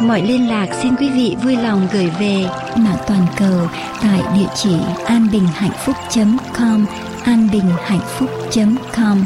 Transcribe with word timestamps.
Mọi 0.00 0.22
liên 0.22 0.48
lạc 0.48 0.66
xin 0.82 0.96
quý 0.96 1.10
vị 1.10 1.36
vui 1.42 1.56
lòng 1.56 1.88
gửi 1.92 2.10
về 2.20 2.44
mạng 2.76 2.96
toàn 3.06 3.26
cầu 3.36 3.68
tại 4.02 4.22
địa 4.34 4.48
chỉ 4.54 4.76
anbinhhạnhphúc.com 5.06 6.86
anbinhhạnhphúc.com 7.24 9.24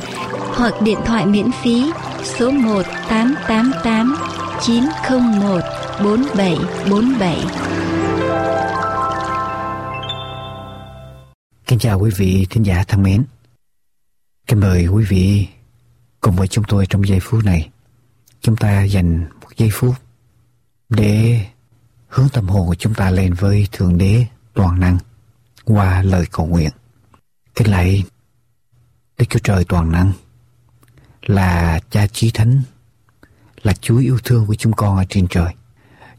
hoặc 0.55 0.75
điện 0.83 0.99
thoại 1.07 1.27
miễn 1.27 1.47
phí 1.63 1.93
số 2.25 2.51
1 2.51 2.83
888 3.09 4.17
901 4.63 5.61
4747. 6.05 7.37
Kính 11.67 11.79
chào 11.79 12.01
quý 12.01 12.11
vị 12.17 12.47
thính 12.51 12.63
giả 12.63 12.85
thân 12.89 13.03
mến. 13.03 13.25
Kính 14.47 14.61
mời 14.61 14.87
quý 14.87 15.05
vị 15.09 15.47
cùng 16.21 16.37
với 16.37 16.49
chúng 16.49 16.65
tôi 16.69 16.87
trong 16.87 17.09
giây 17.09 17.19
phút 17.23 17.45
này. 17.45 17.69
Chúng 18.41 18.57
ta 18.57 18.83
dành 18.83 19.25
một 19.41 19.49
giây 19.57 19.69
phút 19.73 19.95
để 20.91 21.47
hướng 22.09 22.29
tâm 22.29 22.49
hồn 22.49 22.67
của 22.67 22.75
chúng 22.75 22.95
ta 22.95 23.11
lên 23.11 23.35
với 23.35 23.69
Thượng 23.73 23.99
Đế 23.99 24.27
toàn 24.55 24.81
năng 24.81 24.99
qua 25.65 26.03
lời 26.03 26.27
cầu 26.33 26.47
nguyện. 26.47 26.71
Kính 27.55 27.71
lạy 27.71 28.05
Đức 29.19 29.25
Chúa 29.29 29.39
Trời 29.39 29.65
toàn 29.65 29.93
năng 29.93 30.13
là 31.23 31.81
Cha 31.91 32.07
Chí 32.07 32.31
Thánh, 32.31 32.63
là 33.63 33.73
Chúa 33.73 33.99
yêu 33.99 34.19
thương 34.25 34.47
của 34.47 34.55
chúng 34.55 34.73
con 34.73 34.97
ở 34.97 35.05
trên 35.09 35.27
trời. 35.29 35.55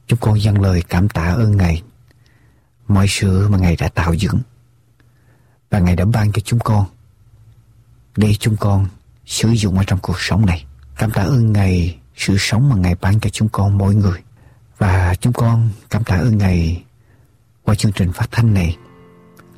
Chúng 0.08 0.19
con 0.19 0.41
dâng 0.41 0.61
lời 0.61 0.83
cảm 0.89 1.09
tạ 1.09 1.23
ơn 1.23 1.58
Ngài 1.58 1.83
mọi 2.88 3.06
sự 3.09 3.50
mà 3.50 3.58
Ngài 3.58 3.75
đã 3.75 3.89
tạo 3.89 4.13
dựng 4.13 4.39
và 5.69 5.80
Ngài 5.80 5.95
đã 5.95 6.06
ban 6.06 6.31
cho 6.31 6.41
chúng 6.45 6.59
con 6.59 6.85
để 8.17 8.35
chúng 8.39 8.58
con 8.58 8.88
sử 9.25 9.50
dụng 9.50 9.78
ở 9.78 9.83
trong 9.88 10.00
cuộc 10.02 10.19
sống 10.19 10.45
này. 10.45 10.66
Cảm 10.97 11.11
tạ 11.11 11.22
ơn 11.22 11.53
Ngài 11.53 12.00
sự 12.16 12.35
sống 12.39 12.69
mà 12.69 12.75
Ngài 12.75 12.95
ban 12.95 13.19
cho 13.19 13.30
chúng 13.30 13.50
con 13.50 13.78
mỗi 13.78 13.95
người. 13.95 14.19
Và 14.82 15.16
chúng 15.20 15.34
con 15.34 15.70
cảm 15.90 16.04
tạ 16.04 16.16
ơn 16.16 16.38
Ngài 16.38 16.84
qua 17.64 17.76
chương 17.76 17.92
trình 17.92 18.12
phát 18.14 18.26
thanh 18.32 18.54
này. 18.54 18.78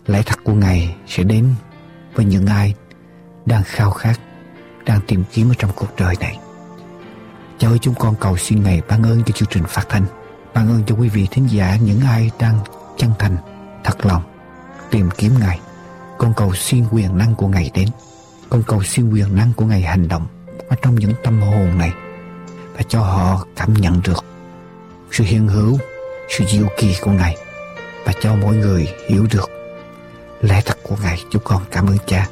Lẽ 0.08 0.22
thật 0.26 0.40
của 0.44 0.54
Ngài 0.54 0.96
sẽ 1.08 1.24
đến 1.24 1.54
với 2.14 2.26
những 2.26 2.46
ai 2.46 2.74
đang 3.46 3.64
khao 3.64 3.92
khát, 3.92 4.20
đang 4.86 5.00
tìm 5.08 5.24
kiếm 5.34 5.52
ở 5.52 5.56
trong 5.60 5.72
cuộc 5.76 5.96
đời 5.98 6.16
này. 6.20 6.40
Cha 7.58 7.68
ơi 7.68 7.78
chúng 7.82 7.94
con 7.96 8.16
cầu 8.20 8.38
xin 8.38 8.64
Ngài 8.64 8.82
ban 8.88 9.04
ơn 9.04 9.24
cho 9.24 9.32
chương 9.32 9.50
trình 9.52 9.64
phát 9.68 9.86
thanh, 9.90 10.06
ban 10.54 10.70
ơn 10.70 10.84
cho 10.88 10.96
quý 10.96 11.10
vị 11.10 11.28
thính 11.32 11.48
giả 11.52 11.78
những 11.78 12.02
ai 12.02 12.32
đang 12.40 12.60
chân 12.98 13.12
thành, 13.20 13.38
thật 13.84 14.06
lòng 14.06 14.24
tìm 14.92 15.10
kiếm 15.18 15.32
Ngài. 15.40 15.60
Con 16.18 16.34
cầu 16.38 16.54
xin 16.56 16.86
quyền 16.92 17.18
năng 17.18 17.36
của 17.36 17.48
Ngài 17.48 17.72
đến. 17.74 17.88
Con 18.50 18.64
cầu 18.68 18.84
xin 18.84 19.14
quyền 19.14 19.36
năng 19.36 19.54
của 19.54 19.66
Ngài 19.66 19.82
hành 19.82 20.08
động 20.08 20.28
ở 20.70 20.76
trong 20.82 20.96
những 20.96 21.14
tâm 21.24 21.42
hồn 21.42 21.78
này 21.78 21.94
và 22.74 22.82
cho 22.88 23.02
họ 23.02 23.46
cảm 23.56 23.74
nhận 23.74 24.02
được 24.04 24.26
sự 25.14 25.24
hiện 25.24 25.48
hữu, 25.48 25.78
sự 26.30 26.46
diệu 26.48 26.68
kỳ 26.78 26.96
của 27.02 27.12
Ngài 27.12 27.38
và 28.06 28.14
cho 28.22 28.36
mỗi 28.36 28.56
người 28.56 28.88
hiểu 29.10 29.28
được 29.32 29.50
lẽ 30.42 30.62
thật 30.66 30.78
của 30.84 30.96
Ngài. 31.04 31.24
Chúng 31.32 31.42
con 31.46 31.64
cảm 31.72 31.88
ơn 31.88 31.98
Cha. 32.08 32.28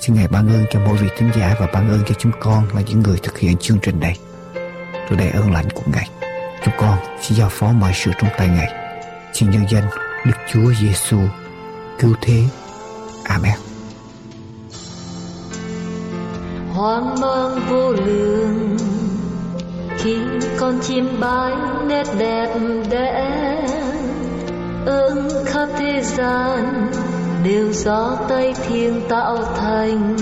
Xin 0.00 0.14
Ngài 0.14 0.28
ban 0.28 0.48
ơn 0.48 0.64
cho 0.70 0.80
mỗi 0.80 0.96
vị 0.96 1.08
thính 1.16 1.30
giả 1.36 1.54
và 1.60 1.66
ban 1.72 1.90
ơn 1.90 2.00
cho 2.06 2.14
chúng 2.18 2.32
con 2.40 2.64
là 2.74 2.82
những 2.86 3.00
người 3.00 3.18
thực 3.22 3.38
hiện 3.38 3.56
chương 3.56 3.78
trình 3.82 4.00
này. 4.00 4.18
Tôi 5.08 5.18
đầy 5.18 5.30
ơn 5.30 5.52
lành 5.52 5.70
của 5.70 5.82
Ngài. 5.86 6.08
Chúng 6.64 6.74
con 6.78 6.98
xin 7.22 7.38
giao 7.38 7.48
phó 7.48 7.66
mọi 7.66 7.92
sự 7.94 8.10
trong 8.18 8.30
tay 8.38 8.48
Ngài. 8.48 8.72
Xin 9.32 9.50
nhân 9.50 9.64
danh 9.70 9.88
Đức 10.26 10.36
Chúa 10.52 10.72
Giêsu 10.80 11.18
cứu 11.98 12.14
thế. 12.22 12.42
Amen. 13.24 13.54
hoang 16.74 17.20
mang 17.20 17.60
vô 17.68 17.92
lượng 17.92 18.93
khi 19.98 20.16
con 20.56 20.78
chim 20.82 21.20
bay, 21.20 21.52
nét 21.86 22.06
đẹp 22.18 22.48
đẽ 22.90 23.30
ơn 24.86 25.28
khắp 25.44 25.68
thế 25.78 26.02
gian, 26.02 26.90
đều 27.44 27.72
do 27.72 28.16
tay 28.28 28.54
thiên 28.68 29.00
tạo 29.08 29.38
thành. 29.56 30.16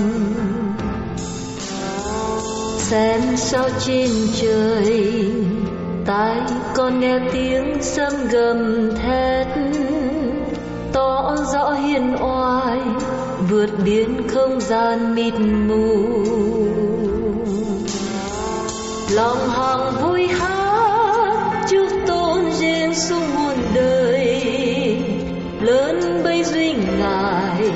Xem 2.78 3.20
sao 3.36 3.68
trên 3.86 4.10
trời, 4.40 5.30
tai 6.06 6.36
con 6.74 7.00
nghe 7.00 7.18
tiếng 7.32 7.76
sấm 7.80 8.12
gầm 8.30 8.90
thét. 8.96 9.46
Tỏ 10.92 11.36
rõ 11.52 11.70
hiền 11.70 12.16
oai, 12.20 12.78
vượt 13.48 13.70
biến 13.84 14.28
không 14.28 14.60
gian 14.60 15.14
mịt 15.14 15.34
mù 15.68 16.08
lòng 19.14 19.48
hằng 19.48 20.02
vui 20.02 20.26
hát 20.26 21.66
chúc 21.68 21.88
tôn 22.06 22.52
Giêsu 22.52 23.14
muôn 23.34 23.56
đời. 23.74 24.96
Lớn 25.60 26.20
bấy 26.24 26.44
duy 26.44 26.72
ngài, 26.72 27.70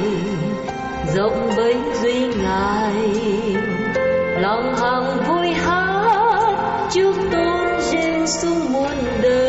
rộng 1.14 1.50
bấy 1.56 1.74
duy 2.02 2.26
ngài. 2.42 2.94
Lòng 4.41 4.74
hằng 4.76 5.24
vui 5.28 5.48
hát 5.48 6.88
chúc 6.92 7.14
tôn 7.32 7.80
Giêsu 7.80 8.54
muôn 8.70 8.97
đời. 9.22 9.45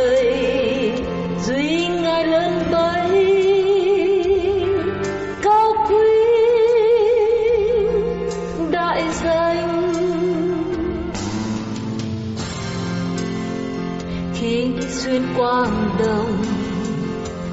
Khi 14.48 14.68
xuyên 14.90 15.24
qua 15.38 15.68
đồng. 16.00 16.44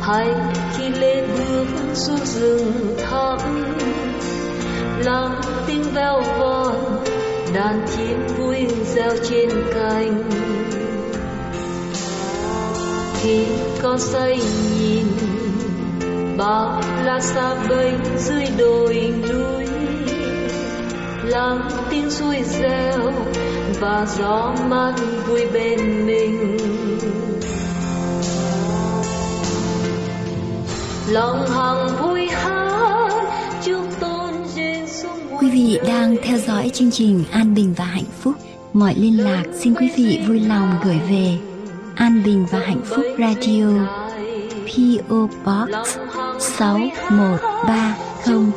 Hay 0.01 0.29
khi 0.77 0.89
lên 0.89 1.25
bước 1.39 1.67
xuống 1.95 2.25
rừng 2.25 2.97
thẳm 3.11 3.39
lắng 5.05 5.41
tiếng 5.67 5.83
veo 5.95 6.23
von 6.39 6.75
đàn 7.55 7.87
chim 7.97 8.27
vui 8.39 8.67
reo 8.95 9.11
trên 9.31 9.51
cành. 9.75 10.31
Khi 13.23 13.45
con 13.83 13.99
say 13.99 14.41
nhìn, 14.79 15.07
bao 16.39 16.83
la 17.05 17.21
xa 17.21 17.55
bấy 17.69 17.93
dưới 18.19 18.45
đồi 18.59 19.13
núi 19.29 19.67
lắng 21.25 21.69
tiếng 21.91 22.11
suối 22.11 22.43
reo 22.43 23.13
và 23.81 24.07
gió 24.19 24.55
mát 24.69 24.95
vui 25.27 25.47
bên 25.53 26.07
mình. 26.07 26.57
Lòng 31.09 31.47
hằng 31.49 31.89
vui 32.03 32.27
hát 32.27 33.11
chúc 33.65 34.01
tôn 34.01 34.33
Giêsu 34.55 35.09
Quý 35.41 35.51
vị 35.51 35.79
đang 35.87 36.17
theo 36.23 36.39
dõi 36.39 36.71
chương 36.75 36.91
trình 36.91 37.25
An 37.31 37.55
Bình 37.55 37.75
và 37.77 37.85
Hạnh 37.85 38.05
Phúc. 38.21 38.35
Mọi 38.73 38.95
liên 38.95 39.25
lạc 39.25 39.43
xin 39.61 39.75
quý 39.75 39.91
vị 39.97 40.21
vui 40.29 40.41
lòng 40.41 40.75
gửi 40.85 41.01
về 41.11 41.39
An 41.95 42.23
Bình 42.25 42.47
và 42.51 42.59
Hạnh 42.59 42.83
Phúc 42.85 43.05
Radio 43.19 43.67
PO 44.67 45.29
Box 45.45 45.71
6130 46.39 48.53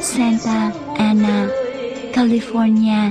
Santa 0.00 0.72
Ana, 0.98 1.48
California 2.12 3.10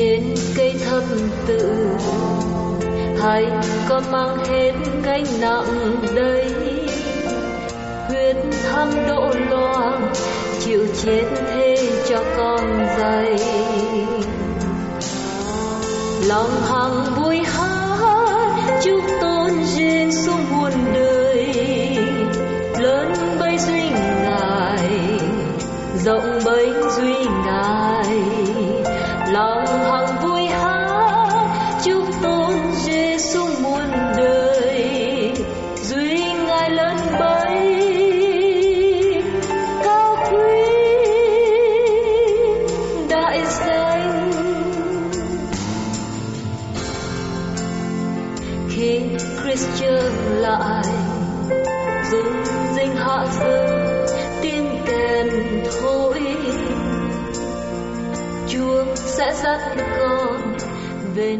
trên 0.00 0.34
cây 0.56 0.74
thập 0.84 1.02
tự. 1.46 1.86
Hãy 3.20 3.46
có 3.88 4.02
mang 4.10 4.44
hết 4.44 4.72
gánh 5.02 5.24
nặng 5.40 5.96
đây 6.14 6.54
huyết 8.08 8.36
thăm 8.62 8.88
độ 9.08 9.30
loang 9.50 10.12
chịu 10.60 10.86
chết 11.02 11.24
thế 11.50 11.76
cho 12.08 12.24
con 12.36 12.86
dày 12.98 13.38
lòng 16.28 16.50
hằng 16.62 17.14
vui 17.16 17.38
hát, 17.44 18.80
chúc 18.82 19.00
tôn 19.20 19.50
Giêsu 19.64 20.39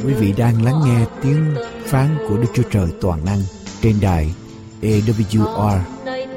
Quý 0.06 0.14
vị 0.14 0.35
đang 0.37 0.64
lắng 0.64 0.81
nghe 0.85 1.05
tiếng 1.23 1.55
phán 1.85 2.08
của 2.29 2.37
Đức 2.37 2.49
Chúa 2.55 2.62
Trời 2.70 2.87
toàn 3.00 3.25
năng 3.25 3.38
trên 3.82 3.94
đài 4.02 4.35
AWR 4.82 5.79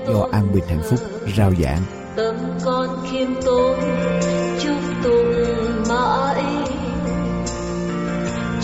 do 0.07 0.27
An 0.31 0.53
Bình 0.53 0.63
Hạnh 0.69 0.81
Phúc 0.89 0.99
rao 1.37 1.53
giảng. 1.63 1.81
tâm 2.15 2.35
con 2.65 2.87
khiêm 3.11 3.27
tốn, 3.45 3.79
chúc 4.59 4.77
tùng 5.03 5.83
mãi. 5.89 6.43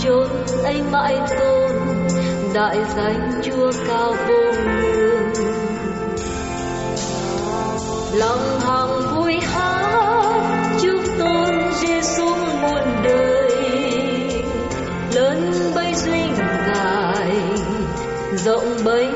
Chốn 0.04 0.28
anh 0.64 0.92
mãi 0.92 1.18
tôn, 1.40 1.72
đại 2.54 2.78
danh 2.96 3.42
chúa 3.44 3.72
cao 3.88 4.16
vô 4.28 4.52
lượng. 4.52 5.34
Lòng 8.14 8.60
hằng 8.60 9.16
vui 9.16 9.34
hát, 9.34 10.78
chúc 10.82 11.02
tôn 11.20 11.56
Giêsu 11.82 12.26
muôn 12.62 13.04
đời. 13.04 13.29
Rộng 18.46 18.78
bấy 18.84 19.10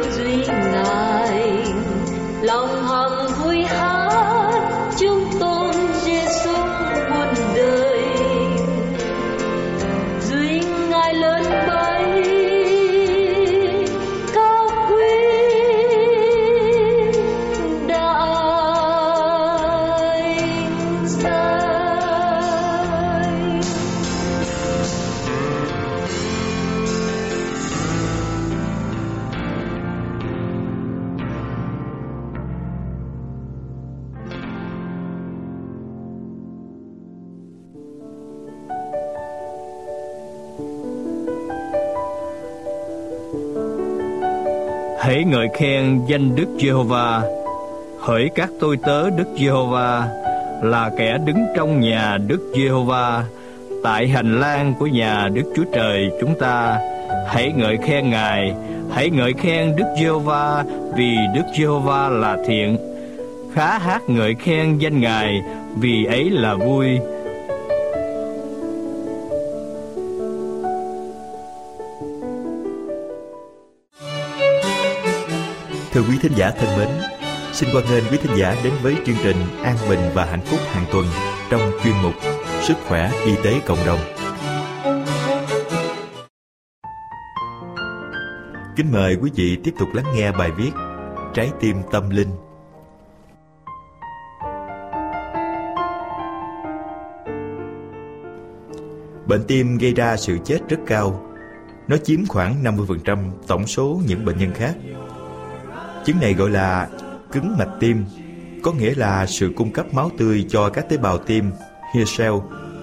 Hãy 45.13 45.23
ngợi 45.23 45.47
khen 45.53 46.01
danh 46.07 46.35
Đức 46.35 46.47
Giê-hô-va, 46.59 47.21
hỡi 47.99 48.29
các 48.35 48.49
tôi 48.59 48.77
tớ 48.77 49.09
Đức 49.09 49.27
Giê-hô-va, 49.37 50.07
là 50.63 50.91
kẻ 50.97 51.17
đứng 51.25 51.45
trong 51.55 51.79
nhà 51.79 52.17
Đức 52.27 52.53
Giê-hô-va, 52.55 53.23
tại 53.83 54.07
hành 54.07 54.39
lang 54.39 54.73
của 54.79 54.87
nhà 54.87 55.29
Đức 55.33 55.43
Chúa 55.55 55.63
Trời 55.73 56.09
chúng 56.21 56.35
ta. 56.39 56.79
Hãy 57.27 57.51
ngợi 57.55 57.77
khen 57.77 58.09
Ngài, 58.09 58.53
hãy 58.93 59.09
ngợi 59.09 59.33
khen 59.33 59.75
Đức 59.75 59.85
Giê-hô-va, 59.99 60.63
vì 60.95 61.15
Đức 61.35 61.45
Giê-hô-va 61.57 62.09
là 62.09 62.37
thiện. 62.45 62.77
Khá 63.53 63.77
hát 63.77 64.01
ngợi 64.07 64.35
khen 64.35 64.77
danh 64.77 65.01
Ngài, 65.01 65.41
vì 65.75 66.05
ấy 66.05 66.29
là 66.29 66.55
vui. 66.55 66.99
Thưa 75.93 76.01
quý 76.01 76.17
thính 76.21 76.31
giả 76.35 76.51
thân 76.51 76.77
mến, 76.77 76.89
xin 77.51 77.69
hoan 77.73 77.85
nghênh 77.85 78.03
quý 78.11 78.17
thính 78.17 78.37
giả 78.37 78.55
đến 78.63 78.73
với 78.81 78.95
chương 79.05 79.15
trình 79.23 79.35
An 79.63 79.77
Bình 79.89 79.99
và 80.13 80.25
Hạnh 80.25 80.41
Phúc 80.45 80.59
hàng 80.65 80.85
tuần 80.91 81.05
trong 81.49 81.61
chuyên 81.83 81.93
mục 82.03 82.13
Sức 82.61 82.73
khỏe 82.87 83.11
y 83.25 83.35
tế 83.43 83.61
cộng 83.65 83.77
đồng. 83.85 83.99
Kính 88.75 88.91
mời 88.91 89.17
quý 89.21 89.31
vị 89.35 89.57
tiếp 89.63 89.73
tục 89.79 89.87
lắng 89.93 90.05
nghe 90.15 90.31
bài 90.31 90.51
viết 90.51 90.71
Trái 91.33 91.51
tim 91.59 91.77
tâm 91.91 92.09
linh. 92.09 92.29
Bệnh 99.27 99.43
tim 99.47 99.77
gây 99.77 99.93
ra 99.93 100.17
sự 100.17 100.37
chết 100.45 100.59
rất 100.69 100.79
cao. 100.87 101.29
Nó 101.87 101.97
chiếm 101.97 102.25
khoảng 102.25 102.63
50% 102.63 103.17
tổng 103.47 103.67
số 103.67 104.01
những 104.07 104.25
bệnh 104.25 104.37
nhân 104.37 104.53
khác. 104.53 104.75
Chứng 106.05 106.19
này 106.19 106.33
gọi 106.33 106.49
là 106.49 106.89
cứng 107.31 107.57
mạch 107.57 107.69
tim, 107.79 108.05
có 108.63 108.73
nghĩa 108.73 108.93
là 108.95 109.25
sự 109.25 109.53
cung 109.55 109.71
cấp 109.71 109.93
máu 109.93 110.11
tươi 110.17 110.45
cho 110.49 110.69
các 110.69 110.89
tế 110.89 110.97
bào 110.97 111.17
tim, 111.17 111.51
hair 111.93 112.17
cell, 112.17 112.33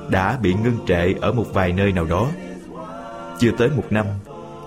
đã 0.08 0.38
bị 0.42 0.54
ngưng 0.54 0.78
trệ 0.86 1.12
ở 1.20 1.32
một 1.32 1.46
vài 1.52 1.72
nơi 1.72 1.92
nào 1.92 2.04
đó. 2.04 2.28
Chưa 3.38 3.50
tới 3.58 3.68
một 3.68 3.84
năm, 3.90 4.06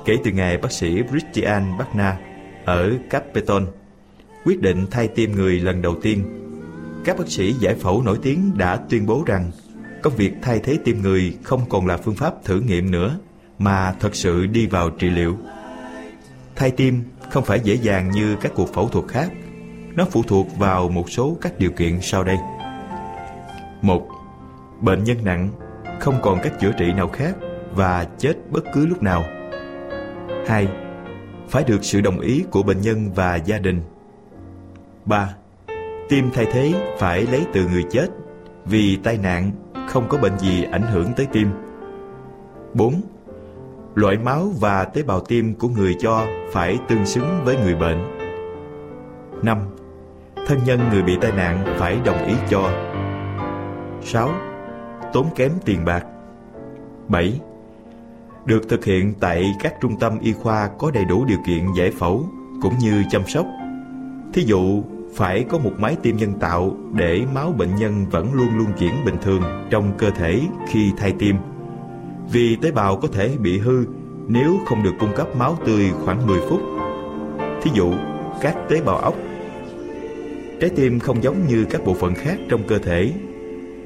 kể 0.06 0.18
từ 0.24 0.32
ngày 0.32 0.58
bác 0.58 0.72
sĩ 0.72 1.02
Christian 1.10 1.78
Bagna 1.78 2.18
ở 2.66 2.92
Capeton 3.10 3.68
quyết 4.46 4.62
định 4.62 4.86
thay 4.92 5.08
tim 5.08 5.32
người 5.32 5.60
lần 5.60 5.82
đầu 5.82 5.96
tiên, 6.02 6.24
các 7.06 7.18
bác 7.18 7.28
sĩ 7.28 7.54
giải 7.54 7.76
phẫu 7.76 8.02
nổi 8.02 8.20
tiếng 8.22 8.52
đã 8.58 8.76
tuyên 8.90 9.06
bố 9.06 9.24
rằng 9.26 9.52
công 10.02 10.16
việc 10.16 10.34
thay 10.42 10.60
thế 10.60 10.78
tim 10.86 11.02
người 11.02 11.38
không 11.44 11.62
còn 11.70 11.88
là 11.88 11.98
phương 11.98 12.16
pháp 12.16 12.34
thử 12.44 12.60
nghiệm 12.60 12.92
nữa, 12.92 13.18
mà 13.60 13.96
thật 14.00 14.16
sự 14.16 14.46
đi 14.46 14.68
vào 14.68 14.90
trị 14.90 15.10
liệu. 15.10 15.38
Thay 16.56 16.72
tim 16.72 17.04
không 17.34 17.44
phải 17.44 17.60
dễ 17.60 17.76
dàng 17.76 18.12
như 18.12 18.36
các 18.42 18.52
cuộc 18.56 18.74
phẫu 18.74 18.88
thuật 18.88 19.08
khác. 19.08 19.32
Nó 19.96 20.06
phụ 20.12 20.24
thuộc 20.28 20.48
vào 20.58 20.90
một 20.90 21.10
số 21.10 21.38
các 21.42 21.60
điều 21.60 21.72
kiện 21.72 22.02
sau 22.02 22.24
đây. 22.24 22.38
một 23.82 24.08
Bệnh 24.82 25.04
nhân 25.04 25.18
nặng, 25.24 25.50
không 26.00 26.16
còn 26.22 26.40
cách 26.44 26.54
chữa 26.60 26.72
trị 26.78 26.94
nào 26.94 27.08
khác 27.08 27.36
và 27.76 28.08
chết 28.18 28.34
bất 28.50 28.64
cứ 28.74 28.86
lúc 28.86 29.04
nào. 29.04 29.24
2. 30.48 30.68
Phải 31.50 31.64
được 31.64 31.84
sự 31.84 32.02
đồng 32.02 32.20
ý 32.20 32.44
của 32.52 32.64
bệnh 32.64 32.82
nhân 32.82 33.12
và 33.16 33.36
gia 33.36 33.60
đình. 33.60 33.82
3. 35.06 35.34
Tim 36.10 36.30
thay 36.34 36.46
thế 36.54 36.74
phải 37.00 37.22
lấy 37.22 37.46
từ 37.54 37.68
người 37.68 37.84
chết 37.92 38.08
vì 38.66 38.96
tai 39.04 39.18
nạn 39.18 39.52
không 39.90 40.10
có 40.10 40.18
bệnh 40.18 40.40
gì 40.40 40.64
ảnh 40.72 40.88
hưởng 40.92 41.14
tới 41.16 41.28
tim. 41.32 41.48
4 42.74 43.02
loại 43.96 44.18
máu 44.18 44.52
và 44.60 44.86
tế 44.86 45.04
bào 45.04 45.20
tim 45.20 45.56
của 45.56 45.68
người 45.68 45.96
cho 46.00 46.26
phải 46.52 46.80
tương 46.88 47.06
xứng 47.06 47.42
với 47.46 47.58
người 47.58 47.76
bệnh. 47.76 47.98
5. 49.42 49.58
Thân 50.48 50.60
nhân 50.66 50.80
người 50.92 51.02
bị 51.02 51.18
tai 51.22 51.32
nạn 51.32 51.76
phải 51.80 52.00
đồng 52.06 52.26
ý 52.28 52.34
cho. 52.50 52.72
6. 54.02 54.30
Tốn 55.14 55.28
kém 55.36 55.52
tiền 55.66 55.86
bạc. 55.86 56.06
7. 57.08 57.40
Được 58.46 58.70
thực 58.70 58.86
hiện 58.86 59.14
tại 59.20 59.54
các 59.64 59.74
trung 59.82 60.00
tâm 60.00 60.20
y 60.20 60.34
khoa 60.34 60.70
có 60.80 60.92
đầy 60.92 61.06
đủ 61.06 61.26
điều 61.26 61.40
kiện 61.48 61.66
giải 61.78 61.92
phẫu 61.92 62.26
cũng 62.62 62.74
như 62.80 63.04
chăm 63.10 63.22
sóc. 63.28 63.46
Thí 64.34 64.44
dụ, 64.44 64.84
phải 65.16 65.46
có 65.50 65.58
một 65.58 65.72
máy 65.78 65.98
tim 66.02 66.18
nhân 66.18 66.34
tạo 66.40 66.76
để 66.94 67.22
máu 67.34 67.52
bệnh 67.52 67.76
nhân 67.76 68.06
vẫn 68.12 68.34
luôn 68.34 68.58
luôn 68.58 68.68
chuyển 68.80 68.94
bình 69.06 69.16
thường 69.22 69.42
trong 69.70 69.92
cơ 69.98 70.10
thể 70.10 70.42
khi 70.68 70.92
thay 70.98 71.14
tim 71.20 71.36
vì 72.32 72.56
tế 72.56 72.72
bào 72.72 72.98
có 72.98 73.08
thể 73.08 73.38
bị 73.40 73.60
hư 73.60 73.86
nếu 74.28 74.58
không 74.66 74.84
được 74.84 74.94
cung 75.00 75.14
cấp 75.16 75.36
máu 75.36 75.58
tươi 75.66 75.92
khoảng 76.06 76.28
10 76.28 76.40
phút. 76.50 76.62
Thí 77.62 77.72
dụ, 77.74 77.94
các 78.42 78.56
tế 78.70 78.82
bào 78.82 78.98
óc. 78.98 79.16
Trái 80.62 80.70
tim 80.76 81.00
không 81.00 81.24
giống 81.24 81.48
như 81.48 81.66
các 81.70 81.86
bộ 81.86 81.94
phận 81.94 82.16
khác 82.16 82.38
trong 82.50 82.64
cơ 82.68 82.80
thể. 82.80 83.14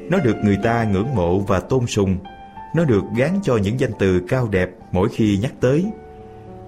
Nó 0.10 0.17
được 0.20 0.36
người 0.44 0.58
ta 0.63 0.84
ngưỡng 0.84 1.15
mộ 1.15 1.39
và 1.39 1.60
tôn 1.60 1.88
sùng 1.88 2.17
Nó 2.75 2.84
được 2.86 3.03
gán 3.17 3.29
cho 3.44 3.58
những 3.58 3.79
danh 3.79 3.91
từ 4.00 4.22
cao 4.27 4.48
đẹp 4.51 4.70
mỗi 4.91 5.10
khi 5.10 5.38
nhắc 5.41 5.51
tới. 5.60 5.86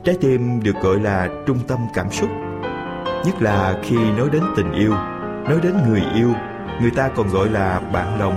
Trái 0.03 0.15
tim 0.21 0.63
được 0.63 0.75
gọi 0.83 0.99
là 0.99 1.29
trung 1.47 1.59
tâm 1.67 1.79
cảm 1.93 2.11
xúc. 2.11 2.29
Nhất 3.25 3.41
là 3.41 3.79
khi 3.83 3.95
nói 3.95 4.29
đến 4.31 4.43
tình 4.55 4.71
yêu, 4.71 4.91
nói 5.43 5.59
đến 5.63 5.73
người 5.87 6.03
yêu, 6.15 6.33
người 6.81 6.91
ta 6.91 7.09
còn 7.15 7.29
gọi 7.29 7.49
là 7.49 7.79
bạn 7.93 8.19
lòng. 8.19 8.35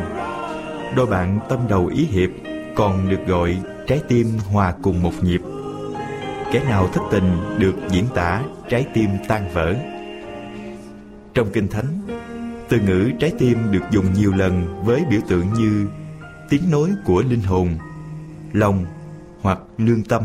Đôi 0.97 1.07
bạn 1.07 1.39
tâm 1.49 1.59
đầu 1.69 1.87
ý 1.87 2.05
hiệp 2.05 2.31
còn 2.77 3.09
được 3.09 3.27
gọi 3.27 3.59
trái 3.87 4.01
tim 4.09 4.27
hòa 4.53 4.75
cùng 4.83 5.03
một 5.03 5.13
nhịp. 5.23 5.41
Kẻ 6.53 6.65
nào 6.65 6.89
thất 6.93 7.03
tình 7.11 7.59
được 7.59 7.75
diễn 7.91 8.05
tả 8.15 8.43
trái 8.69 8.87
tim 8.95 9.11
tan 9.29 9.49
vỡ. 9.53 9.75
Trong 11.35 11.49
Kinh 11.53 11.69
Thánh, 11.69 12.01
từ 12.69 12.81
ngữ 12.81 13.11
trái 13.21 13.33
tim 13.39 13.59
được 13.71 13.83
dùng 13.91 14.13
nhiều 14.13 14.33
lần 14.33 14.83
với 14.85 15.05
biểu 15.11 15.21
tượng 15.29 15.53
như 15.53 15.87
tiếng 16.49 16.71
nói 16.71 16.91
của 17.05 17.23
linh 17.23 17.43
hồn, 17.43 17.69
lòng 18.53 18.85
hoặc 19.41 19.59
lương 19.79 20.05
tâm. 20.05 20.23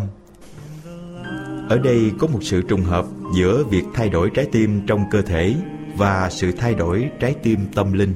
Ở 1.70 1.78
đây 1.84 2.12
có 2.20 2.28
một 2.28 2.40
sự 2.42 2.62
trùng 2.62 2.84
hợp 2.84 3.06
giữa 3.38 3.64
việc 3.64 3.84
thay 3.94 4.10
đổi 4.10 4.30
trái 4.34 4.48
tim 4.52 4.82
trong 4.88 5.04
cơ 5.12 5.22
thể 5.22 5.56
và 5.98 6.30
sự 6.30 6.52
thay 6.52 6.76
đổi 6.76 7.10
trái 7.20 7.36
tim 7.44 7.60
tâm 7.76 7.94
linh. 7.94 8.14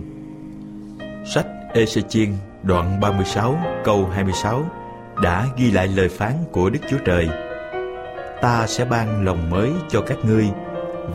Sách 1.33 1.47
ê 1.73 1.85
chiên 1.85 2.29
đoạn 2.63 2.99
36 2.99 3.57
câu 3.83 4.09
26 4.13 4.65
đã 5.21 5.45
ghi 5.57 5.71
lại 5.71 5.87
lời 5.87 6.09
phán 6.09 6.33
của 6.51 6.69
Đức 6.69 6.79
Chúa 6.89 6.97
Trời. 7.05 7.29
Ta 8.41 8.67
sẽ 8.67 8.85
ban 8.85 9.25
lòng 9.25 9.49
mới 9.49 9.71
cho 9.89 10.01
các 10.01 10.17
ngươi 10.23 10.49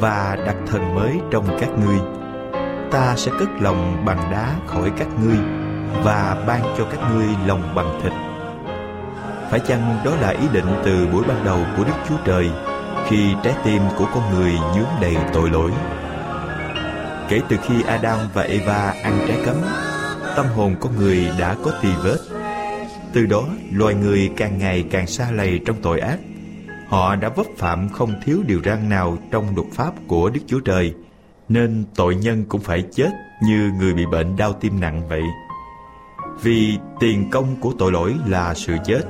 và 0.01 0.37
đặt 0.47 0.57
thần 0.67 0.95
mới 0.95 1.21
trong 1.31 1.59
các 1.61 1.69
ngươi. 1.85 1.99
Ta 2.91 3.15
sẽ 3.17 3.33
cất 3.39 3.49
lòng 3.61 4.05
bằng 4.05 4.31
đá 4.33 4.55
khỏi 4.67 4.93
các 4.99 5.09
ngươi 5.25 5.37
và 6.05 6.45
ban 6.47 6.63
cho 6.79 6.85
các 6.85 7.01
ngươi 7.13 7.27
lòng 7.47 7.75
bằng 7.75 8.01
thịt. 8.03 8.13
Phải 9.51 9.61
chăng 9.61 9.99
đó 10.05 10.11
là 10.21 10.29
ý 10.29 10.49
định 10.53 10.83
từ 10.85 11.07
buổi 11.13 11.25
ban 11.29 11.45
đầu 11.45 11.59
của 11.77 11.85
Đức 11.85 11.97
Chúa 12.09 12.17
Trời 12.25 12.51
khi 13.07 13.35
trái 13.43 13.55
tim 13.65 13.83
của 13.99 14.07
con 14.15 14.23
người 14.35 14.53
nhướng 14.53 15.01
đầy 15.01 15.17
tội 15.33 15.51
lỗi? 15.51 15.71
Kể 17.29 17.41
từ 17.49 17.57
khi 17.63 17.75
Adam 17.87 18.19
và 18.35 18.43
Eva 18.43 18.95
ăn 19.03 19.19
trái 19.29 19.39
cấm, 19.47 19.57
tâm 20.37 20.47
hồn 20.47 20.75
con 20.81 20.97
người 20.97 21.29
đã 21.39 21.57
có 21.63 21.73
tì 21.83 21.89
vết. 22.03 22.19
Từ 23.13 23.27
đó, 23.27 23.49
loài 23.73 23.95
người 23.95 24.31
càng 24.37 24.59
ngày 24.59 24.85
càng 24.91 25.07
xa 25.07 25.31
lầy 25.31 25.61
trong 25.67 25.77
tội 25.83 26.01
ác. 26.01 26.19
Họ 26.89 27.17
đã 27.17 27.29
vấp 27.29 27.47
phạm 27.57 27.89
không 27.89 28.15
thiếu 28.25 28.43
điều 28.47 28.61
răn 28.65 28.89
nào 28.89 29.19
trong 29.31 29.55
luật 29.57 29.69
pháp 29.73 29.93
của 30.07 30.31
Đức 30.31 30.41
Chúa 30.47 30.61
Trời, 30.61 30.95
nên 31.49 31.85
tội 31.95 32.17
nhân 32.17 32.45
cũng 32.49 32.61
phải 32.61 32.85
chết 32.93 33.09
như 33.43 33.71
người 33.79 33.95
bị 33.95 34.07
bệnh 34.07 34.37
đau 34.37 34.53
tim 34.53 34.81
nặng 34.81 35.09
vậy. 35.09 35.23
Vì 36.43 36.79
tiền 37.01 37.31
công 37.31 37.57
của 37.61 37.73
tội 37.79 37.93
lỗi 37.93 38.15
là 38.27 38.55
sự 38.55 38.77
chết. 38.87 39.01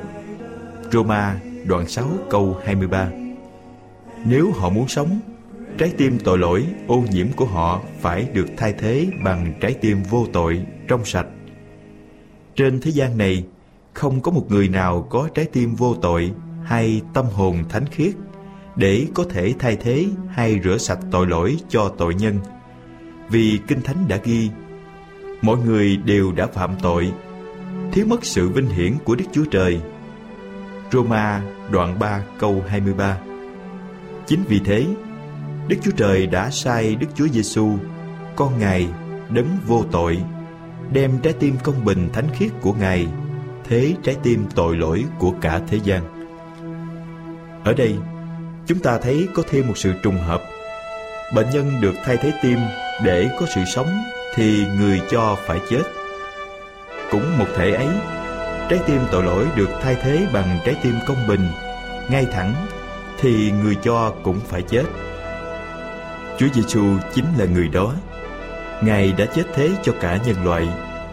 Roma 0.93 1.37
đoạn 1.65 1.89
6 1.89 2.09
câu 2.31 2.57
23 2.65 3.09
Nếu 4.25 4.53
họ 4.53 4.69
muốn 4.69 4.89
sống, 4.89 5.21
trái 5.79 5.93
tim 5.97 6.19
tội 6.19 6.39
lỗi, 6.39 6.67
ô 6.87 7.05
nhiễm 7.11 7.27
của 7.37 7.45
họ 7.45 7.83
phải 8.01 8.29
được 8.33 8.47
thay 8.57 8.73
thế 8.73 9.07
bằng 9.25 9.55
trái 9.61 9.75
tim 9.75 10.03
vô 10.03 10.27
tội, 10.33 10.67
trong 10.89 11.05
sạch. 11.05 11.27
Trên 12.57 12.81
thế 12.81 12.91
gian 12.91 13.19
này, 13.19 13.45
không 13.95 14.21
có 14.21 14.31
một 14.31 14.47
người 14.51 14.69
nào 14.69 15.07
có 15.11 15.29
trái 15.35 15.45
tim 15.45 15.75
vô 15.75 15.95
tội 16.03 16.33
hay 16.65 17.03
tâm 17.15 17.25
hồn 17.27 17.65
thánh 17.69 17.87
khiết 17.87 18.15
để 18.77 19.07
có 19.15 19.25
thể 19.31 19.55
thay 19.59 19.77
thế 19.77 20.07
hay 20.29 20.61
rửa 20.65 20.79
sạch 20.79 20.99
tội 21.11 21.27
lỗi 21.27 21.57
cho 21.69 21.93
tội 21.99 22.15
nhân. 22.15 22.39
Vì 23.29 23.59
Kinh 23.67 23.83
Thánh 23.83 24.09
đã 24.09 24.17
ghi, 24.25 24.51
mọi 25.43 25.57
người 25.67 25.97
đều 25.97 26.33
đã 26.33 26.47
phạm 26.47 26.71
tội, 26.83 27.13
thiếu 27.93 28.07
mất 28.09 28.25
sự 28.25 28.49
vinh 28.49 28.69
hiển 28.69 28.93
của 29.05 29.15
Đức 29.15 29.25
Chúa 29.33 29.45
Trời. 29.45 29.81
Roma 30.93 31.43
đoạn 31.71 31.99
3 31.99 32.23
câu 32.39 32.65
23 32.69 33.19
Chính 34.27 34.43
vì 34.49 34.61
thế, 34.65 34.87
Đức 35.69 35.77
Chúa 35.83 35.91
Trời 35.97 36.27
đã 36.27 36.51
sai 36.51 36.95
Đức 36.95 37.07
Chúa 37.15 37.29
Giêsu, 37.29 37.69
con 38.37 38.59
Ngài 38.59 38.89
đấng 39.29 39.59
vô 39.67 39.85
tội, 39.93 40.19
đem 40.93 41.19
trái 41.23 41.33
tim 41.33 41.57
công 41.63 41.85
bình 41.85 42.09
thánh 42.13 42.29
khiết 42.39 42.51
của 42.61 42.73
Ngài 42.73 43.07
thế 43.65 43.95
trái 44.03 44.17
tim 44.23 44.47
tội 44.55 44.77
lỗi 44.77 45.05
của 45.19 45.33
cả 45.41 45.61
thế 45.69 45.79
gian. 45.85 46.03
Ở 47.65 47.73
đây, 47.73 47.97
chúng 48.67 48.79
ta 48.79 48.99
thấy 48.99 49.29
có 49.35 49.43
thêm 49.51 49.67
một 49.67 49.79
sự 49.79 49.93
trùng 50.03 50.19
hợp. 50.19 50.43
Bệnh 51.35 51.51
nhân 51.51 51.73
được 51.81 51.95
thay 52.05 52.17
thế 52.17 52.33
tim 52.43 52.59
để 53.05 53.29
có 53.41 53.47
sự 53.55 53.61
sống 53.75 53.89
thì 54.35 54.65
người 54.79 55.01
cho 55.11 55.37
phải 55.47 55.59
chết. 55.71 55.83
Cũng 57.11 57.39
một 57.39 57.47
thể 57.57 57.73
ấy, 57.73 57.89
trái 58.71 58.79
tim 58.87 59.01
tội 59.11 59.25
lỗi 59.25 59.47
được 59.57 59.71
thay 59.83 59.97
thế 60.03 60.27
bằng 60.33 60.59
trái 60.65 60.77
tim 60.83 60.95
công 61.07 61.27
bình, 61.29 61.49
ngay 62.11 62.27
thẳng 62.33 62.55
thì 63.19 63.51
người 63.63 63.77
cho 63.83 64.15
cũng 64.23 64.41
phải 64.41 64.63
chết. 64.63 64.85
Chúa 66.39 66.47
Giêsu 66.55 66.85
chính 67.15 67.25
là 67.39 67.45
người 67.45 67.69
đó. 67.69 67.95
Ngài 68.83 69.13
đã 69.13 69.27
chết 69.35 69.45
thế 69.55 69.71
cho 69.83 69.93
cả 70.01 70.19
nhân 70.27 70.45
loại, 70.45 70.69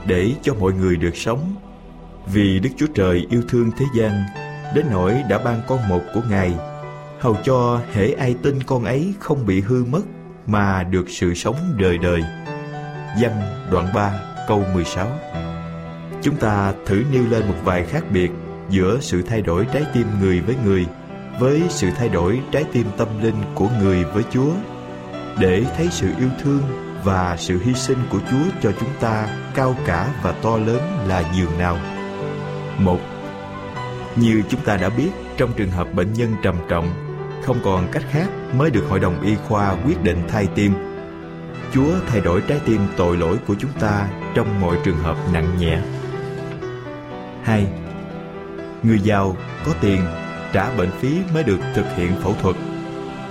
để 0.05 0.31
cho 0.41 0.53
mọi 0.53 0.73
người 0.73 0.95
được 0.95 1.17
sống. 1.17 1.55
Vì 2.33 2.59
Đức 2.59 2.69
Chúa 2.77 2.87
Trời 2.95 3.27
yêu 3.29 3.41
thương 3.49 3.71
thế 3.77 3.85
gian, 3.95 4.23
đến 4.75 4.85
nỗi 4.91 5.23
đã 5.29 5.37
ban 5.37 5.61
con 5.67 5.89
một 5.89 6.01
của 6.13 6.21
Ngài, 6.29 6.53
hầu 7.19 7.37
cho 7.43 7.81
hễ 7.93 8.13
ai 8.13 8.35
tin 8.43 8.63
con 8.63 8.83
ấy 8.83 9.13
không 9.19 9.45
bị 9.45 9.61
hư 9.61 9.83
mất 9.83 10.01
mà 10.47 10.83
được 10.83 11.09
sự 11.09 11.33
sống 11.33 11.55
đời 11.79 11.97
đời. 11.97 12.21
Văn 13.21 13.41
đoạn 13.71 13.87
3 13.93 14.13
câu 14.47 14.63
16 14.73 15.07
Chúng 16.21 16.35
ta 16.35 16.73
thử 16.85 17.03
nêu 17.11 17.23
lên 17.29 17.47
một 17.47 17.55
vài 17.63 17.85
khác 17.85 18.03
biệt 18.11 18.31
giữa 18.69 18.97
sự 19.01 19.21
thay 19.21 19.41
đổi 19.41 19.67
trái 19.73 19.83
tim 19.93 20.07
người 20.21 20.41
với 20.41 20.55
người 20.65 20.85
với 21.39 21.61
sự 21.69 21.89
thay 21.97 22.09
đổi 22.09 22.39
trái 22.51 22.63
tim 22.71 22.85
tâm 22.97 23.07
linh 23.21 23.35
của 23.55 23.69
người 23.81 24.03
với 24.03 24.23
Chúa 24.31 24.51
để 25.39 25.63
thấy 25.77 25.87
sự 25.91 26.07
yêu 26.19 26.29
thương 26.43 26.61
và 27.03 27.35
sự 27.37 27.59
hy 27.63 27.73
sinh 27.73 27.97
của 28.09 28.19
Chúa 28.31 28.59
cho 28.61 28.71
chúng 28.79 28.89
ta 28.99 29.27
cao 29.55 29.75
cả 29.85 30.13
và 30.23 30.31
to 30.31 30.57
lớn 30.57 30.81
là 31.07 31.23
nhường 31.37 31.57
nào. 31.57 31.77
Một, 32.77 32.99
như 34.15 34.41
chúng 34.49 34.61
ta 34.61 34.77
đã 34.77 34.89
biết, 34.89 35.09
trong 35.37 35.53
trường 35.53 35.71
hợp 35.71 35.93
bệnh 35.93 36.13
nhân 36.13 36.33
trầm 36.43 36.55
trọng, 36.69 36.89
không 37.45 37.57
còn 37.63 37.87
cách 37.91 38.03
khác 38.11 38.27
mới 38.53 38.69
được 38.69 38.83
hội 38.89 38.99
đồng 38.99 39.21
y 39.21 39.35
khoa 39.35 39.75
quyết 39.85 40.03
định 40.03 40.23
thay 40.27 40.47
tim. 40.55 40.73
Chúa 41.73 41.91
thay 42.07 42.21
đổi 42.21 42.41
trái 42.41 42.59
tim 42.65 42.81
tội 42.97 43.17
lỗi 43.17 43.37
của 43.47 43.55
chúng 43.59 43.71
ta 43.79 44.07
trong 44.35 44.61
mọi 44.61 44.77
trường 44.83 44.97
hợp 44.97 45.17
nặng 45.33 45.57
nhẹ. 45.59 45.81
Hai, 47.43 47.67
người 48.83 48.99
giàu 48.99 49.37
có 49.65 49.71
tiền 49.81 50.01
trả 50.53 50.75
bệnh 50.77 50.91
phí 50.91 51.19
mới 51.33 51.43
được 51.43 51.59
thực 51.75 51.85
hiện 51.95 52.11
phẫu 52.21 52.35
thuật, 52.41 52.55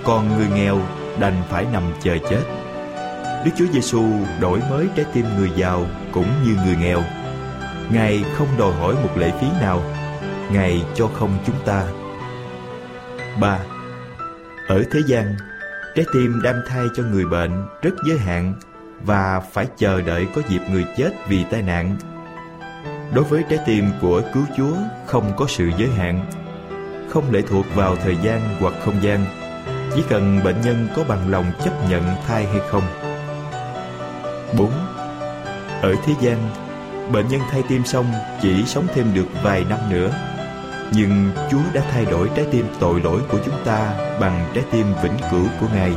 còn 0.03 0.37
người 0.37 0.47
nghèo 0.55 0.79
đành 1.19 1.43
phải 1.49 1.65
nằm 1.73 1.83
chờ 2.01 2.17
chết. 2.29 2.43
Đức 3.45 3.51
Chúa 3.57 3.65
Giêsu 3.73 4.03
đổi 4.41 4.59
mới 4.69 4.87
trái 4.95 5.05
tim 5.13 5.25
người 5.37 5.49
giàu 5.55 5.85
cũng 6.11 6.27
như 6.43 6.55
người 6.65 6.75
nghèo. 6.75 7.01
Ngài 7.91 8.23
không 8.33 8.47
đòi 8.57 8.73
hỏi 8.73 8.95
một 9.03 9.17
lệ 9.17 9.31
phí 9.41 9.47
nào, 9.61 9.81
Ngài 10.51 10.85
cho 10.95 11.07
không 11.07 11.37
chúng 11.45 11.55
ta. 11.65 11.83
3. 13.41 13.59
Ở 14.67 14.83
thế 14.91 14.99
gian, 15.07 15.35
trái 15.95 16.05
tim 16.13 16.41
đam 16.43 16.55
thai 16.67 16.85
cho 16.95 17.03
người 17.03 17.25
bệnh 17.25 17.65
rất 17.81 17.93
giới 18.07 18.17
hạn 18.17 18.53
và 19.05 19.39
phải 19.39 19.67
chờ 19.77 20.01
đợi 20.01 20.27
có 20.35 20.41
dịp 20.49 20.61
người 20.71 20.85
chết 20.97 21.11
vì 21.27 21.43
tai 21.51 21.61
nạn. 21.61 21.97
Đối 23.13 23.23
với 23.23 23.43
trái 23.49 23.59
tim 23.65 23.85
của 24.01 24.21
cứu 24.33 24.43
Chúa 24.57 24.75
không 25.05 25.31
có 25.37 25.45
sự 25.47 25.71
giới 25.77 25.89
hạn, 25.89 26.25
không 27.09 27.31
lệ 27.31 27.41
thuộc 27.49 27.65
vào 27.75 27.95
thời 27.95 28.17
gian 28.21 28.41
hoặc 28.59 28.73
không 28.85 29.03
gian, 29.03 29.25
chỉ 29.95 30.03
cần 30.09 30.43
bệnh 30.43 30.61
nhân 30.61 30.87
có 30.95 31.03
bằng 31.07 31.29
lòng 31.29 31.45
chấp 31.65 31.89
nhận 31.89 32.03
thai 32.27 32.45
hay 32.45 32.61
không. 32.69 32.83
4. 34.57 34.71
Ở 35.81 35.95
thế 36.05 36.13
gian, 36.21 36.37
bệnh 37.11 37.27
nhân 37.27 37.41
thay 37.51 37.63
tim 37.69 37.85
xong 37.85 38.05
chỉ 38.41 38.63
sống 38.65 38.87
thêm 38.95 39.13
được 39.13 39.27
vài 39.43 39.65
năm 39.69 39.79
nữa. 39.89 40.11
Nhưng 40.91 41.31
Chúa 41.51 41.61
đã 41.73 41.81
thay 41.91 42.05
đổi 42.05 42.29
trái 42.35 42.45
tim 42.51 42.65
tội 42.79 43.01
lỗi 43.01 43.21
của 43.29 43.39
chúng 43.45 43.55
ta 43.65 43.93
bằng 44.19 44.51
trái 44.55 44.63
tim 44.71 44.85
vĩnh 45.03 45.17
cửu 45.31 45.45
của 45.59 45.67
Ngài. 45.73 45.91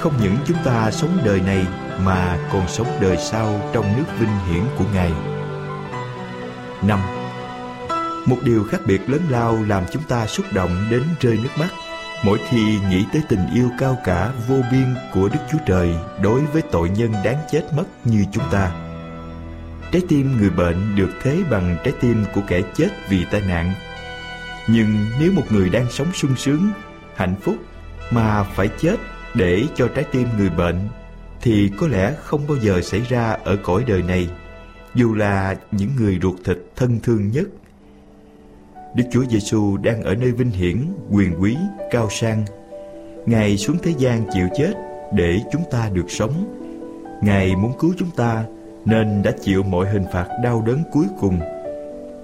Không 0.00 0.12
những 0.22 0.36
chúng 0.46 0.56
ta 0.64 0.90
sống 0.90 1.18
đời 1.24 1.40
này 1.40 1.66
mà 2.04 2.38
còn 2.52 2.68
sống 2.68 2.86
đời 3.00 3.16
sau 3.16 3.70
trong 3.72 3.96
nước 3.96 4.04
vinh 4.18 4.38
hiển 4.48 4.62
của 4.78 4.84
Ngài. 4.94 5.12
5. 6.82 7.00
Một 8.26 8.36
điều 8.42 8.64
khác 8.64 8.78
biệt 8.86 9.10
lớn 9.10 9.20
lao 9.28 9.58
làm 9.68 9.84
chúng 9.92 10.02
ta 10.02 10.26
xúc 10.26 10.46
động 10.52 10.86
đến 10.90 11.02
rơi 11.20 11.38
nước 11.42 11.50
mắt 11.58 11.68
mỗi 12.24 12.38
khi 12.48 12.78
nghĩ 12.90 13.04
tới 13.12 13.22
tình 13.28 13.46
yêu 13.54 13.70
cao 13.78 13.96
cả 14.04 14.32
vô 14.48 14.56
biên 14.72 14.94
của 15.12 15.28
Đức 15.28 15.40
Chúa 15.52 15.58
Trời 15.66 15.94
đối 16.22 16.40
với 16.40 16.62
tội 16.62 16.90
nhân 16.90 17.12
đáng 17.24 17.38
chết 17.50 17.62
mất 17.76 17.84
như 18.04 18.24
chúng 18.32 18.44
ta. 18.50 18.72
Trái 19.92 20.02
tim 20.08 20.36
người 20.36 20.50
bệnh 20.50 20.96
được 20.96 21.10
thế 21.22 21.38
bằng 21.50 21.76
trái 21.84 21.94
tim 22.00 22.24
của 22.34 22.40
kẻ 22.48 22.60
chết 22.74 22.88
vì 23.08 23.24
tai 23.30 23.40
nạn. 23.40 23.72
Nhưng 24.68 25.06
nếu 25.20 25.32
một 25.32 25.42
người 25.50 25.68
đang 25.68 25.90
sống 25.90 26.08
sung 26.14 26.36
sướng, 26.36 26.70
hạnh 27.16 27.34
phúc 27.42 27.56
mà 28.10 28.42
phải 28.42 28.68
chết 28.78 28.96
để 29.34 29.64
cho 29.74 29.88
trái 29.88 30.04
tim 30.12 30.28
người 30.38 30.50
bệnh 30.50 30.88
thì 31.40 31.70
có 31.76 31.88
lẽ 31.88 32.14
không 32.22 32.46
bao 32.48 32.56
giờ 32.56 32.80
xảy 32.80 33.00
ra 33.00 33.36
ở 33.44 33.56
cõi 33.62 33.84
đời 33.86 34.02
này. 34.02 34.28
dù 34.94 35.14
là 35.14 35.56
những 35.70 35.90
người 35.96 36.18
ruột 36.22 36.36
thịt 36.44 36.58
thân 36.76 37.00
thương 37.02 37.30
nhất. 37.30 37.44
Đức 38.98 39.04
Chúa 39.10 39.24
Giêsu 39.30 39.76
đang 39.76 40.02
ở 40.02 40.14
nơi 40.14 40.32
vinh 40.32 40.50
hiển, 40.50 40.76
quyền 41.10 41.42
quý, 41.42 41.56
cao 41.90 42.08
sang. 42.10 42.44
Ngài 43.26 43.56
xuống 43.56 43.76
thế 43.82 43.92
gian 43.98 44.26
chịu 44.34 44.48
chết 44.56 44.72
để 45.12 45.38
chúng 45.52 45.62
ta 45.70 45.90
được 45.92 46.10
sống. 46.10 46.32
Ngài 47.22 47.56
muốn 47.56 47.72
cứu 47.78 47.94
chúng 47.98 48.10
ta 48.16 48.44
nên 48.84 49.22
đã 49.22 49.32
chịu 49.40 49.62
mọi 49.62 49.88
hình 49.88 50.04
phạt 50.12 50.26
đau 50.44 50.62
đớn 50.66 50.82
cuối 50.92 51.04
cùng. 51.20 51.38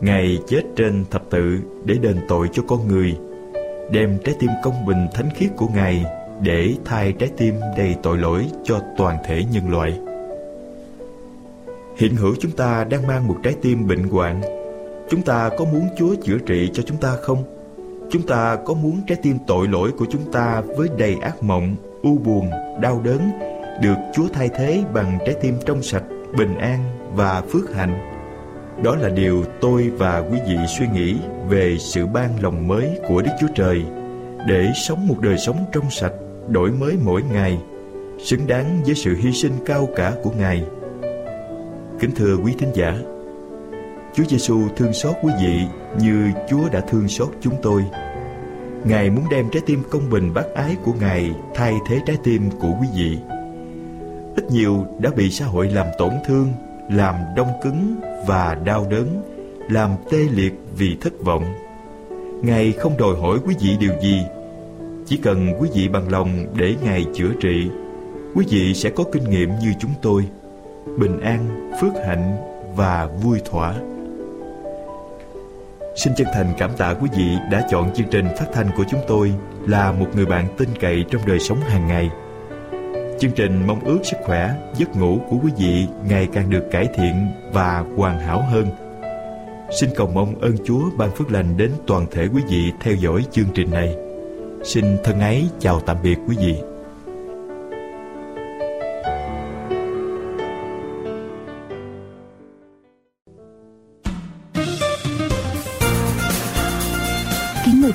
Ngài 0.01 0.39
chết 0.49 0.63
trên 0.77 1.05
thập 1.11 1.31
tự 1.31 1.59
để 1.85 1.95
đền 2.03 2.17
tội 2.29 2.49
cho 2.53 2.63
con 2.69 2.89
người, 2.89 3.17
đem 3.91 4.19
trái 4.25 4.35
tim 4.39 4.51
công 4.63 4.87
bình 4.87 5.07
thánh 5.15 5.29
khiết 5.35 5.51
của 5.57 5.69
Ngài 5.75 6.05
để 6.43 6.75
thay 6.85 7.13
trái 7.13 7.31
tim 7.37 7.55
đầy 7.77 7.97
tội 8.03 8.19
lỗi 8.19 8.47
cho 8.65 8.81
toàn 8.97 9.17
thể 9.25 9.45
nhân 9.53 9.71
loại. 9.71 9.99
Hiện 11.97 12.17
hữu 12.17 12.35
chúng 12.41 12.53
ta 12.53 12.85
đang 12.85 13.07
mang 13.07 13.29
một 13.29 13.37
trái 13.43 13.55
tim 13.63 13.87
bệnh 13.89 14.03
hoạn. 14.03 14.64
Chúng 15.11 15.23
ta 15.23 15.51
có 15.59 15.65
muốn 15.65 15.89
Chúa 15.97 16.15
chữa 16.15 16.39
trị 16.47 16.71
cho 16.75 16.83
chúng 16.83 16.97
ta 16.97 17.17
không? 17.23 17.45
Chúng 18.11 18.23
ta 18.23 18.57
có 18.65 18.75
muốn 18.75 19.01
trái 19.07 19.19
tim 19.23 19.39
tội 19.47 19.69
lỗi 19.69 19.91
của 19.99 20.07
chúng 20.11 20.33
ta 20.33 20.63
với 20.77 20.89
đầy 20.99 21.17
ác 21.21 21.43
mộng, 21.43 21.77
u 22.03 22.19
buồn, 22.19 22.51
đau 22.81 23.01
đớn 23.05 23.31
được 23.83 23.95
Chúa 24.15 24.29
thay 24.33 24.49
thế 24.49 24.83
bằng 24.95 25.19
trái 25.27 25.35
tim 25.41 25.55
trong 25.67 25.83
sạch, 25.83 26.03
bình 26.39 26.59
an 26.59 26.81
và 27.15 27.43
phước 27.51 27.75
hạnh? 27.75 27.99
Đó 28.83 28.97
là 28.97 29.09
điều 29.09 29.45
tôi 29.61 29.91
và 29.99 30.19
quý 30.31 30.39
vị 30.49 30.57
suy 30.79 30.87
nghĩ 30.95 31.17
về 31.49 31.77
sự 31.79 32.07
ban 32.07 32.31
lòng 32.43 32.69
mới 32.69 32.99
của 33.09 33.23
Đức 33.23 33.31
Chúa 33.41 33.49
Trời 33.55 33.83
để 34.49 34.67
sống 34.75 35.09
một 35.09 35.17
đời 35.21 35.39
sống 35.39 35.57
trong 35.73 35.91
sạch, 35.91 36.13
đổi 36.49 36.71
mới 36.71 36.95
mỗi 37.05 37.23
ngày, 37.33 37.59
xứng 38.19 38.47
đáng 38.47 38.83
với 38.87 38.95
sự 38.95 39.17
hy 39.17 39.33
sinh 39.33 39.53
cao 39.67 39.89
cả 39.97 40.13
của 40.23 40.31
Ngài. 40.39 40.65
Kính 42.01 42.11
thưa 42.17 42.37
quý 42.45 42.55
thính 42.59 42.71
giả, 42.75 42.99
Chúa 44.17 44.25
Giêsu 44.25 44.69
thương 44.77 44.93
xót 44.93 45.15
quý 45.23 45.33
vị 45.43 45.61
như 46.01 46.31
Chúa 46.49 46.69
đã 46.73 46.81
thương 46.81 47.09
xót 47.09 47.29
chúng 47.41 47.55
tôi. 47.63 47.85
Ngài 48.85 49.11
muốn 49.11 49.25
đem 49.31 49.49
trái 49.53 49.63
tim 49.67 49.83
công 49.91 50.11
bình 50.11 50.35
bác 50.35 50.55
ái 50.55 50.77
của 50.85 50.93
Ngài 51.01 51.31
thay 51.55 51.75
thế 51.89 52.01
trái 52.07 52.17
tim 52.25 52.51
của 52.61 52.71
quý 52.81 52.87
vị. 52.97 53.19
Ít 54.37 54.45
nhiều 54.51 54.87
đã 54.99 55.11
bị 55.17 55.31
xã 55.31 55.47
hội 55.47 55.69
làm 55.69 55.87
tổn 55.99 56.11
thương, 56.27 56.53
làm 56.91 57.15
đông 57.37 57.49
cứng 57.63 57.97
và 58.27 58.55
đau 58.65 58.87
đớn, 58.91 59.23
làm 59.71 59.91
tê 60.11 60.19
liệt 60.19 60.55
vì 60.77 60.97
thất 61.01 61.13
vọng. 61.25 61.45
Ngài 62.43 62.73
không 62.73 62.97
đòi 62.99 63.17
hỏi 63.21 63.39
quý 63.47 63.55
vị 63.61 63.77
điều 63.81 63.93
gì, 64.03 64.23
chỉ 65.07 65.17
cần 65.17 65.53
quý 65.61 65.69
vị 65.75 65.89
bằng 65.89 66.09
lòng 66.09 66.47
để 66.55 66.75
Ngài 66.85 67.05
chữa 67.15 67.31
trị, 67.41 67.71
quý 68.35 68.45
vị 68.49 68.75
sẽ 68.75 68.91
có 68.91 69.05
kinh 69.13 69.31
nghiệm 69.31 69.49
như 69.49 69.73
chúng 69.81 69.93
tôi, 70.03 70.25
bình 70.99 71.21
an, 71.21 71.71
phước 71.81 71.93
hạnh 72.07 72.37
và 72.77 73.09
vui 73.23 73.41
thỏa. 73.51 73.75
Xin 75.97 76.15
chân 76.17 76.27
thành 76.33 76.53
cảm 76.59 76.71
tạ 76.77 76.95
quý 77.01 77.09
vị 77.17 77.37
đã 77.51 77.67
chọn 77.71 77.95
chương 77.95 78.07
trình 78.11 78.27
phát 78.39 78.47
thanh 78.53 78.71
của 78.77 78.85
chúng 78.91 79.01
tôi 79.09 79.35
là 79.67 79.93
một 79.93 80.07
người 80.15 80.27
bạn 80.27 80.49
tin 80.59 80.69
cậy 80.81 81.05
trong 81.11 81.23
đời 81.27 81.39
sống 81.39 81.61
hàng 81.61 81.87
ngày. 81.87 82.11
Chương 83.21 83.31
trình 83.37 83.67
mong 83.67 83.81
ước 83.85 83.99
sức 84.03 84.17
khỏe, 84.23 84.55
giấc 84.77 84.97
ngủ 84.97 85.19
của 85.31 85.37
quý 85.43 85.53
vị 85.59 85.87
ngày 86.09 86.29
càng 86.33 86.51
được 86.51 86.65
cải 86.71 86.89
thiện 86.95 87.29
và 87.53 87.85
hoàn 87.97 88.21
hảo 88.21 88.43
hơn. 88.51 88.67
Xin 89.81 89.91
cầu 89.97 90.11
mong 90.15 90.41
ơn 90.41 90.57
Chúa 90.65 90.83
ban 90.99 91.11
phước 91.11 91.33
lành 91.33 91.57
đến 91.57 91.71
toàn 91.87 92.07
thể 92.11 92.27
quý 92.35 92.43
vị 92.49 92.73
theo 92.81 92.95
dõi 92.95 93.25
chương 93.33 93.49
trình 93.55 93.71
này. 93.71 93.97
Xin 94.65 94.85
thân 95.05 95.21
ái 95.21 95.45
chào 95.59 95.81
tạm 95.81 95.97
biệt 96.03 96.19
quý 96.29 96.37
vị. 96.41 96.74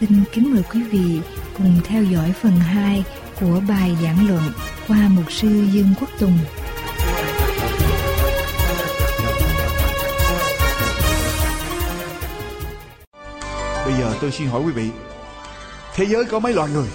Xin 0.00 0.24
kính 0.32 0.54
mời 0.54 0.62
quý 0.72 0.82
vị 0.82 1.20
cùng 1.58 1.80
theo 1.84 2.02
dõi 2.02 2.32
phần 2.42 2.52
2 2.52 3.04
của 3.40 3.60
bài 3.68 3.96
giảng 4.02 4.28
luận 4.28 4.42
qua 4.88 5.08
mục 5.08 5.32
sư 5.32 5.48
Dương 5.72 5.94
Quốc 6.00 6.08
Tùng. 6.18 6.38
Bây 13.84 13.94
giờ 13.98 14.14
tôi 14.20 14.30
xin 14.30 14.48
hỏi 14.48 14.62
quý 14.62 14.72
vị, 14.72 14.90
Thế 15.94 16.06
giới 16.06 16.24
có 16.24 16.38
mấy 16.38 16.52
loại 16.52 16.70
người? 16.70 16.88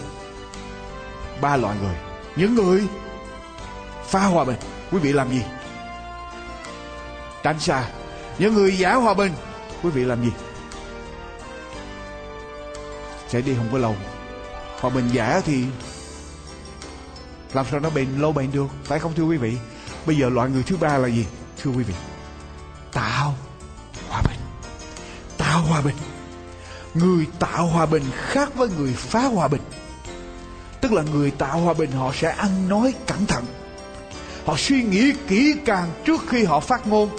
Ba 1.41 1.57
loại 1.57 1.77
người. 1.81 1.95
Những 2.35 2.55
người 2.55 2.81
phá 4.05 4.25
hòa 4.25 4.45
bình 4.45 4.57
Quý 4.91 4.99
vị 4.99 5.13
làm 5.13 5.29
gì? 5.29 5.41
Tránh 7.43 7.59
xa. 7.59 7.83
Những 8.39 8.53
người 8.53 8.77
giả 8.77 8.95
hòa 8.95 9.13
bình. 9.13 9.33
Quý 9.83 9.89
vị 9.89 10.03
làm 10.03 10.23
gì? 10.23 10.31
Sẽ 13.29 13.41
đi 13.41 13.55
không 13.55 13.69
có 13.71 13.77
lâu. 13.77 13.95
Hòa 14.79 14.91
bình 14.91 15.09
giả 15.13 15.41
thì 15.45 15.65
Làm 17.53 17.65
sao 17.71 17.79
nó 17.79 17.89
bền, 17.89 18.07
lâu 18.17 18.31
bền 18.31 18.51
được? 18.51 18.67
Phải 18.83 18.99
không 18.99 19.13
thưa 19.13 19.23
quý 19.23 19.37
vị? 19.37 19.57
Bây 20.05 20.17
giờ 20.17 20.29
loại 20.29 20.49
người 20.49 20.63
thứ 20.63 20.77
ba 20.77 20.97
là 20.97 21.07
gì? 21.07 21.25
Thưa 21.63 21.71
quý 21.71 21.83
vị. 21.83 21.93
Tạo 22.91 23.35
hòa 24.09 24.21
bình. 24.27 24.39
Tạo 25.37 25.61
hòa 25.61 25.81
bình. 25.81 25.95
Người 26.93 27.27
tạo 27.39 27.67
hòa 27.67 27.85
bình 27.85 28.03
khác 28.15 28.55
với 28.55 28.69
người 28.77 28.93
phá 28.93 29.19
hòa 29.19 29.47
bình. 29.47 29.61
Tức 30.81 30.91
là 30.91 31.03
người 31.13 31.31
tạo 31.31 31.59
hòa 31.59 31.73
bình, 31.73 31.91
họ 31.91 32.11
sẽ 32.13 32.31
ăn 32.31 32.69
nói 32.69 32.93
cẩn 33.07 33.25
thận. 33.25 33.45
Họ 34.45 34.55
suy 34.57 34.83
nghĩ 34.83 35.13
kỹ 35.27 35.55
càng 35.65 35.89
trước 36.05 36.21
khi 36.27 36.43
họ 36.43 36.59
phát 36.59 36.87
ngôn 36.87 37.09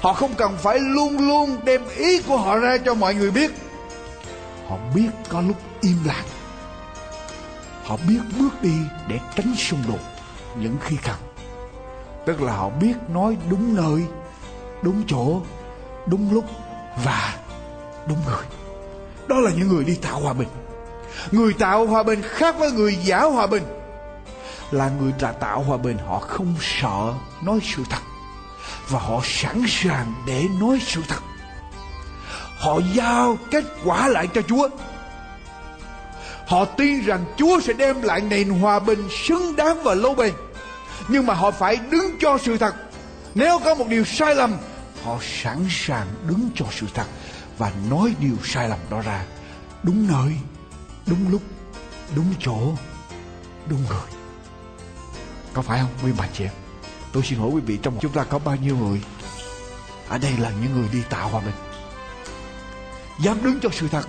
họ 0.00 0.12
không 0.12 0.34
cần 0.34 0.56
phải 0.56 0.78
luôn 0.78 1.28
luôn 1.28 1.56
đem 1.64 1.88
ý 1.96 2.22
của 2.22 2.36
họ 2.36 2.56
ra 2.56 2.78
cho 2.78 2.94
mọi 2.94 3.14
người 3.14 3.30
biết. 3.30 3.50
Họ 4.68 4.76
biết 4.94 5.10
có 5.28 5.40
lúc 5.40 5.56
im 5.80 5.96
lặng. 6.04 6.26
Họ 7.84 7.96
biết 8.08 8.20
bước 8.38 8.62
đi 8.62 8.74
để 9.08 9.18
tránh 9.36 9.54
xung 9.56 9.82
đột 9.88 9.98
những 10.56 10.76
khi 10.80 10.96
cần. 11.04 11.16
Tức 12.26 12.42
là 12.42 12.52
họ 12.52 12.68
biết 12.68 12.94
nói 13.08 13.36
đúng 13.50 13.76
nơi, 13.76 14.02
đúng 14.82 15.02
chỗ, 15.06 15.40
đúng 16.06 16.34
lúc 16.34 16.44
và 17.04 17.34
đúng 18.06 18.18
người. 18.26 18.44
Đó 19.28 19.36
là 19.40 19.50
những 19.50 19.68
người 19.68 19.84
đi 19.84 19.94
tạo 19.94 20.20
hòa 20.20 20.32
bình. 20.32 20.48
Người 21.30 21.52
tạo 21.52 21.86
hòa 21.86 22.02
bình 22.02 22.22
khác 22.22 22.58
với 22.58 22.72
người 22.72 22.96
giả 22.96 23.22
hòa 23.22 23.46
bình. 23.46 23.62
Là 24.70 24.90
người 25.00 25.12
đã 25.20 25.32
tạo 25.32 25.62
hòa 25.62 25.76
bình, 25.76 25.98
họ 26.08 26.18
không 26.18 26.54
sợ 26.60 27.12
nói 27.42 27.58
sự 27.62 27.82
thật 27.90 28.00
và 28.90 28.98
họ 28.98 29.20
sẵn 29.24 29.62
sàng 29.68 30.14
để 30.26 30.46
nói 30.60 30.78
sự 30.86 31.02
thật. 31.08 31.20
Họ 32.58 32.80
giao 32.94 33.38
kết 33.50 33.64
quả 33.84 34.08
lại 34.08 34.28
cho 34.34 34.42
chúa. 34.42 34.68
Họ 36.46 36.64
tin 36.64 37.04
rằng 37.04 37.24
chúa 37.36 37.60
sẽ 37.60 37.72
đem 37.72 38.02
lại 38.02 38.20
nền 38.20 38.48
hòa 38.48 38.78
bình 38.78 39.08
xứng 39.26 39.56
đáng 39.56 39.82
và 39.82 39.94
lâu 39.94 40.14
bền. 40.14 40.32
Nhưng 41.08 41.26
mà 41.26 41.34
họ 41.34 41.50
phải 41.50 41.76
đứng 41.90 42.18
cho 42.20 42.38
sự 42.38 42.58
thật. 42.58 42.74
Nếu 43.34 43.58
có 43.64 43.74
một 43.74 43.88
điều 43.88 44.04
sai 44.04 44.34
lầm, 44.34 44.56
họ 45.04 45.18
sẵn 45.42 45.66
sàng 45.70 46.06
đứng 46.28 46.50
cho 46.54 46.64
sự 46.70 46.86
thật 46.94 47.06
và 47.58 47.72
nói 47.90 48.14
điều 48.20 48.36
sai 48.44 48.68
lầm 48.68 48.78
đó 48.90 49.00
ra. 49.00 49.24
Đúng 49.82 50.08
nơi, 50.08 50.32
đúng 51.06 51.30
lúc, 51.30 51.42
đúng 52.16 52.34
chỗ, 52.40 52.58
đúng 53.66 53.84
người. 53.88 54.08
Có 55.52 55.62
phải 55.62 55.80
không 55.80 55.90
quý 56.04 56.12
bà 56.18 56.26
chị 56.32 56.44
em? 56.44 56.52
Tôi 57.12 57.22
xin 57.22 57.38
hỏi 57.38 57.48
quý 57.48 57.60
vị 57.60 57.78
trong 57.82 57.98
chúng 58.00 58.12
ta 58.12 58.24
có 58.24 58.38
bao 58.38 58.56
nhiêu 58.56 58.76
người? 58.76 59.02
Ở 60.08 60.18
đây 60.18 60.32
là 60.38 60.50
những 60.62 60.74
người 60.74 60.88
đi 60.92 61.02
tạo 61.10 61.28
hòa 61.28 61.40
bình. 61.40 61.54
Dám 63.20 63.44
đứng 63.44 63.60
cho 63.60 63.68
sự 63.72 63.88
thật. 63.88 64.08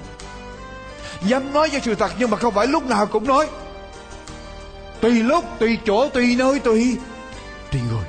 Dám 1.24 1.54
nói 1.54 1.70
cho 1.74 1.80
sự 1.84 1.96
thật 1.96 2.12
nhưng 2.20 2.30
mà 2.30 2.38
không 2.38 2.54
phải 2.54 2.68
lúc 2.68 2.86
nào 2.86 3.06
cũng 3.06 3.28
nói. 3.28 3.48
Tùy 5.02 5.12
lúc, 5.12 5.46
tùy 5.60 5.78
chỗ, 5.86 6.10
tùy 6.10 6.36
nơi, 6.36 6.60
tùy 6.60 6.98
tùy 7.72 7.82
người. 7.92 8.06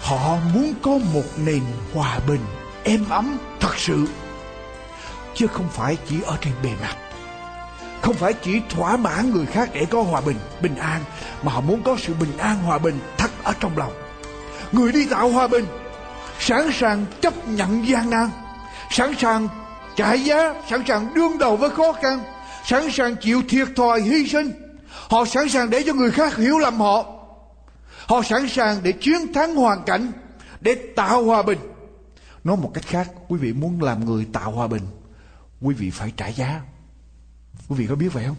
Họ 0.00 0.36
muốn 0.54 0.74
có 0.82 0.90
một 0.90 1.24
nền 1.36 1.62
hòa 1.94 2.18
bình 2.28 2.40
êm 2.84 3.08
ấm 3.08 3.38
thật 3.60 3.76
sự, 3.76 4.06
chứ 5.34 5.46
không 5.46 5.68
phải 5.72 5.96
chỉ 6.08 6.22
ở 6.22 6.36
trên 6.40 6.52
bề 6.62 6.70
mặt 6.80 6.96
không 8.02 8.14
phải 8.14 8.32
chỉ 8.32 8.60
thỏa 8.70 8.96
mãn 8.96 9.30
người 9.30 9.46
khác 9.46 9.70
để 9.72 9.86
có 9.90 10.02
hòa 10.02 10.20
bình 10.20 10.36
bình 10.62 10.76
an, 10.76 11.00
mà 11.42 11.52
họ 11.52 11.60
muốn 11.60 11.82
có 11.82 11.96
sự 11.98 12.14
bình 12.20 12.38
an, 12.38 12.58
hòa 12.62 12.78
bình 12.78 12.98
thật 13.18 13.30
ở 13.42 13.52
trong 13.60 13.78
lòng. 13.78 13.92
Người 14.72 14.92
đi 14.92 15.06
tạo 15.06 15.28
hòa 15.28 15.48
bình, 15.48 15.66
sẵn 16.38 16.72
sàng 16.72 17.06
chấp 17.20 17.48
nhận 17.48 17.88
gian 17.88 18.10
nan, 18.10 18.30
sẵn 18.90 19.14
sàng 19.18 19.48
trả 19.96 20.12
giá, 20.12 20.54
sẵn 20.70 20.82
sàng 20.88 21.14
đương 21.14 21.38
đầu 21.38 21.56
với 21.56 21.70
khó 21.70 21.92
khăn, 21.92 22.22
sẵn 22.64 22.90
sàng 22.92 23.16
chịu 23.16 23.42
thiệt 23.48 23.68
thòi 23.76 24.00
hy 24.00 24.28
sinh. 24.28 24.52
Họ 25.10 25.24
sẵn 25.24 25.48
sàng 25.48 25.70
để 25.70 25.82
cho 25.86 25.92
người 25.92 26.10
khác 26.10 26.36
hiểu 26.36 26.58
lầm 26.58 26.80
họ. 26.80 27.04
Họ 28.06 28.22
sẵn 28.22 28.48
sàng 28.48 28.78
để 28.82 28.92
chiến 28.92 29.32
thắng 29.34 29.54
hoàn 29.54 29.82
cảnh, 29.82 30.12
để 30.60 30.74
tạo 30.96 31.24
hòa 31.24 31.42
bình. 31.42 31.58
Nói 32.44 32.56
một 32.56 32.70
cách 32.74 32.84
khác, 32.86 33.08
quý 33.28 33.38
vị 33.38 33.52
muốn 33.52 33.82
làm 33.82 34.04
người 34.04 34.26
tạo 34.32 34.50
hòa 34.50 34.66
bình, 34.66 34.82
quý 35.60 35.74
vị 35.74 35.90
phải 35.90 36.12
trả 36.16 36.28
giá 36.28 36.60
quý 37.68 37.76
vị 37.76 37.86
có 37.86 37.94
biết 37.94 38.12
vậy 38.12 38.24
không? 38.26 38.36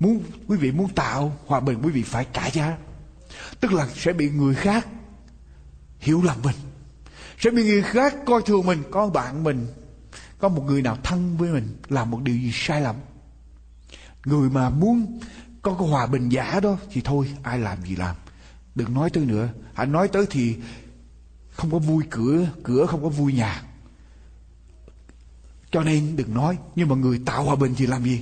Muốn 0.00 0.22
quý 0.46 0.56
vị 0.56 0.72
muốn 0.72 0.88
tạo 0.88 1.36
hòa 1.46 1.60
bình, 1.60 1.78
quý 1.82 1.90
vị 1.90 2.02
phải 2.02 2.26
trả 2.32 2.46
giá. 2.46 2.76
Tức 3.60 3.72
là 3.72 3.88
sẽ 3.94 4.12
bị 4.12 4.30
người 4.30 4.54
khác 4.54 4.86
hiểu 5.98 6.22
lầm 6.22 6.36
mình. 6.42 6.56
Sẽ 7.38 7.50
bị 7.50 7.62
người 7.62 7.82
khác 7.82 8.14
coi 8.26 8.42
thường 8.42 8.66
mình, 8.66 8.82
có 8.90 9.10
bạn 9.10 9.44
mình, 9.44 9.66
có 10.38 10.48
một 10.48 10.62
người 10.66 10.82
nào 10.82 10.98
thân 11.02 11.36
với 11.36 11.50
mình 11.52 11.76
làm 11.88 12.10
một 12.10 12.20
điều 12.22 12.36
gì 12.36 12.50
sai 12.54 12.80
lầm. 12.80 12.96
Người 14.24 14.50
mà 14.50 14.70
muốn 14.70 15.20
có 15.62 15.76
cái 15.78 15.88
hòa 15.88 16.06
bình 16.06 16.28
giả 16.28 16.60
đó 16.60 16.76
thì 16.92 17.00
thôi, 17.00 17.34
ai 17.42 17.58
làm 17.58 17.82
gì 17.82 17.96
làm. 17.96 18.16
Đừng 18.74 18.94
nói 18.94 19.10
tới 19.10 19.24
nữa. 19.24 19.48
Hãy 19.74 19.86
nói 19.86 20.08
tới 20.08 20.26
thì 20.30 20.56
không 21.50 21.70
có 21.70 21.78
vui 21.78 22.04
cửa 22.10 22.46
cửa 22.64 22.86
không 22.86 23.02
có 23.02 23.08
vui 23.08 23.32
nhà 23.32 23.62
cho 25.70 25.82
nên 25.82 26.16
đừng 26.16 26.34
nói, 26.34 26.58
nhưng 26.76 26.88
mà 26.88 26.96
người 26.96 27.20
tạo 27.26 27.44
hòa 27.44 27.56
bình 27.56 27.74
thì 27.76 27.86
làm 27.86 28.04
gì? 28.04 28.20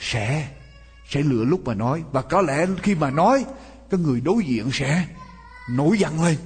Sẽ 0.00 0.48
sẽ 1.10 1.22
lựa 1.22 1.44
lúc 1.44 1.64
mà 1.64 1.74
nói. 1.74 2.02
Và 2.12 2.22
có 2.22 2.42
lẽ 2.42 2.66
khi 2.82 2.94
mà 2.94 3.10
nói, 3.10 3.44
cái 3.90 4.00
người 4.00 4.20
đối 4.20 4.44
diện 4.44 4.70
sẽ 4.72 5.06
nổi 5.70 5.98
giận 5.98 6.24
lên. 6.24 6.36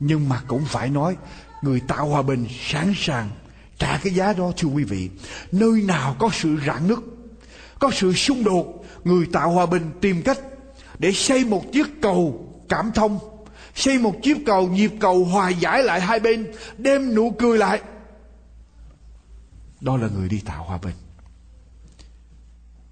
Nhưng 0.00 0.28
mà 0.28 0.42
cũng 0.46 0.64
phải 0.64 0.88
nói, 0.88 1.16
người 1.62 1.80
tạo 1.80 2.08
hòa 2.08 2.22
bình 2.22 2.46
sẵn 2.68 2.92
sàng 2.96 3.30
trả 3.78 3.98
cái 3.98 4.14
giá 4.14 4.32
đó, 4.32 4.52
thưa 4.56 4.68
quý 4.68 4.84
vị. 4.84 5.10
Nơi 5.52 5.82
nào 5.82 6.16
có 6.18 6.30
sự 6.32 6.56
rạn 6.66 6.88
nứt, 6.88 6.98
có 7.78 7.90
sự 7.94 8.12
xung 8.12 8.44
đột, 8.44 8.84
người 9.04 9.26
tạo 9.32 9.50
hòa 9.50 9.66
bình 9.66 9.90
tìm 10.00 10.22
cách 10.22 10.38
để 10.98 11.12
xây 11.12 11.44
một 11.44 11.62
chiếc 11.72 11.86
cầu 12.02 12.48
cảm 12.68 12.90
thông, 12.94 13.18
xây 13.74 13.98
một 13.98 14.14
chiếc 14.22 14.36
cầu 14.46 14.68
nhịp 14.68 14.90
cầu 15.00 15.24
hòa 15.24 15.48
giải 15.48 15.82
lại 15.82 16.00
hai 16.00 16.20
bên, 16.20 16.46
đem 16.78 17.14
nụ 17.14 17.30
cười 17.30 17.58
lại 17.58 17.80
đó 19.86 19.96
là 19.96 20.08
người 20.08 20.28
đi 20.28 20.40
tạo 20.40 20.64
hòa 20.64 20.78
bình. 20.78 20.94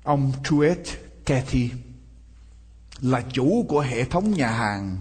Ông 0.03 0.33
Truett 0.45 0.89
Cathy 1.25 1.71
là 3.01 3.23
chủ 3.33 3.67
của 3.69 3.81
hệ 3.81 4.05
thống 4.05 4.31
nhà 4.31 4.51
hàng 4.51 4.99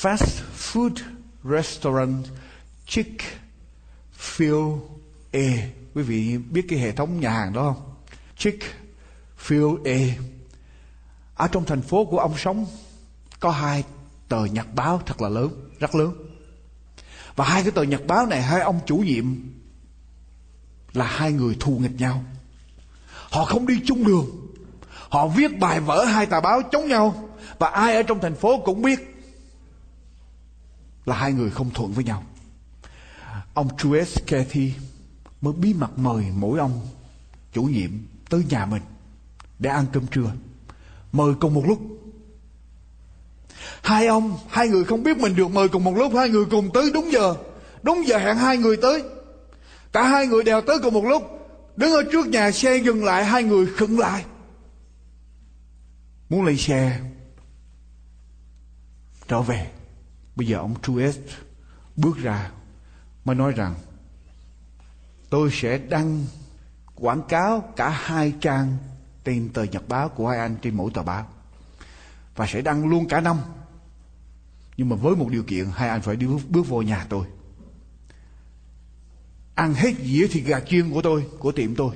fast 0.00 0.42
food 0.58 0.94
restaurant 1.44 2.24
Chick 2.86 3.22
Fil 4.18 4.78
A. 5.32 5.68
Quý 5.94 6.02
vị 6.02 6.38
biết 6.38 6.66
cái 6.68 6.78
hệ 6.78 6.92
thống 6.92 7.20
nhà 7.20 7.30
hàng 7.30 7.52
đó 7.52 7.74
không? 7.74 7.94
Chick 8.36 8.64
Fil 9.46 9.76
A. 9.84 10.22
Ở 11.34 11.48
trong 11.48 11.64
thành 11.64 11.82
phố 11.82 12.04
của 12.04 12.18
ông 12.18 12.38
sống 12.38 12.66
có 13.40 13.50
hai 13.50 13.84
tờ 14.28 14.44
nhật 14.44 14.74
báo 14.74 15.02
thật 15.06 15.22
là 15.22 15.28
lớn, 15.28 15.70
rất 15.78 15.94
lớn. 15.94 16.12
Và 17.36 17.44
hai 17.44 17.62
cái 17.62 17.72
tờ 17.72 17.82
nhật 17.82 18.06
báo 18.06 18.26
này 18.26 18.42
hai 18.42 18.60
ông 18.60 18.80
chủ 18.86 18.96
nhiệm 18.96 19.55
là 20.96 21.04
hai 21.04 21.32
người 21.32 21.56
thù 21.60 21.78
nghịch 21.78 22.00
nhau. 22.00 22.24
Họ 23.30 23.44
không 23.44 23.66
đi 23.66 23.80
chung 23.86 24.06
đường. 24.06 24.26
Họ 25.08 25.28
viết 25.28 25.58
bài 25.58 25.80
vở, 25.80 26.04
hai 26.04 26.26
tà 26.26 26.40
báo 26.40 26.62
chống 26.72 26.88
nhau. 26.88 27.28
Và 27.58 27.68
ai 27.68 27.96
ở 27.96 28.02
trong 28.02 28.20
thành 28.20 28.34
phố 28.34 28.58
cũng 28.64 28.82
biết 28.82 29.16
là 31.04 31.16
hai 31.16 31.32
người 31.32 31.50
không 31.50 31.70
thuận 31.70 31.92
với 31.92 32.04
nhau. 32.04 32.22
Ông 33.54 33.68
Truett 33.78 34.26
Cathy 34.26 34.72
mới 35.40 35.52
bí 35.52 35.74
mật 35.74 35.98
mời 35.98 36.24
mỗi 36.36 36.58
ông 36.58 36.86
chủ 37.52 37.62
nhiệm 37.62 37.90
tới 38.30 38.44
nhà 38.48 38.66
mình 38.66 38.82
để 39.58 39.70
ăn 39.70 39.86
cơm 39.92 40.06
trưa. 40.06 40.32
Mời 41.12 41.34
cùng 41.40 41.54
một 41.54 41.62
lúc. 41.66 41.78
Hai 43.82 44.06
ông, 44.06 44.38
hai 44.48 44.68
người 44.68 44.84
không 44.84 45.02
biết 45.02 45.18
mình 45.18 45.36
được 45.36 45.50
mời 45.50 45.68
cùng 45.68 45.84
một 45.84 45.96
lúc. 45.96 46.12
Hai 46.16 46.28
người 46.28 46.44
cùng 46.44 46.70
tới 46.74 46.90
đúng 46.94 47.12
giờ. 47.12 47.34
Đúng 47.82 48.06
giờ 48.06 48.18
hẹn 48.18 48.36
hai 48.36 48.58
người 48.58 48.76
tới 48.76 49.02
cả 49.96 50.08
hai 50.08 50.26
người 50.26 50.44
đều 50.44 50.60
tới 50.60 50.78
cùng 50.82 50.94
một 50.94 51.04
lúc. 51.04 51.22
Đứng 51.76 51.92
ở 51.92 52.02
trước 52.12 52.26
nhà 52.26 52.50
xe 52.50 52.76
dừng 52.76 53.04
lại 53.04 53.24
hai 53.24 53.42
người 53.42 53.66
khựng 53.66 53.98
lại. 53.98 54.24
Muốn 56.28 56.44
lấy 56.44 56.56
xe 56.56 57.00
trở 59.28 59.42
về. 59.42 59.70
Bây 60.36 60.46
giờ 60.46 60.58
ông 60.58 60.74
Truett 60.82 61.16
bước 61.96 62.16
ra 62.16 62.50
mới 63.24 63.36
nói 63.36 63.52
rằng 63.52 63.74
tôi 65.30 65.50
sẽ 65.52 65.78
đăng 65.78 66.24
quảng 66.94 67.22
cáo 67.28 67.72
cả 67.76 67.88
hai 67.88 68.32
trang 68.40 68.76
trên 69.24 69.48
tờ 69.52 69.62
nhật 69.62 69.88
báo 69.88 70.08
của 70.08 70.28
hai 70.28 70.38
anh 70.38 70.56
trên 70.62 70.76
mỗi 70.76 70.90
tờ 70.94 71.02
báo. 71.02 71.26
Và 72.36 72.46
sẽ 72.46 72.60
đăng 72.60 72.88
luôn 72.88 73.08
cả 73.08 73.20
năm. 73.20 73.36
Nhưng 74.76 74.88
mà 74.88 74.96
với 74.96 75.16
một 75.16 75.28
điều 75.30 75.42
kiện 75.42 75.66
hai 75.74 75.88
anh 75.88 76.02
phải 76.02 76.16
đi 76.16 76.26
bước, 76.26 76.40
bước 76.48 76.68
vô 76.68 76.82
nhà 76.82 77.06
tôi 77.08 77.26
ăn 79.56 79.74
hết 79.74 79.94
dĩa 80.04 80.26
thịt 80.26 80.44
gà 80.44 80.60
chiên 80.60 80.90
của 80.90 81.02
tôi, 81.02 81.26
của 81.38 81.52
tiệm 81.52 81.74
tôi. 81.74 81.94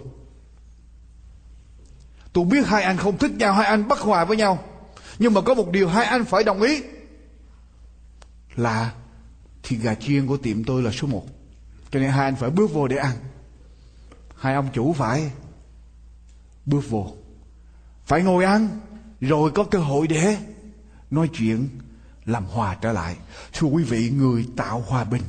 Tôi 2.33 2.45
biết 2.45 2.67
hai 2.67 2.83
anh 2.83 2.97
không 2.97 3.19
thích 3.19 3.31
nhau, 3.31 3.53
hai 3.53 3.67
anh 3.67 3.89
bất 3.89 3.99
hòa 3.99 4.25
với 4.25 4.37
nhau. 4.37 4.65
Nhưng 5.19 5.35
mà 5.35 5.41
có 5.41 5.55
một 5.55 5.71
điều 5.71 5.89
hai 5.89 6.05
anh 6.05 6.25
phải 6.25 6.45
đồng 6.45 6.63
ý, 6.63 6.83
là 8.57 8.93
thịt 9.63 9.81
gà 9.81 9.95
chiên 9.95 10.27
của 10.27 10.37
tiệm 10.37 10.65
tôi 10.65 10.83
là 10.83 10.91
số 10.91 11.07
một. 11.07 11.27
Cho 11.91 12.01
nên 12.01 12.11
hai 12.11 12.25
anh 12.25 12.37
phải 12.37 12.51
bước 12.51 12.73
vô 12.73 12.89
để 12.89 12.97
ăn. 12.97 13.17
Hai 14.37 14.55
ông 14.55 14.69
chủ 14.73 14.93
phải 14.93 15.31
bước 16.67 16.91
vô. 16.91 17.17
Phải 18.05 18.23
ngồi 18.23 18.45
ăn, 18.45 18.81
rồi 19.21 19.51
có 19.51 19.65
cơ 19.65 19.79
hội 19.79 20.07
để 20.07 20.39
nói 21.11 21.31
chuyện, 21.33 21.69
làm 22.25 22.45
hòa 22.45 22.77
trở 22.81 22.93
lại. 22.93 23.17
Thưa 23.53 23.67
quý 23.67 23.83
vị, 23.83 24.11
người 24.11 24.47
tạo 24.57 24.85
hòa 24.87 25.05
bình 25.05 25.23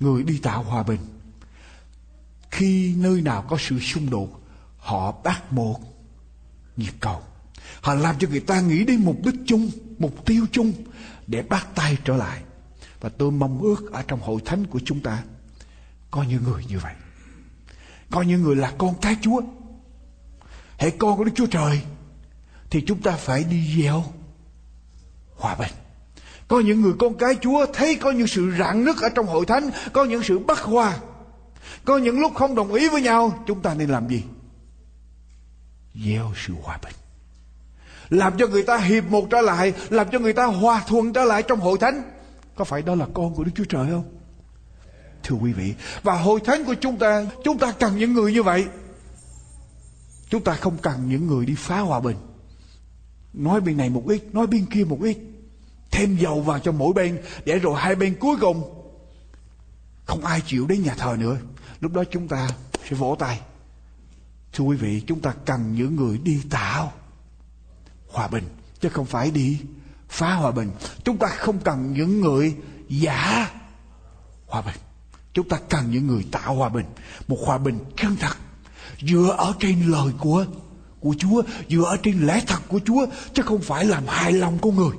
người 0.00 0.22
đi 0.22 0.38
tạo 0.38 0.62
hòa 0.62 0.82
bình. 0.82 1.00
Khi 2.50 2.94
nơi 2.96 3.22
nào 3.22 3.42
có 3.42 3.56
sự 3.60 3.78
xung 3.78 4.10
đột, 4.10 4.40
họ 4.78 5.12
bắt 5.24 5.52
một 5.52 5.80
nhịp 6.76 6.92
cầu. 7.00 7.22
Họ 7.80 7.94
làm 7.94 8.18
cho 8.18 8.28
người 8.28 8.40
ta 8.40 8.60
nghĩ 8.60 8.84
đến 8.84 9.04
mục 9.04 9.16
đích 9.24 9.34
chung, 9.46 9.70
mục 9.98 10.26
tiêu 10.26 10.46
chung 10.52 10.72
để 11.26 11.42
bắt 11.42 11.68
tay 11.74 11.96
trở 12.04 12.16
lại. 12.16 12.42
Và 13.00 13.08
tôi 13.08 13.30
mong 13.30 13.60
ước 13.60 13.92
ở 13.92 14.02
trong 14.02 14.20
hội 14.20 14.40
thánh 14.44 14.66
của 14.66 14.80
chúng 14.84 15.00
ta, 15.00 15.22
có 16.10 16.22
những 16.22 16.44
người 16.44 16.64
như 16.68 16.78
vậy. 16.78 16.94
Có 18.10 18.22
những 18.22 18.42
người 18.42 18.56
là 18.56 18.72
con 18.78 18.94
cái 19.00 19.16
chúa. 19.22 19.40
Hãy 20.78 20.90
con 20.98 21.16
của 21.16 21.24
đức 21.24 21.32
chúa 21.34 21.46
trời, 21.46 21.82
thì 22.70 22.84
chúng 22.86 23.02
ta 23.02 23.12
phải 23.16 23.44
đi 23.44 23.82
gieo 23.82 24.04
hòa 25.36 25.54
bình 25.54 25.72
có 26.48 26.60
những 26.60 26.80
người 26.80 26.92
con 26.98 27.14
cái 27.14 27.34
chúa 27.40 27.66
thấy 27.72 27.94
có 27.94 28.10
những 28.10 28.26
sự 28.26 28.52
rạn 28.58 28.84
nứt 28.84 28.96
ở 28.96 29.08
trong 29.08 29.26
hội 29.26 29.46
thánh, 29.46 29.70
có 29.92 30.04
những 30.04 30.22
sự 30.22 30.38
bất 30.38 30.58
hòa. 30.58 30.98
Có 31.84 31.98
những 31.98 32.20
lúc 32.20 32.34
không 32.34 32.54
đồng 32.54 32.72
ý 32.72 32.88
với 32.88 33.02
nhau, 33.02 33.44
chúng 33.46 33.60
ta 33.62 33.74
nên 33.74 33.90
làm 33.90 34.08
gì? 34.08 34.22
Gieo 36.04 36.32
sự 36.46 36.54
hòa 36.62 36.78
bình. 36.84 36.94
Làm 38.08 38.38
cho 38.38 38.46
người 38.46 38.62
ta 38.62 38.78
hiệp 38.78 39.04
một 39.10 39.26
trở 39.30 39.40
lại, 39.40 39.72
làm 39.90 40.06
cho 40.12 40.18
người 40.18 40.32
ta 40.32 40.46
hòa 40.46 40.84
thuận 40.88 41.12
trở 41.12 41.24
lại 41.24 41.42
trong 41.42 41.60
hội 41.60 41.78
thánh. 41.78 42.02
Có 42.54 42.64
phải 42.64 42.82
đó 42.82 42.94
là 42.94 43.06
con 43.14 43.34
của 43.34 43.44
đức 43.44 43.50
chúa 43.54 43.64
trời 43.64 43.86
không? 43.90 44.04
Thưa 45.22 45.36
quý 45.36 45.52
vị, 45.52 45.74
và 46.02 46.14
hội 46.14 46.40
thánh 46.44 46.64
của 46.64 46.74
chúng 46.74 46.98
ta 46.98 47.26
chúng 47.44 47.58
ta 47.58 47.72
cần 47.72 47.96
những 47.96 48.12
người 48.12 48.32
như 48.32 48.42
vậy. 48.42 48.66
Chúng 50.30 50.44
ta 50.44 50.54
không 50.54 50.76
cần 50.82 51.08
những 51.08 51.26
người 51.26 51.46
đi 51.46 51.54
phá 51.58 51.80
hòa 51.80 52.00
bình. 52.00 52.16
Nói 53.32 53.60
bên 53.60 53.76
này 53.76 53.90
một 53.90 54.02
ít, 54.06 54.34
nói 54.34 54.46
bên 54.46 54.66
kia 54.66 54.84
một 54.84 54.98
ít 55.02 55.18
thêm 55.90 56.16
dầu 56.16 56.40
vào 56.40 56.58
cho 56.58 56.72
mỗi 56.72 56.92
bên, 56.92 57.18
để 57.44 57.58
rồi 57.58 57.80
hai 57.80 57.94
bên 57.94 58.16
cuối 58.20 58.36
cùng 58.40 58.74
không 60.04 60.24
ai 60.24 60.40
chịu 60.46 60.66
đến 60.66 60.82
nhà 60.82 60.94
thờ 60.94 61.16
nữa. 61.18 61.36
Lúc 61.80 61.92
đó 61.92 62.04
chúng 62.10 62.28
ta 62.28 62.48
sẽ 62.88 62.96
vỗ 62.96 63.16
tay. 63.18 63.40
Thưa 64.52 64.64
quý 64.64 64.76
vị, 64.76 65.02
chúng 65.06 65.20
ta 65.20 65.34
cần 65.44 65.74
những 65.74 65.96
người 65.96 66.18
đi 66.18 66.40
tạo 66.50 66.92
hòa 68.08 68.28
bình, 68.28 68.44
chứ 68.80 68.88
không 68.88 69.06
phải 69.06 69.30
đi 69.30 69.60
phá 70.08 70.34
hòa 70.34 70.50
bình. 70.50 70.70
Chúng 71.04 71.16
ta 71.16 71.26
không 71.26 71.58
cần 71.58 71.92
những 71.92 72.20
người 72.20 72.56
giả 72.88 73.50
hòa 74.46 74.62
bình. 74.62 74.76
Chúng 75.32 75.48
ta 75.48 75.58
cần 75.68 75.90
những 75.90 76.06
người 76.06 76.26
tạo 76.30 76.54
hòa 76.54 76.68
bình, 76.68 76.86
một 77.28 77.38
hòa 77.44 77.58
bình 77.58 77.78
chân 77.96 78.16
thật, 78.16 78.36
dựa 79.00 79.34
ở 79.38 79.54
trên 79.60 79.90
lời 79.90 80.12
của 80.18 80.44
của 81.00 81.14
Chúa, 81.18 81.42
dựa 81.68 81.84
ở 81.84 81.96
trên 82.02 82.26
lẽ 82.26 82.42
thật 82.46 82.58
của 82.68 82.80
Chúa, 82.84 83.06
chứ 83.32 83.42
không 83.42 83.60
phải 83.60 83.84
làm 83.84 84.06
hài 84.06 84.32
lòng 84.32 84.58
con 84.62 84.76
người 84.76 84.96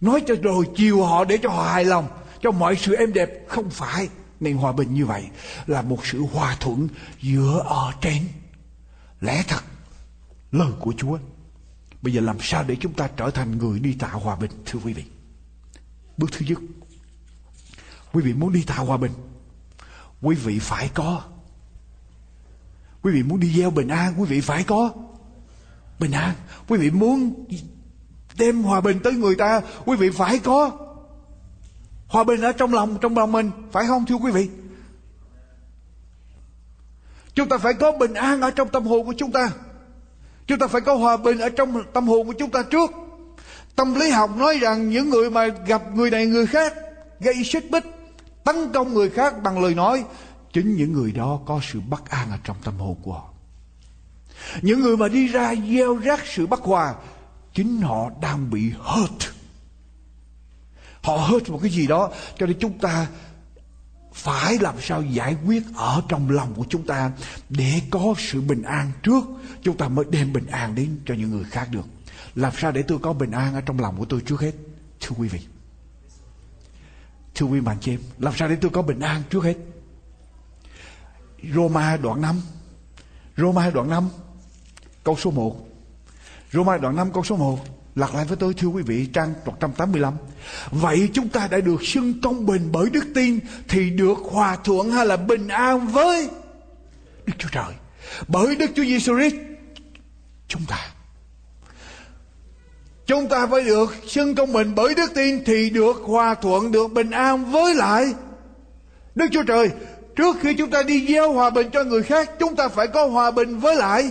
nói 0.00 0.22
cho 0.26 0.34
rồi 0.42 0.64
chiều 0.76 1.04
họ 1.04 1.24
để 1.24 1.38
cho 1.42 1.48
họ 1.50 1.72
hài 1.72 1.84
lòng 1.84 2.08
cho 2.42 2.50
mọi 2.50 2.76
sự 2.76 2.94
êm 2.94 3.12
đẹp 3.12 3.30
không 3.48 3.70
phải 3.70 4.08
Nên 4.40 4.56
hòa 4.56 4.72
bình 4.72 4.94
như 4.94 5.06
vậy 5.06 5.24
là 5.66 5.82
một 5.82 6.06
sự 6.06 6.22
hòa 6.32 6.56
thuận 6.60 6.88
giữa 7.20 7.62
ở 7.66 7.92
trên. 8.00 8.22
Lẽ 9.20 9.42
thật, 9.48 9.60
lời 10.52 10.72
của 10.80 10.94
Chúa. 10.96 11.18
Bây 12.02 12.12
giờ 12.12 12.20
làm 12.20 12.36
sao 12.40 12.64
để 12.64 12.76
chúng 12.80 12.92
ta 12.92 13.08
trở 13.16 13.30
thành 13.30 13.58
người 13.58 13.80
đi 13.80 13.92
tạo 13.92 14.18
hòa 14.18 14.36
bình 14.36 14.50
thưa 14.66 14.78
quý 14.84 14.92
vị? 14.92 15.04
Bước 16.16 16.32
thứ 16.32 16.46
nhất, 16.48 16.58
quý 18.12 18.22
vị 18.22 18.32
muốn 18.32 18.52
đi 18.52 18.62
tạo 18.62 18.84
hòa 18.84 18.96
bình, 18.96 19.12
quý 20.22 20.36
vị 20.36 20.58
phải 20.58 20.90
có. 20.94 21.22
Quý 23.02 23.12
vị 23.12 23.22
muốn 23.22 23.40
đi 23.40 23.52
gieo 23.56 23.70
bình 23.70 23.88
an, 23.88 24.14
quý 24.20 24.26
vị 24.28 24.40
phải 24.40 24.64
có 24.64 24.92
bình 25.98 26.12
an. 26.12 26.34
Quý 26.68 26.78
vị 26.78 26.90
muốn 26.90 27.44
đem 28.40 28.62
hòa 28.62 28.80
bình 28.80 29.00
tới 29.04 29.12
người 29.12 29.34
ta, 29.34 29.60
quý 29.84 29.96
vị 29.96 30.10
phải 30.10 30.38
có 30.38 30.70
hòa 32.08 32.24
bình 32.24 32.40
ở 32.40 32.52
trong 32.52 32.74
lòng, 32.74 32.98
trong 33.00 33.16
lòng 33.16 33.32
mình, 33.32 33.50
phải 33.72 33.86
không 33.86 34.06
thưa 34.06 34.14
quý 34.14 34.30
vị? 34.30 34.48
Chúng 37.34 37.48
ta 37.48 37.58
phải 37.58 37.74
có 37.74 37.92
bình 37.92 38.14
an 38.14 38.40
ở 38.40 38.50
trong 38.50 38.68
tâm 38.68 38.84
hồn 38.84 39.06
của 39.06 39.14
chúng 39.18 39.32
ta. 39.32 39.50
Chúng 40.46 40.58
ta 40.58 40.66
phải 40.66 40.80
có 40.80 40.94
hòa 40.94 41.16
bình 41.16 41.38
ở 41.38 41.48
trong 41.48 41.82
tâm 41.92 42.08
hồn 42.08 42.26
của 42.26 42.32
chúng 42.32 42.50
ta 42.50 42.62
trước. 42.62 42.90
Tâm 43.76 43.94
lý 43.94 44.10
học 44.10 44.36
nói 44.36 44.58
rằng 44.58 44.90
những 44.90 45.10
người 45.10 45.30
mà 45.30 45.46
gặp 45.46 45.82
người 45.94 46.10
này 46.10 46.26
người 46.26 46.46
khác 46.46 46.74
gây 47.20 47.44
xích 47.44 47.70
bích, 47.70 47.84
tấn 48.44 48.72
công 48.72 48.94
người 48.94 49.10
khác 49.10 49.42
bằng 49.42 49.62
lời 49.62 49.74
nói, 49.74 50.04
chính 50.52 50.76
những 50.76 50.92
người 50.92 51.12
đó 51.12 51.40
có 51.46 51.60
sự 51.72 51.80
bất 51.80 52.10
an 52.10 52.28
ở 52.30 52.36
trong 52.44 52.56
tâm 52.64 52.74
hồn 52.78 52.96
của 53.02 53.12
họ. 53.12 53.28
Những 54.62 54.80
người 54.80 54.96
mà 54.96 55.08
đi 55.08 55.28
ra 55.28 55.54
gieo 55.68 55.96
rắc 55.96 56.20
sự 56.26 56.46
bất 56.46 56.60
hòa, 56.60 56.94
chính 57.54 57.80
họ 57.80 58.10
đang 58.20 58.50
bị 58.50 58.70
hurt. 58.70 59.22
Họ 61.02 61.16
hurt 61.16 61.50
một 61.50 61.58
cái 61.62 61.70
gì 61.70 61.86
đó, 61.86 62.12
cho 62.38 62.46
nên 62.46 62.56
chúng 62.60 62.78
ta 62.78 63.06
phải 64.12 64.58
làm 64.58 64.74
sao 64.80 65.02
giải 65.02 65.36
quyết 65.46 65.62
ở 65.74 66.02
trong 66.08 66.30
lòng 66.30 66.54
của 66.54 66.64
chúng 66.68 66.86
ta 66.86 67.12
để 67.48 67.82
có 67.90 68.14
sự 68.18 68.40
bình 68.40 68.62
an 68.62 68.92
trước. 69.02 69.24
Chúng 69.62 69.76
ta 69.76 69.88
mới 69.88 70.04
đem 70.10 70.32
bình 70.32 70.46
an 70.46 70.74
đến 70.74 70.98
cho 71.06 71.14
những 71.14 71.30
người 71.30 71.44
khác 71.44 71.68
được. 71.70 71.86
Làm 72.34 72.52
sao 72.56 72.72
để 72.72 72.82
tôi 72.82 72.98
có 72.98 73.12
bình 73.12 73.30
an 73.30 73.54
ở 73.54 73.60
trong 73.60 73.80
lòng 73.80 73.96
của 73.96 74.04
tôi 74.04 74.20
trước 74.26 74.40
hết? 74.40 74.52
Thưa 75.00 75.16
quý 75.18 75.28
vị. 75.28 75.40
Thưa 77.34 77.46
quý 77.46 77.60
bạn 77.60 77.76
chị 77.80 77.92
em 77.92 78.00
làm 78.18 78.34
sao 78.36 78.48
để 78.48 78.56
tôi 78.60 78.70
có 78.70 78.82
bình 78.82 79.00
an 79.00 79.22
trước 79.30 79.44
hết? 79.44 79.56
Roma 81.54 81.96
đoạn 81.96 82.20
5 82.20 82.40
Roma 83.36 83.70
đoạn 83.70 83.90
5 83.90 84.08
câu 85.04 85.16
số 85.16 85.30
1 85.30 85.69
Roma 86.52 86.76
đoạn 86.76 86.96
5 86.96 87.12
câu 87.12 87.24
số 87.24 87.36
1 87.36 87.58
lạc 87.94 88.14
lại 88.14 88.24
với 88.24 88.36
tôi 88.36 88.54
thưa 88.54 88.68
quý 88.68 88.82
vị 88.82 89.06
trang 89.12 89.34
185 89.46 90.14
Vậy 90.70 91.08
chúng 91.12 91.28
ta 91.28 91.48
đã 91.50 91.60
được 91.60 91.84
xưng 91.84 92.20
công 92.22 92.46
bình 92.46 92.68
bởi 92.72 92.90
đức 92.90 93.04
tin 93.14 93.38
Thì 93.68 93.90
được 93.90 94.18
hòa 94.30 94.56
thuận 94.64 94.90
hay 94.90 95.06
là 95.06 95.16
bình 95.16 95.48
an 95.48 95.86
với 95.86 96.28
Đức 97.26 97.32
Chúa 97.38 97.48
Trời? 97.52 97.74
Bởi 98.28 98.56
Đức 98.56 98.70
Chúa 98.76 98.84
Giêsu 98.84 99.18
Christ 99.18 99.34
Chúng 100.48 100.62
ta. 100.68 100.78
Chúng 103.06 103.28
ta 103.28 103.46
phải 103.46 103.64
được 103.64 103.94
xưng 104.06 104.34
công 104.34 104.52
bình 104.52 104.72
bởi 104.74 104.94
đức 104.94 105.14
tin 105.14 105.44
Thì 105.44 105.70
được 105.70 105.96
hòa 106.04 106.34
thuận, 106.34 106.72
được 106.72 106.92
bình 106.92 107.10
an 107.10 107.50
với 107.50 107.74
lại 107.74 108.14
Đức 109.14 109.26
Chúa 109.32 109.42
Trời. 109.42 109.70
Trước 110.16 110.36
khi 110.40 110.54
chúng 110.54 110.70
ta 110.70 110.82
đi 110.82 111.06
gieo 111.08 111.32
hòa 111.32 111.50
bình 111.50 111.70
cho 111.72 111.84
người 111.84 112.02
khác 112.02 112.30
Chúng 112.38 112.56
ta 112.56 112.68
phải 112.68 112.86
có 112.86 113.06
hòa 113.06 113.30
bình 113.30 113.58
với 113.58 113.76
lại 113.76 114.10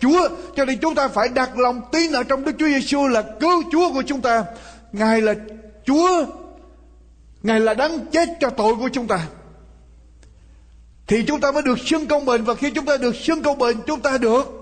Chúa. 0.00 0.28
Cho 0.56 0.64
nên 0.64 0.78
chúng 0.78 0.94
ta 0.94 1.08
phải 1.08 1.28
đặt 1.28 1.58
lòng 1.58 1.80
tin 1.92 2.12
ở 2.12 2.22
trong 2.22 2.44
Đức 2.44 2.52
Chúa 2.58 2.66
Giêsu 2.66 3.06
là 3.06 3.22
cứu 3.40 3.62
Chúa 3.72 3.92
của 3.92 4.02
chúng 4.02 4.20
ta. 4.20 4.44
Ngài 4.92 5.20
là 5.20 5.34
Chúa. 5.84 6.24
Ngài 7.42 7.60
là 7.60 7.74
đấng 7.74 8.06
chết 8.06 8.28
cho 8.40 8.50
tội 8.50 8.74
của 8.74 8.88
chúng 8.92 9.06
ta. 9.06 9.26
Thì 11.06 11.24
chúng 11.26 11.40
ta 11.40 11.52
mới 11.52 11.62
được 11.62 11.78
xưng 11.78 12.06
công 12.06 12.24
bình. 12.24 12.44
Và 12.44 12.54
khi 12.54 12.70
chúng 12.70 12.86
ta 12.86 12.96
được 12.96 13.16
xưng 13.16 13.42
công 13.42 13.58
bình, 13.58 13.80
Chúng 13.86 14.00
ta 14.00 14.18
được 14.18 14.56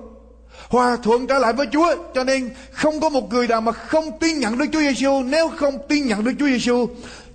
hòa 0.69 0.97
thuận 1.03 1.27
trở 1.27 1.39
lại 1.39 1.53
với 1.53 1.67
Chúa. 1.73 1.95
Cho 2.15 2.25
nên 2.25 2.51
không 2.73 3.01
có 3.01 3.09
một 3.09 3.33
người 3.33 3.49
nào 3.49 3.61
mà 3.61 3.73
không 3.73 4.19
tin 4.21 4.41
nhận 4.41 4.59
Đức 4.59 4.67
Chúa 4.73 4.81
Giêsu 4.81 5.23
Nếu 5.23 5.49
không 5.49 5.79
tin 5.89 6.07
nhận 6.07 6.25
Đức 6.25 6.33
Chúa 6.39 6.47
Giêsu 6.47 6.89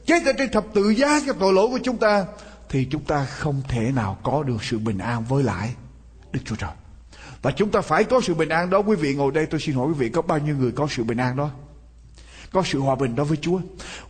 Chết 0.06 0.26
ở 0.26 0.34
trên 0.34 0.52
thập 0.52 0.66
tự 0.74 0.90
giá 0.90 1.20
cho 1.26 1.34
tội 1.34 1.54
lỗi 1.54 1.68
của 1.68 1.80
chúng 1.84 1.98
ta, 1.98 2.26
Thì 2.70 2.88
chúng 2.92 3.04
ta 3.04 3.26
không 3.26 3.62
thể 3.68 3.92
nào 3.96 4.18
có 4.24 4.44
được 4.44 4.64
sự 4.64 4.80
bình 4.80 4.98
an 4.98 5.24
với 5.30 5.44
lại 5.44 5.76
Đức 6.32 6.40
Chúa 6.46 6.56
Trời 6.56 6.83
và 7.44 7.52
chúng 7.52 7.72
ta 7.72 7.82
phải 7.82 8.04
có 8.04 8.22
sự 8.22 8.34
bình 8.34 8.50
an 8.50 8.70
đó. 8.70 8.80
Quý 8.80 8.96
vị 8.96 9.16
ngồi 9.16 9.32
đây 9.32 9.46
tôi 9.46 9.60
xin 9.60 9.76
hỏi 9.76 9.88
quý 9.88 9.94
vị 9.94 10.10
có 10.10 10.22
bao 10.22 10.40
nhiêu 10.40 10.58
người 10.58 10.72
có 10.72 10.88
sự 10.90 11.04
bình 11.04 11.18
an 11.18 11.36
đó? 11.36 11.52
Có 12.52 12.64
sự 12.66 12.80
hòa 12.80 12.96
bình 12.96 13.16
đó 13.16 13.24
với 13.24 13.38
Chúa. 13.38 13.60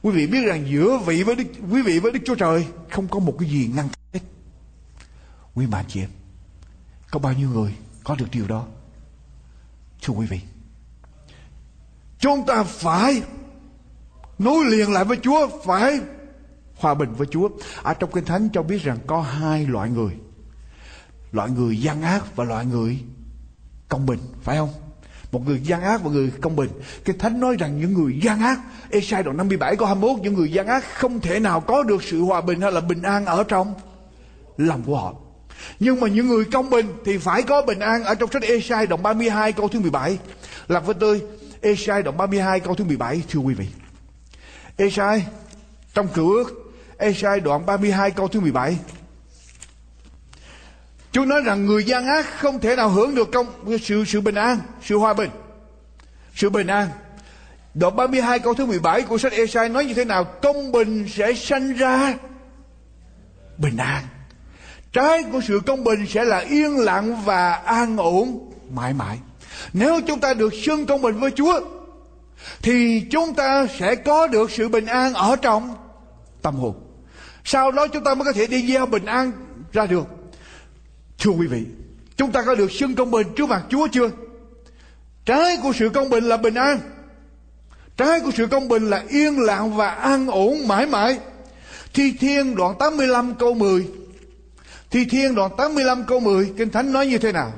Quý 0.02 0.12
vị 0.12 0.28
biết 0.28 0.46
rằng 0.46 0.67
giữa 0.67 0.98
vị 0.98 1.24
với 1.24 1.36
Đức, 1.36 1.43
quý 1.72 1.82
vị 1.82 2.00
với 2.00 2.12
Đức 2.12 2.19
Chúa 2.26 2.36
Trời 2.36 2.67
không 2.91 3.08
có 3.08 3.19
một 3.19 3.36
cái 3.39 3.50
gì 3.50 3.72
ngăn 3.76 3.88
cách 4.12 4.22
quý 5.56 5.65
bà 5.65 5.84
chị 5.88 6.00
em 6.00 6.10
có 7.12 7.19
bao 7.19 7.34
nhiêu 7.34 7.50
người 7.50 7.76
có 8.04 8.15
được 8.15 8.28
điều 8.32 8.48
đó? 8.48 8.65
Thưa 10.02 10.13
quý 10.13 10.26
vị 10.26 10.39
chúng 12.19 12.46
ta 12.46 12.63
phải 12.63 13.24
nối 14.39 14.65
liền 14.65 14.91
lại 14.91 15.06
với 15.06 15.17
Chúa 15.24 15.48
phải 15.65 16.00
hòa 16.76 16.93
bình 16.93 17.13
với 17.13 17.28
Chúa. 17.32 17.50
Ở 17.84 17.93
trong 17.93 18.12
kinh 18.12 18.26
thánh 18.26 18.50
cho 18.54 18.63
biết 18.63 18.84
rằng 18.84 18.98
có 19.08 19.22
hai 19.22 19.65
loại 19.65 19.89
người 19.89 20.13
loại 21.32 21.50
người 21.50 21.82
gian 21.82 22.02
ác 22.02 22.36
và 22.36 22.43
loại 22.43 22.65
người 22.65 23.00
công 23.93 24.06
bình, 24.06 24.19
phải 24.41 24.58
không? 24.58 24.69
Một 25.32 25.47
người 25.47 25.62
gian 25.63 25.82
ác 25.82 26.03
và 26.03 26.12
người 26.12 26.32
công 26.41 26.56
bình. 26.56 26.69
Cái 27.06 27.15
thánh 27.19 27.39
nói 27.39 27.56
rằng 27.60 27.79
những 27.79 27.93
người 27.93 28.19
gian 28.23 28.39
ác 28.39 28.60
Esai 28.89 29.23
đoạn 29.23 29.38
57 29.38 29.75
câu 29.75 29.88
21 29.88 30.19
những 30.21 30.34
người 30.34 30.51
gian 30.51 30.67
ác 30.67 30.84
không 30.93 31.19
thể 31.19 31.39
nào 31.39 31.60
có 31.60 31.84
được 31.84 32.03
sự 32.03 32.21
hòa 32.21 32.41
bình 32.41 32.62
hay 32.62 32.71
là 32.71 32.82
bình 32.82 33.01
an 33.01 33.25
ở 33.25 33.43
trong 33.43 33.73
lòng 34.58 34.84
của 34.86 34.97
họ. 34.97 35.13
Nhưng 35.79 35.99
mà 35.99 36.08
những 36.08 36.27
người 36.27 36.45
công 36.45 36.69
bình 36.69 36.93
thì 37.06 37.17
phải 37.17 37.43
có 37.43 37.62
bình 37.62 37.79
an 37.79 38.03
ở 38.03 38.15
trong 38.15 38.32
sách 38.32 38.43
Esai 38.43 38.88
đoạn 38.88 39.03
32 39.03 39.51
câu 39.51 39.67
thứ 39.67 39.79
17 39.79 40.17
lạc 40.67 40.79
với 40.79 40.95
tôi 40.99 41.21
Esai 41.62 42.03
đoạn 42.03 42.17
32 42.17 42.60
câu 42.60 42.75
thứ 42.75 42.84
17 42.84 43.23
thưa 43.29 43.39
quý 43.39 43.53
vị. 43.53 43.67
Esai 44.77 45.25
trong 45.93 46.08
cửa 46.13 46.43
Esai 46.97 47.39
đoạn 47.39 47.65
32 47.65 48.12
câu 48.12 48.27
thứ 48.27 48.39
17 48.39 48.77
Chúa 51.13 51.26
nói 51.26 51.41
rằng 51.41 51.65
người 51.65 51.84
gian 51.84 52.06
ác 52.06 52.26
không 52.39 52.60
thể 52.60 52.76
nào 52.76 52.89
hưởng 52.89 53.15
được 53.15 53.32
công 53.32 53.47
sự 53.82 54.04
sự 54.08 54.21
bình 54.21 54.36
an, 54.36 54.60
sự 54.82 54.97
hòa 54.97 55.13
bình. 55.13 55.30
Sự 56.36 56.49
bình 56.49 56.67
an. 56.67 56.89
Đoạn 57.73 57.95
32 57.95 58.39
câu 58.39 58.54
thứ 58.54 58.65
17 58.65 59.02
của 59.02 59.17
sách 59.17 59.32
Esai 59.32 59.69
nói 59.69 59.86
như 59.86 59.93
thế 59.93 60.06
nào? 60.06 60.23
Công 60.23 60.71
bình 60.71 61.06
sẽ 61.10 61.34
sanh 61.34 61.73
ra 61.73 62.13
bình 63.58 63.78
an. 63.78 64.04
Trái 64.93 65.23
của 65.32 65.41
sự 65.47 65.62
công 65.65 65.84
bình 65.84 66.06
sẽ 66.10 66.23
là 66.23 66.38
yên 66.38 66.78
lặng 66.78 67.23
và 67.26 67.54
an 67.54 67.97
ổn 67.97 68.52
mãi 68.71 68.93
mãi. 68.93 69.17
Nếu 69.73 70.02
chúng 70.08 70.19
ta 70.19 70.34
được 70.34 70.54
xưng 70.54 70.86
công 70.86 71.02
bình 71.02 71.19
với 71.19 71.32
Chúa 71.32 71.62
thì 72.62 73.06
chúng 73.12 73.34
ta 73.34 73.67
sẽ 73.80 73.95
có 73.95 74.28
được 74.28 74.52
sự 74.52 74.69
bình 74.69 74.86
an 74.86 75.13
ở 75.13 75.36
trong 75.36 75.76
tâm 76.41 76.56
hồn. 76.56 76.76
Sau 77.43 77.71
đó 77.71 77.88
chúng 77.88 78.04
ta 78.04 78.13
mới 78.13 78.26
có 78.26 78.32
thể 78.32 78.47
đi 78.47 78.67
gieo 78.67 78.86
bình 78.86 79.06
an 79.06 79.32
ra 79.71 79.86
được. 79.86 80.22
Thưa 81.23 81.31
quý 81.31 81.47
vị, 81.47 81.63
chúng 82.17 82.31
ta 82.31 82.43
có 82.43 82.55
được 82.55 82.71
xưng 82.71 82.95
công 82.95 83.12
bình 83.12 83.27
trước 83.36 83.49
mặt 83.49 83.63
Chúa 83.69 83.88
chưa? 83.91 84.09
Trái 85.25 85.57
của 85.63 85.73
sự 85.73 85.89
công 85.89 86.09
bình 86.09 86.23
là 86.23 86.38
bình 86.38 86.53
an. 86.53 86.79
Trái 87.97 88.19
của 88.19 88.31
sự 88.38 88.47
công 88.47 88.67
bình 88.67 88.89
là 88.89 89.03
yên 89.09 89.39
lặng 89.39 89.75
và 89.75 89.89
an 89.89 90.27
ổn 90.27 90.67
mãi 90.67 90.86
mãi. 90.86 91.19
Thi 91.93 92.13
Thiên 92.19 92.55
đoạn 92.55 92.75
85 92.79 93.36
câu 93.36 93.53
10. 93.53 93.88
Thi 94.91 95.05
Thiên 95.05 95.36
đoạn 95.36 95.51
85 95.57 96.03
câu 96.03 96.19
10, 96.19 96.53
Kinh 96.57 96.69
Thánh 96.69 96.91
nói 96.91 97.07
như 97.07 97.17
thế 97.17 97.31
nào? 97.31 97.53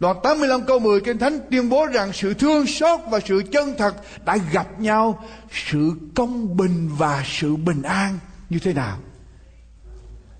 Đoạn 0.00 0.16
85 0.22 0.62
câu 0.62 0.78
10 0.78 1.00
Kinh 1.00 1.18
Thánh 1.18 1.38
tuyên 1.50 1.68
bố 1.68 1.86
rằng 1.86 2.12
sự 2.12 2.34
thương 2.34 2.66
xót 2.66 3.00
và 3.10 3.20
sự 3.26 3.42
chân 3.52 3.74
thật 3.78 3.94
đã 4.24 4.36
gặp 4.52 4.80
nhau, 4.80 5.24
sự 5.70 5.90
công 6.14 6.56
bình 6.56 6.90
và 6.98 7.24
sự 7.26 7.56
bình 7.56 7.82
an 7.82 8.18
như 8.50 8.58
thế 8.58 8.72
nào? 8.72 8.98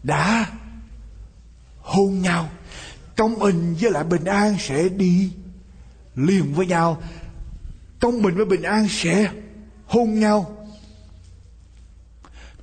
Đã 0.02 0.46
hôn 1.84 2.22
nhau, 2.22 2.48
công 3.16 3.38
bình 3.38 3.76
với 3.80 3.90
lại 3.90 4.04
bình 4.04 4.24
an 4.24 4.56
sẽ 4.58 4.88
đi 4.88 5.30
liền 6.14 6.54
với 6.54 6.66
nhau, 6.66 7.02
công 8.00 8.22
bình 8.22 8.34
với 8.34 8.44
bình 8.44 8.62
an 8.62 8.86
sẽ 8.90 9.30
hôn 9.86 10.20
nhau. 10.20 10.66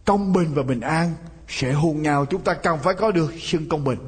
Công 0.06 0.34
bình 0.34 0.54
và 0.54 0.64
bình 0.64 0.80
an 0.80 1.14
sẽ 1.48 1.72
hôn 1.72 2.02
nhau, 2.02 2.26
chúng 2.26 2.42
ta 2.42 2.54
cần 2.54 2.80
phải 2.84 2.94
có 2.94 3.12
được 3.12 3.34
sự 3.42 3.60
công 3.70 3.84
bình. 3.84 4.00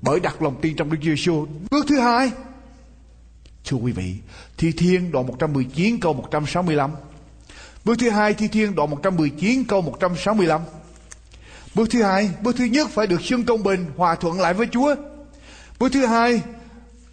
Bởi 0.00 0.20
đặt 0.20 0.42
lòng 0.42 0.60
tin 0.60 0.76
trong 0.76 0.90
Đức 0.90 0.98
Giêsu 1.02 1.46
bước 1.70 1.86
thứ 1.88 2.00
hai, 2.00 2.30
thưa 3.64 3.76
quý 3.76 3.92
vị, 3.92 4.14
thi 4.56 4.72
thiên 4.72 5.12
đoạn 5.12 5.26
119 5.26 6.00
câu 6.00 6.12
165 6.12 6.90
bước 7.84 7.98
thứ 7.98 8.10
hai, 8.10 8.34
thi 8.34 8.48
thiên 8.48 8.74
đoạn 8.74 8.90
119 8.90 9.64
câu 9.64 9.82
165 9.82 10.60
Bước 11.74 11.90
thứ 11.90 12.02
hai, 12.02 12.30
bước 12.42 12.56
thứ 12.56 12.64
nhất 12.64 12.90
phải 12.90 13.06
được 13.06 13.22
xưng 13.22 13.44
công 13.44 13.62
bình, 13.62 13.86
hòa 13.96 14.14
thuận 14.14 14.40
lại 14.40 14.54
với 14.54 14.66
Chúa. 14.72 14.94
Bước 15.78 15.92
thứ 15.92 16.06
hai, 16.06 16.42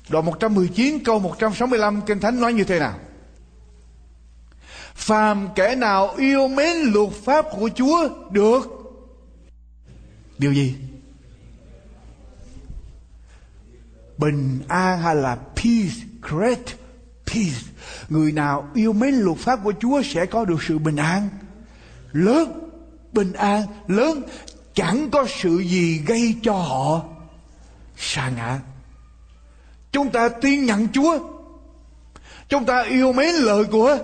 đoạn 0.10 0.26
119 0.26 1.04
câu 1.04 1.20
165 1.20 2.02
Kinh 2.06 2.20
Thánh 2.20 2.40
nói 2.40 2.54
như 2.54 2.64
thế 2.64 2.80
nào? 2.80 3.00
Phàm 4.96 5.48
kẻ 5.56 5.76
nào 5.76 6.14
yêu 6.18 6.48
mến 6.48 6.78
luật 6.78 7.10
pháp 7.26 7.46
của 7.52 7.70
Chúa 7.76 8.10
được 8.32 8.82
điều 10.38 10.54
gì 10.54 10.76
bình 14.22 14.60
an 14.68 15.00
hay 15.00 15.16
là 15.16 15.36
peace 15.36 15.96
great 16.22 16.66
peace 17.26 17.62
người 18.10 18.32
nào 18.32 18.70
yêu 18.74 18.94
mến 18.94 19.14
luật 19.14 19.38
pháp 19.38 19.60
của 19.64 19.74
chúa 19.80 20.02
sẽ 20.02 20.26
có 20.26 20.46
được 20.46 20.64
sự 20.64 20.78
bình 20.78 20.96
an 20.96 21.30
lớn 22.12 22.70
bình 23.14 23.34
an 23.34 23.64
lớn 23.88 24.22
chẳng 24.74 25.10
có 25.12 25.26
sự 25.42 25.58
gì 25.58 25.98
gây 25.98 26.36
cho 26.44 26.54
họ 26.54 27.02
sa 27.98 28.32
ngã 28.36 28.60
chúng 29.92 30.10
ta 30.10 30.30
tin 30.30 30.66
nhận 30.66 30.88
chúa 30.94 31.20
chúng 32.50 32.66
ta 32.66 32.82
yêu 32.82 33.14
mến 33.14 33.36
lời 33.36 33.64
của 33.64 33.98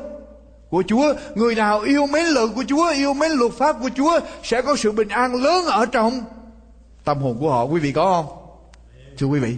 của 0.70 0.84
Chúa. 0.88 1.14
Người 1.36 1.56
nào 1.56 1.80
yêu 1.80 2.08
mến 2.08 2.26
lời 2.26 2.48
của 2.56 2.64
Chúa, 2.68 2.90
yêu 2.90 3.14
mến 3.14 3.32
luật 3.32 3.52
pháp 3.54 3.76
của 3.82 3.90
Chúa 3.96 4.20
sẽ 4.44 4.62
có 4.62 4.76
sự 4.76 4.92
bình 4.92 5.10
an 5.10 5.36
lớn 5.36 5.66
ở 5.66 5.86
trong 5.86 6.22
tâm 7.04 7.18
hồn 7.18 7.38
của 7.40 7.52
họ. 7.52 7.64
Quý 7.64 7.80
vị 7.80 7.92
có 7.92 8.04
không? 8.04 8.38
Thưa 9.18 9.28
quý 9.28 9.40
vị. 9.40 9.58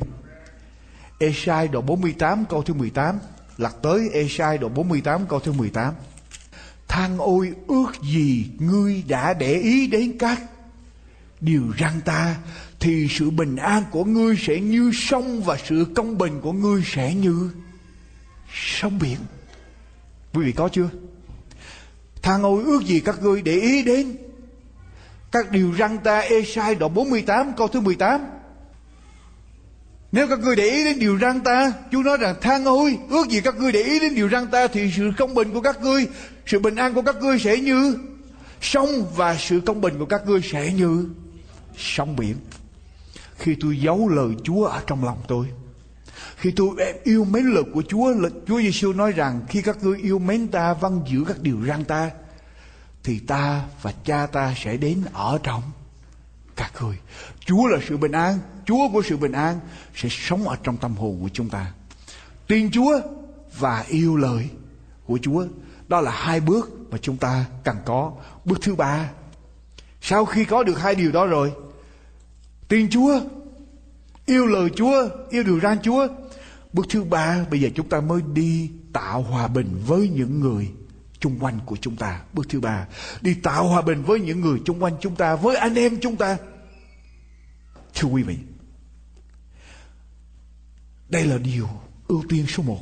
Esai 1.19 1.67
đoạn 1.67 1.86
48 1.86 2.45
câu 2.50 2.62
thứ 2.63 2.74
18 2.74 3.19
lật 3.58 3.82
tới 3.82 4.10
Esai 4.13 4.58
đoạn 4.58 4.74
48 4.74 5.26
câu 5.30 5.39
thứ 5.39 5.52
18 5.52 5.93
Than 6.88 7.17
ôi 7.17 7.54
ước 7.67 7.91
gì 8.02 8.45
ngươi 8.60 9.04
đã 9.08 9.34
để 9.34 9.54
ý 9.54 9.88
đến 9.88 10.17
các 10.17 10.41
điều 11.41 11.63
răn 11.80 12.02
ta, 12.06 12.36
thì 12.80 13.08
sự 13.10 13.30
bình 13.30 13.56
an 13.56 13.84
của 13.91 14.04
ngươi 14.04 14.36
sẽ 14.39 14.60
như 14.60 14.91
sông 14.93 15.43
và 15.43 15.58
sự 15.67 15.86
công 15.95 16.17
bình 16.17 16.41
của 16.41 16.54
ngươi 16.54 16.84
sẽ 16.86 17.13
như 17.13 17.49
sông 18.54 18.99
biển. 18.99 19.17
Quý 20.34 20.45
vị 20.45 20.52
có 20.52 20.69
chưa? 20.69 20.89
tha 22.21 22.39
ôi 22.43 22.63
ước 22.63 22.84
gì 22.86 22.99
các 22.99 23.23
ngươi 23.23 23.41
để 23.41 23.54
ý 23.54 23.84
đến 23.84 24.15
các 25.32 25.52
điều 25.52 25.75
răn 25.80 25.97
ta 25.97 26.19
Esai 26.19 26.75
đoạn 26.75 26.93
48 26.93 27.54
câu 27.58 27.67
thứ 27.67 27.80
18 27.80 28.21
nếu 30.12 30.28
các 30.28 30.39
ngươi 30.39 30.56
để 30.56 30.69
ý 30.69 30.84
đến 30.84 30.99
điều 30.99 31.19
răn 31.19 31.41
ta, 31.41 31.73
Chúa 31.91 32.04
nói 32.04 32.17
rằng 32.17 32.36
than 32.41 32.65
ôi 32.65 32.97
Ước 33.10 33.30
gì 33.30 33.41
các 33.41 33.56
ngươi 33.56 33.71
để 33.71 33.84
ý 33.84 33.99
đến 33.99 34.15
điều 34.15 34.30
răn 34.30 34.47
ta 34.47 34.67
Thì 34.67 34.91
sự 34.97 35.12
công 35.17 35.36
bình 35.36 35.54
của 35.54 35.62
các 35.62 35.82
ngươi, 35.82 36.08
Sự 36.45 36.60
bình 36.60 36.75
an 36.75 36.93
của 36.93 37.02
các 37.02 37.15
ngươi 37.21 37.39
sẽ 37.39 37.58
như 37.58 37.97
Sông 38.62 39.06
và 39.15 39.38
sự 39.39 39.62
công 39.65 39.82
bình 39.82 39.99
của 39.99 40.06
các 40.06 40.21
ngươi 40.28 40.41
sẽ 40.52 40.73
như 40.73 41.06
sóng 41.80 42.15
biển 42.15 42.36
Khi 43.38 43.56
tôi 43.62 43.80
giấu 43.80 44.10
lời 44.10 44.36
Chúa 44.44 44.65
ở 44.65 44.82
trong 44.88 45.06
lòng 45.06 45.18
tôi, 45.28 45.48
khi 46.36 46.52
tôi 46.56 46.70
yêu 47.04 47.26
mến 47.26 47.46
lời 47.46 47.63
của 47.74 47.84
Chúa 47.88 48.13
Chúa 48.48 48.62
Giêsu 48.62 48.94
nói 48.94 49.12
rằng, 49.12 49.42
Khi 49.50 49.62
các 49.62 49.84
ngươi 49.84 49.98
yêu 49.98 50.20
mến 50.20 50.48
ta 50.48 50.74
Vâng 50.74 51.02
giữ 51.08 51.24
các 51.28 51.39
điều 51.42 51.65
răn 51.68 51.86
ta, 51.86 52.12
Thì 53.04 53.20
ta 53.20 53.65
và 53.82 53.94
cha 54.04 54.26
ta 54.26 54.54
sẽ 54.58 54.78
đến 54.78 55.02
ở 55.13 55.39
trong 55.44 55.62
các 56.56 56.72
ngươi 56.82 56.98
Chúa 57.46 57.68
là 57.68 57.80
sự 57.88 57.98
bình 57.98 58.12
an, 58.12 58.39
Chúa 58.65 58.89
của 58.94 59.02
sự 59.02 59.18
bình 59.18 59.32
an 59.32 59.60
sẽ 59.96 60.10
sống 60.12 60.48
ở 60.48 60.56
trong 60.63 60.78
tâm 60.78 60.96
hồn 60.96 61.20
của 61.22 61.30
chúng 61.34 61.50
ta. 61.50 61.72
Tin 62.48 62.72
Chúa 62.72 63.00
và 63.58 63.86
yêu 63.88 64.18
lời 64.18 64.50
của 65.06 65.20
Chúa. 65.22 65.46
Đó 65.88 66.02
là 66.02 66.12
hai 66.12 66.39
bước 66.39 66.72
mà 66.92 66.98
chúng 67.02 67.18
ta 67.18 67.46
cần 67.63 67.78
có. 67.86 68.12
Bước 68.46 68.60
thứ 68.62 68.76
ba. 68.76 69.10
Sau 70.02 70.26
khi 70.26 70.46
có 70.46 70.63
được 70.63 70.80
hai 70.80 70.96
điều 70.96 71.12
đó 71.12 71.26
rồi. 71.26 71.52
Tin 72.69 72.89
Chúa. 72.89 73.21
Yêu 74.25 74.45
lời 74.45 74.69
Chúa. 74.75 75.10
Yêu 75.29 75.43
điều 75.43 75.60
răn 75.60 75.82
Chúa. 75.82 76.08
Bước 76.73 76.86
thứ 76.89 77.03
ba 77.03 77.45
bây 77.51 77.62
giờ 77.62 77.69
chúng 77.75 77.89
ta 77.89 78.01
mới 78.01 78.21
đi 78.34 78.71
tạo 78.93 79.21
hòa 79.21 79.47
bình 79.47 79.82
với 79.88 80.10
những 80.10 80.39
người 80.39 80.71
chung 81.19 81.38
quanh 81.39 81.60
của 81.65 81.77
chúng 81.82 81.95
ta. 81.95 82.21
Bước 82.34 82.49
thứ 82.49 82.60
ba. 82.60 82.88
Đi 83.21 83.34
tạo 83.34 83.67
hòa 83.67 83.82
bình 83.82 84.03
với 84.03 84.19
những 84.19 84.41
người 84.41 84.60
chung 84.65 84.84
quanh 84.84 84.93
chúng 85.01 85.15
ta. 85.15 85.36
Với 85.36 85.55
anh 85.55 85.75
em 85.75 85.99
chúng 86.01 86.15
ta. 86.15 86.38
Thưa 87.95 88.08
quý 88.08 88.23
vị. 88.23 88.38
Đây 91.10 91.25
là 91.25 91.38
điều 91.38 91.67
ưu 92.08 92.23
tiên 92.29 92.45
số 92.47 92.63
một. 92.63 92.79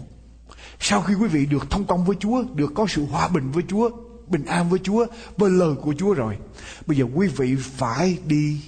Sau 0.80 1.02
khi 1.02 1.14
quý 1.14 1.28
vị 1.28 1.46
được 1.46 1.70
thông 1.70 1.88
công 1.88 2.06
với 2.06 2.16
Chúa, 2.20 2.44
được 2.56 2.72
có 2.76 2.88
sự 2.90 3.06
hòa 3.06 3.28
bình 3.28 3.52
với 3.52 3.64
Chúa, 3.68 3.90
bình 4.28 4.46
an 4.46 4.70
với 4.70 4.80
Chúa, 4.84 5.06
với 5.38 5.52
lời 5.52 5.76
của 5.82 5.94
Chúa 5.98 6.14
rồi. 6.14 6.38
Bây 6.86 6.98
giờ 6.98 7.06
quý 7.14 7.28
vị 7.28 7.56
phải 7.56 8.18
đi 8.26 8.62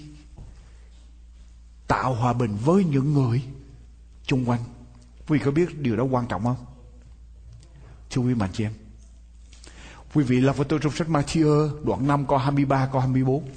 tạo 1.89 2.13
hòa 2.13 2.33
bình 2.33 2.57
với 2.65 2.83
những 2.83 3.13
người 3.13 3.43
chung 4.25 4.45
quanh. 4.45 4.59
Quý 5.27 5.37
vị 5.39 5.45
có 5.45 5.51
biết 5.51 5.79
điều 5.79 5.95
đó 5.95 6.03
quan 6.03 6.27
trọng 6.27 6.43
không? 6.43 6.65
Thưa 8.09 8.21
quý 8.21 8.35
mạnh 8.35 8.49
chị 8.53 8.63
em. 8.63 8.73
Quý 10.13 10.23
vị 10.23 10.41
là 10.41 10.53
với 10.53 10.65
tôi 10.65 10.79
trong 10.83 10.93
sách 10.93 11.07
Matthew 11.07 11.69
đoạn 11.85 12.07
5 12.07 12.25
câu 12.27 12.37
23 12.37 12.89
câu 12.91 13.01
24. 13.01 13.49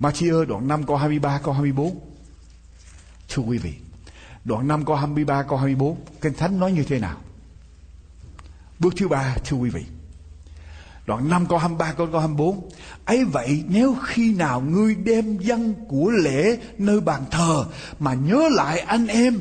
Matthew 0.00 0.44
đoạn 0.44 0.68
5 0.68 0.86
câu 0.86 0.96
23 0.96 1.38
câu 1.38 1.54
24. 1.54 1.98
Thưa 3.28 3.42
quý 3.42 3.58
vị. 3.58 3.74
Đoạn 4.44 4.68
5 4.68 4.84
câu 4.84 4.96
23 4.96 5.42
câu 5.42 5.58
24 5.58 5.96
Kinh 6.20 6.34
Thánh 6.34 6.60
nói 6.60 6.72
như 6.72 6.84
thế 6.84 6.98
nào 6.98 7.18
Bước 8.78 8.94
thứ 8.96 9.08
ba, 9.08 9.36
thưa 9.44 9.56
quý 9.56 9.70
vị 9.70 9.84
Đoạn 11.06 11.28
5 11.28 11.46
câu 11.46 11.58
23 11.58 11.92
câu, 11.92 12.06
câu 12.12 12.20
24 12.20 12.70
ấy 13.04 13.24
vậy 13.24 13.64
nếu 13.68 13.96
khi 14.04 14.34
nào 14.34 14.60
ngươi 14.60 14.94
đem 14.94 15.38
dân 15.38 15.74
của 15.88 16.10
lễ 16.10 16.58
nơi 16.78 17.00
bàn 17.00 17.22
thờ 17.30 17.64
Mà 17.98 18.14
nhớ 18.14 18.48
lại 18.52 18.80
anh 18.80 19.06
em 19.06 19.40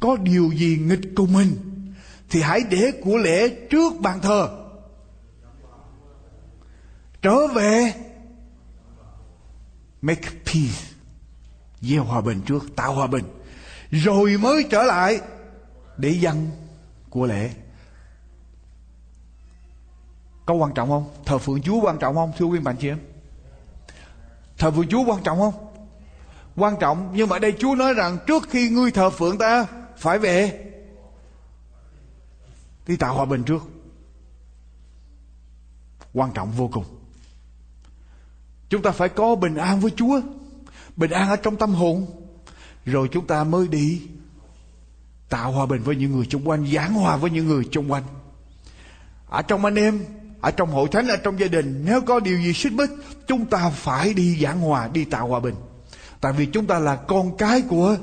Có 0.00 0.16
điều 0.16 0.50
gì 0.52 0.78
nghịch 0.86 1.00
cùng 1.16 1.32
mình 1.32 1.56
Thì 2.30 2.42
hãy 2.42 2.60
để 2.70 2.92
của 3.04 3.16
lễ 3.16 3.48
trước 3.48 3.92
bàn 4.00 4.20
thờ. 4.20 4.48
Trở 7.22 7.46
về. 7.46 7.92
Make 10.02 10.30
peace. 10.44 10.84
Gieo 11.80 12.04
hòa 12.04 12.20
bình 12.20 12.40
trước 12.46 12.76
Tạo 12.76 12.94
hòa 12.94 13.06
bình. 13.06 13.24
Rồi 13.90 14.36
mới 14.36 14.64
trở 14.70 14.82
lại 14.82 15.20
để 15.96 16.10
dân 16.10 16.50
của 17.10 17.26
lễ 17.26 17.50
có 20.48 20.54
quan 20.54 20.74
trọng 20.74 20.88
không? 20.88 21.10
Thờ 21.24 21.38
phượng 21.38 21.62
chúa 21.62 21.80
quan 21.80 21.98
trọng 21.98 22.14
không? 22.14 22.32
Thưa 22.38 22.46
quý 22.46 22.58
bạn 22.58 22.76
chị 22.80 22.88
em. 22.88 22.98
Thờ 24.58 24.70
phượng 24.70 24.88
chúa 24.88 25.04
quan 25.04 25.22
trọng 25.22 25.38
không? 25.38 25.54
Quan 26.56 26.76
trọng, 26.80 27.10
nhưng 27.14 27.28
mà 27.28 27.38
đây 27.38 27.54
chúa 27.58 27.74
nói 27.74 27.94
rằng 27.94 28.18
trước 28.26 28.48
khi 28.50 28.70
ngươi 28.70 28.90
thờ 28.90 29.10
phượng 29.10 29.38
ta, 29.38 29.66
phải 29.96 30.18
về 30.18 30.64
đi 32.86 32.96
tạo 32.96 33.14
hòa 33.14 33.24
bình 33.24 33.42
trước. 33.42 33.62
Quan 36.14 36.32
trọng 36.32 36.50
vô 36.50 36.70
cùng. 36.72 36.84
Chúng 38.68 38.82
ta 38.82 38.90
phải 38.90 39.08
có 39.08 39.34
bình 39.34 39.54
an 39.54 39.80
với 39.80 39.90
chúa, 39.96 40.20
bình 40.96 41.10
an 41.10 41.28
ở 41.28 41.36
trong 41.36 41.56
tâm 41.56 41.74
hồn, 41.74 42.06
rồi 42.84 43.08
chúng 43.12 43.26
ta 43.26 43.44
mới 43.44 43.68
đi 43.68 44.02
tạo 45.28 45.52
hòa 45.52 45.66
bình 45.66 45.82
với 45.82 45.96
những 45.96 46.12
người 46.12 46.26
xung 46.30 46.48
quanh, 46.48 46.66
giảng 46.66 46.94
hòa 46.94 47.16
với 47.16 47.30
những 47.30 47.46
người 47.46 47.64
xung 47.72 47.92
quanh. 47.92 48.02
Ở 49.26 49.42
trong 49.42 49.64
anh 49.64 49.74
em 49.74 50.04
ở 50.40 50.50
trong 50.50 50.70
hội 50.70 50.88
thánh 50.92 51.08
ở 51.08 51.16
trong 51.16 51.40
gia 51.40 51.46
đình 51.46 51.82
nếu 51.84 52.00
có 52.00 52.20
điều 52.20 52.38
gì 52.38 52.52
xích 52.52 52.72
mích 52.72 52.90
chúng 53.26 53.46
ta 53.46 53.70
phải 53.70 54.14
đi 54.14 54.38
giảng 54.42 54.60
hòa 54.60 54.88
đi 54.88 55.04
tạo 55.04 55.28
hòa 55.28 55.40
bình. 55.40 55.54
Tại 56.20 56.32
vì 56.32 56.46
chúng 56.46 56.66
ta 56.66 56.78
là 56.78 56.96
con 56.96 57.36
cái 57.36 57.62
của 57.68 57.96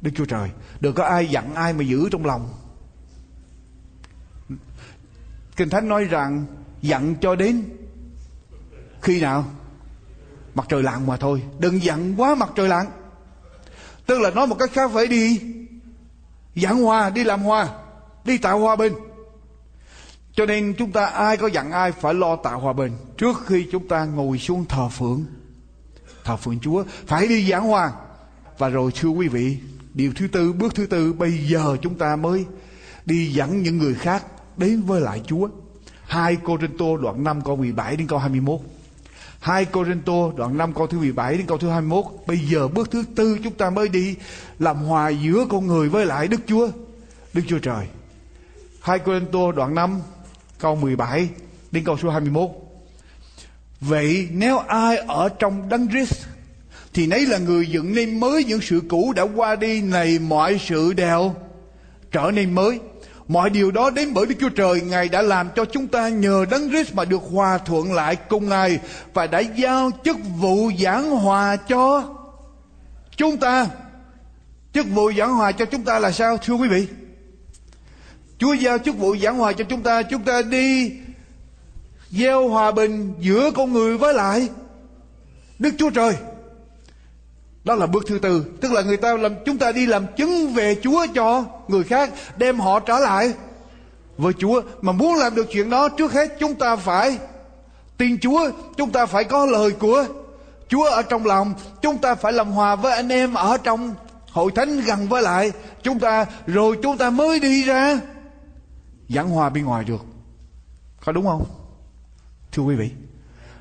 đức 0.00 0.10
chúa 0.14 0.24
trời. 0.24 0.50
Đừng 0.80 0.94
có 0.94 1.04
ai 1.04 1.26
giận 1.26 1.54
ai 1.54 1.72
mà 1.72 1.82
giữ 1.82 2.08
trong 2.10 2.26
lòng. 2.26 2.48
Kinh 5.56 5.68
thánh 5.68 5.88
nói 5.88 6.04
rằng 6.04 6.44
giận 6.82 7.14
cho 7.20 7.34
đến 7.34 7.64
khi 9.02 9.20
nào? 9.20 9.44
Mặt 10.54 10.66
trời 10.68 10.82
lặn 10.82 11.06
mà 11.06 11.16
thôi. 11.16 11.42
Đừng 11.58 11.82
giận 11.82 12.14
quá 12.16 12.34
mặt 12.34 12.50
trời 12.56 12.68
lặn. 12.68 12.86
Tức 14.06 14.20
là 14.20 14.30
nói 14.30 14.46
một 14.46 14.56
cách 14.58 14.70
khác 14.72 14.90
phải 14.94 15.06
đi 15.06 15.40
giảng 16.56 16.82
hòa, 16.82 17.10
đi 17.10 17.24
làm 17.24 17.42
hòa, 17.42 17.68
đi 18.24 18.38
tạo 18.38 18.58
hòa 18.58 18.76
bình. 18.76 18.92
Cho 20.34 20.46
nên 20.46 20.74
chúng 20.78 20.92
ta 20.92 21.06
ai 21.06 21.36
có 21.36 21.46
dặn 21.46 21.72
ai 21.72 21.92
phải 21.92 22.14
lo 22.14 22.36
tạo 22.36 22.60
hòa 22.60 22.72
bình 22.72 22.92
trước 23.18 23.46
khi 23.46 23.66
chúng 23.72 23.88
ta 23.88 24.04
ngồi 24.04 24.38
xuống 24.38 24.64
thờ 24.64 24.88
phượng. 24.88 25.24
Thờ 26.24 26.36
phượng 26.36 26.60
Chúa 26.60 26.84
phải 27.06 27.26
đi 27.26 27.50
giảng 27.50 27.68
hòa. 27.68 27.92
Và 28.58 28.68
rồi 28.68 28.90
thưa 29.00 29.08
quý 29.08 29.28
vị, 29.28 29.58
điều 29.94 30.12
thứ 30.16 30.28
tư, 30.28 30.52
bước 30.52 30.74
thứ 30.74 30.86
tư 30.86 31.12
bây 31.12 31.32
giờ 31.32 31.76
chúng 31.82 31.94
ta 31.94 32.16
mới 32.16 32.44
đi 33.06 33.32
dẫn 33.32 33.62
những 33.62 33.78
người 33.78 33.94
khác 33.94 34.24
đến 34.56 34.82
với 34.82 35.00
lại 35.00 35.22
Chúa. 35.26 35.48
Hai 36.06 36.36
Cô 36.44 36.58
Rinh 36.60 36.76
Tô 36.78 36.96
đoạn 36.96 37.24
5 37.24 37.40
câu 37.44 37.56
17 37.56 37.96
đến 37.96 38.06
câu 38.06 38.18
21. 38.18 38.60
2 39.42 39.64
Corinto 39.64 40.30
đoạn 40.36 40.58
5 40.58 40.74
câu 40.74 40.86
thứ 40.86 40.98
17 40.98 41.36
đến 41.36 41.46
câu 41.46 41.58
thứ 41.58 41.68
21. 41.68 42.04
Bây 42.26 42.38
giờ 42.38 42.68
bước 42.68 42.90
thứ 42.90 43.04
tư 43.14 43.38
chúng 43.44 43.52
ta 43.52 43.70
mới 43.70 43.88
đi 43.88 44.16
làm 44.58 44.76
hòa 44.76 45.08
giữa 45.08 45.46
con 45.48 45.66
người 45.66 45.88
với 45.88 46.06
lại 46.06 46.28
Đức 46.28 46.40
Chúa. 46.46 46.68
Đức 47.34 47.42
Chúa 47.48 47.58
Trời. 47.58 47.86
2 48.80 48.98
Corinto 48.98 49.52
đoạn 49.52 49.74
5 49.74 50.00
câu 50.62 50.76
17 50.76 51.28
đến 51.70 51.84
câu 51.84 51.96
số 52.02 52.10
21. 52.10 52.50
Vậy 53.80 54.28
nếu 54.30 54.58
ai 54.58 54.96
ở 54.96 55.28
trong 55.28 55.68
đấng 55.68 55.88
Christ, 55.88 56.26
thì 56.94 57.06
nấy 57.06 57.26
là 57.26 57.38
người 57.38 57.66
dựng 57.66 57.94
nên 57.94 58.20
mới 58.20 58.44
những 58.44 58.60
sự 58.60 58.82
cũ 58.88 59.12
đã 59.16 59.22
qua 59.22 59.56
đi 59.56 59.80
này 59.80 60.18
mọi 60.18 60.60
sự 60.68 60.92
đều 60.92 61.34
trở 62.10 62.30
nên 62.34 62.54
mới 62.54 62.80
Mọi 63.28 63.50
điều 63.50 63.70
đó 63.70 63.90
đến 63.90 64.14
bởi 64.14 64.26
Đức 64.26 64.34
Chúa 64.40 64.48
Trời, 64.48 64.80
Ngài 64.80 65.08
đã 65.08 65.22
làm 65.22 65.48
cho 65.56 65.64
chúng 65.64 65.86
ta 65.86 66.08
nhờ 66.08 66.44
Đấng 66.50 66.68
Christ 66.68 66.94
mà 66.94 67.04
được 67.04 67.22
hòa 67.32 67.58
thuận 67.58 67.92
lại 67.92 68.16
cùng 68.16 68.48
Ngài 68.48 68.78
và 69.14 69.26
đã 69.26 69.38
giao 69.38 69.90
chức 70.04 70.16
vụ 70.38 70.70
giảng 70.78 71.10
hòa 71.10 71.56
cho 71.56 72.04
chúng 73.16 73.36
ta. 73.36 73.66
Chức 74.74 74.86
vụ 74.86 75.12
giảng 75.18 75.32
hòa 75.32 75.52
cho 75.52 75.64
chúng 75.64 75.84
ta 75.84 75.98
là 75.98 76.12
sao, 76.12 76.36
thưa 76.36 76.54
quý 76.54 76.68
vị? 76.68 76.86
Chúa 78.42 78.52
giao 78.52 78.78
chức 78.78 78.98
vụ 78.98 79.16
giảng 79.16 79.38
hòa 79.38 79.52
cho 79.52 79.64
chúng 79.64 79.82
ta, 79.82 80.02
chúng 80.02 80.22
ta 80.22 80.42
đi 80.42 80.92
gieo 82.10 82.48
hòa 82.48 82.72
bình 82.72 83.14
giữa 83.20 83.50
con 83.50 83.72
người 83.72 83.98
với 83.98 84.14
lại 84.14 84.48
Đức 85.58 85.70
Chúa 85.78 85.90
Trời. 85.90 86.14
Đó 87.64 87.74
là 87.74 87.86
bước 87.86 88.04
thứ 88.06 88.18
tư, 88.18 88.44
tức 88.60 88.72
là 88.72 88.82
người 88.82 88.96
ta 88.96 89.16
làm 89.16 89.34
chúng 89.46 89.58
ta 89.58 89.72
đi 89.72 89.86
làm 89.86 90.06
chứng 90.16 90.52
về 90.54 90.76
Chúa 90.82 91.06
cho 91.14 91.44
người 91.68 91.84
khác, 91.84 92.10
đem 92.36 92.60
họ 92.60 92.80
trở 92.80 92.98
lại 92.98 93.32
với 94.18 94.32
Chúa. 94.38 94.62
Mà 94.80 94.92
muốn 94.92 95.14
làm 95.14 95.34
được 95.34 95.46
chuyện 95.52 95.70
đó 95.70 95.88
trước 95.88 96.12
hết 96.12 96.36
chúng 96.40 96.54
ta 96.54 96.76
phải 96.76 97.18
tin 97.98 98.18
Chúa, 98.20 98.50
chúng 98.76 98.90
ta 98.90 99.06
phải 99.06 99.24
có 99.24 99.46
lời 99.46 99.70
của 99.70 100.04
Chúa 100.68 100.84
ở 100.84 101.02
trong 101.02 101.26
lòng, 101.26 101.54
chúng 101.82 101.98
ta 101.98 102.14
phải 102.14 102.32
làm 102.32 102.50
hòa 102.50 102.76
với 102.76 102.92
anh 102.92 103.08
em 103.08 103.34
ở 103.34 103.58
trong 103.62 103.94
hội 104.30 104.52
thánh 104.54 104.80
gần 104.80 105.08
với 105.08 105.22
lại 105.22 105.52
chúng 105.82 105.98
ta 105.98 106.26
rồi 106.46 106.78
chúng 106.82 106.98
ta 106.98 107.10
mới 107.10 107.40
đi 107.40 107.64
ra 107.64 108.00
giảng 109.14 109.30
hòa 109.30 109.50
bên 109.50 109.64
ngoài 109.64 109.84
được. 109.84 110.04
Có 111.04 111.12
đúng 111.12 111.24
không? 111.24 111.44
Thưa 112.52 112.62
quý 112.62 112.74
vị, 112.74 112.90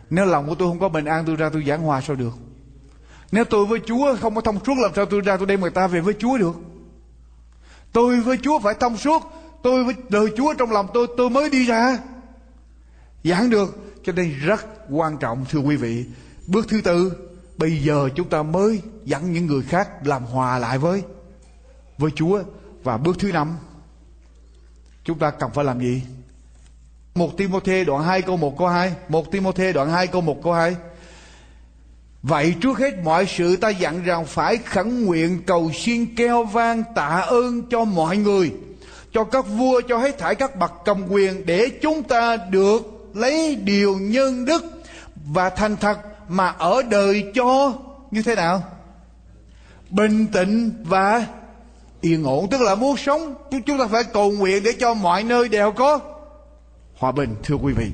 nếu 0.09 0.25
lòng 0.25 0.47
của 0.47 0.55
tôi 0.55 0.67
không 0.67 0.79
có 0.79 0.89
bình 0.89 1.05
an 1.05 1.23
tôi 1.27 1.35
ra 1.35 1.49
tôi 1.49 1.63
giảng 1.67 1.81
hòa 1.81 2.01
sao 2.01 2.15
được? 2.15 2.33
Nếu 3.31 3.45
tôi 3.45 3.65
với 3.65 3.79
Chúa 3.85 4.15
không 4.21 4.35
có 4.35 4.41
thông 4.41 4.65
suốt 4.65 4.73
làm 4.77 4.91
sao 4.95 5.05
tôi 5.05 5.21
ra 5.21 5.37
tôi 5.37 5.47
đem 5.47 5.61
người 5.61 5.71
ta 5.71 5.87
về 5.87 6.01
với 6.01 6.13
Chúa 6.19 6.37
được? 6.37 6.55
Tôi 7.93 8.21
với 8.21 8.37
Chúa 8.37 8.59
phải 8.59 8.73
thông 8.79 8.97
suốt. 8.97 9.23
Tôi 9.63 9.83
với 9.83 9.95
lời 10.09 10.27
Chúa 10.37 10.53
trong 10.53 10.71
lòng 10.71 10.87
tôi 10.93 11.07
tôi 11.17 11.29
mới 11.29 11.49
đi 11.49 11.65
ra. 11.65 11.97
Giảng 13.23 13.49
được. 13.49 13.77
Cho 14.03 14.13
nên 14.13 14.33
rất 14.39 14.65
quan 14.89 15.17
trọng 15.17 15.45
thưa 15.49 15.59
quý 15.59 15.75
vị. 15.75 16.05
Bước 16.47 16.65
thứ 16.69 16.81
tư. 16.81 17.11
Bây 17.57 17.77
giờ 17.83 18.09
chúng 18.15 18.29
ta 18.29 18.43
mới 18.43 18.81
dẫn 19.05 19.33
những 19.33 19.45
người 19.45 19.61
khác 19.61 20.07
làm 20.07 20.23
hòa 20.23 20.57
lại 20.57 20.77
với 20.77 21.03
với 21.97 22.11
Chúa. 22.15 22.43
Và 22.83 22.97
bước 22.97 23.19
thứ 23.19 23.31
năm. 23.31 23.57
Chúng 25.03 25.19
ta 25.19 25.31
cần 25.31 25.51
phải 25.53 25.65
làm 25.65 25.79
gì? 25.79 26.01
Một 27.15 27.37
Timôthê 27.37 27.83
đoạn 27.83 28.03
2 28.03 28.21
câu 28.21 28.37
1 28.37 28.57
câu 28.57 28.67
2 28.67 28.93
Một 29.09 29.31
Timôthê 29.31 29.73
đoạn 29.73 29.89
2 29.89 30.07
câu 30.07 30.21
1 30.21 30.43
câu 30.43 30.53
2 30.53 30.75
Vậy 32.23 32.55
trước 32.61 32.77
hết 32.77 32.91
mọi 33.03 33.25
sự 33.25 33.55
ta 33.55 33.69
dặn 33.69 34.03
rằng 34.03 34.25
phải 34.25 34.57
khẩn 34.57 35.05
nguyện 35.05 35.41
cầu 35.47 35.71
xin 35.73 36.15
kêu 36.15 36.43
vang 36.43 36.83
tạ 36.95 37.25
ơn 37.27 37.61
cho 37.69 37.83
mọi 37.83 38.17
người, 38.17 38.53
cho 39.13 39.23
các 39.23 39.47
vua, 39.47 39.81
cho 39.87 39.97
hết 39.97 40.17
thảy 40.17 40.35
các 40.35 40.55
bậc 40.55 40.71
cầm 40.85 41.03
quyền 41.09 41.45
để 41.45 41.69
chúng 41.81 42.03
ta 42.03 42.37
được 42.37 43.11
lấy 43.13 43.55
điều 43.55 43.97
nhân 43.99 44.45
đức 44.45 44.63
và 45.25 45.49
thành 45.49 45.75
thật 45.75 45.97
mà 46.27 46.47
ở 46.47 46.81
đời 46.89 47.31
cho 47.35 47.73
như 48.11 48.23
thế 48.23 48.35
nào? 48.35 48.63
Bình 49.89 50.27
tĩnh 50.27 50.71
và 50.83 51.25
yên 52.01 52.23
ổn 52.23 52.49
tức 52.49 52.61
là 52.61 52.75
muốn 52.75 52.97
sống 52.97 53.35
chúng 53.65 53.79
ta 53.79 53.87
phải 53.87 54.03
cầu 54.03 54.31
nguyện 54.31 54.63
để 54.63 54.71
cho 54.79 54.93
mọi 54.93 55.23
nơi 55.23 55.49
đều 55.49 55.71
có 55.71 55.99
hòa 56.95 57.11
bình 57.11 57.35
thưa 57.43 57.55
quý 57.55 57.73
vị 57.73 57.91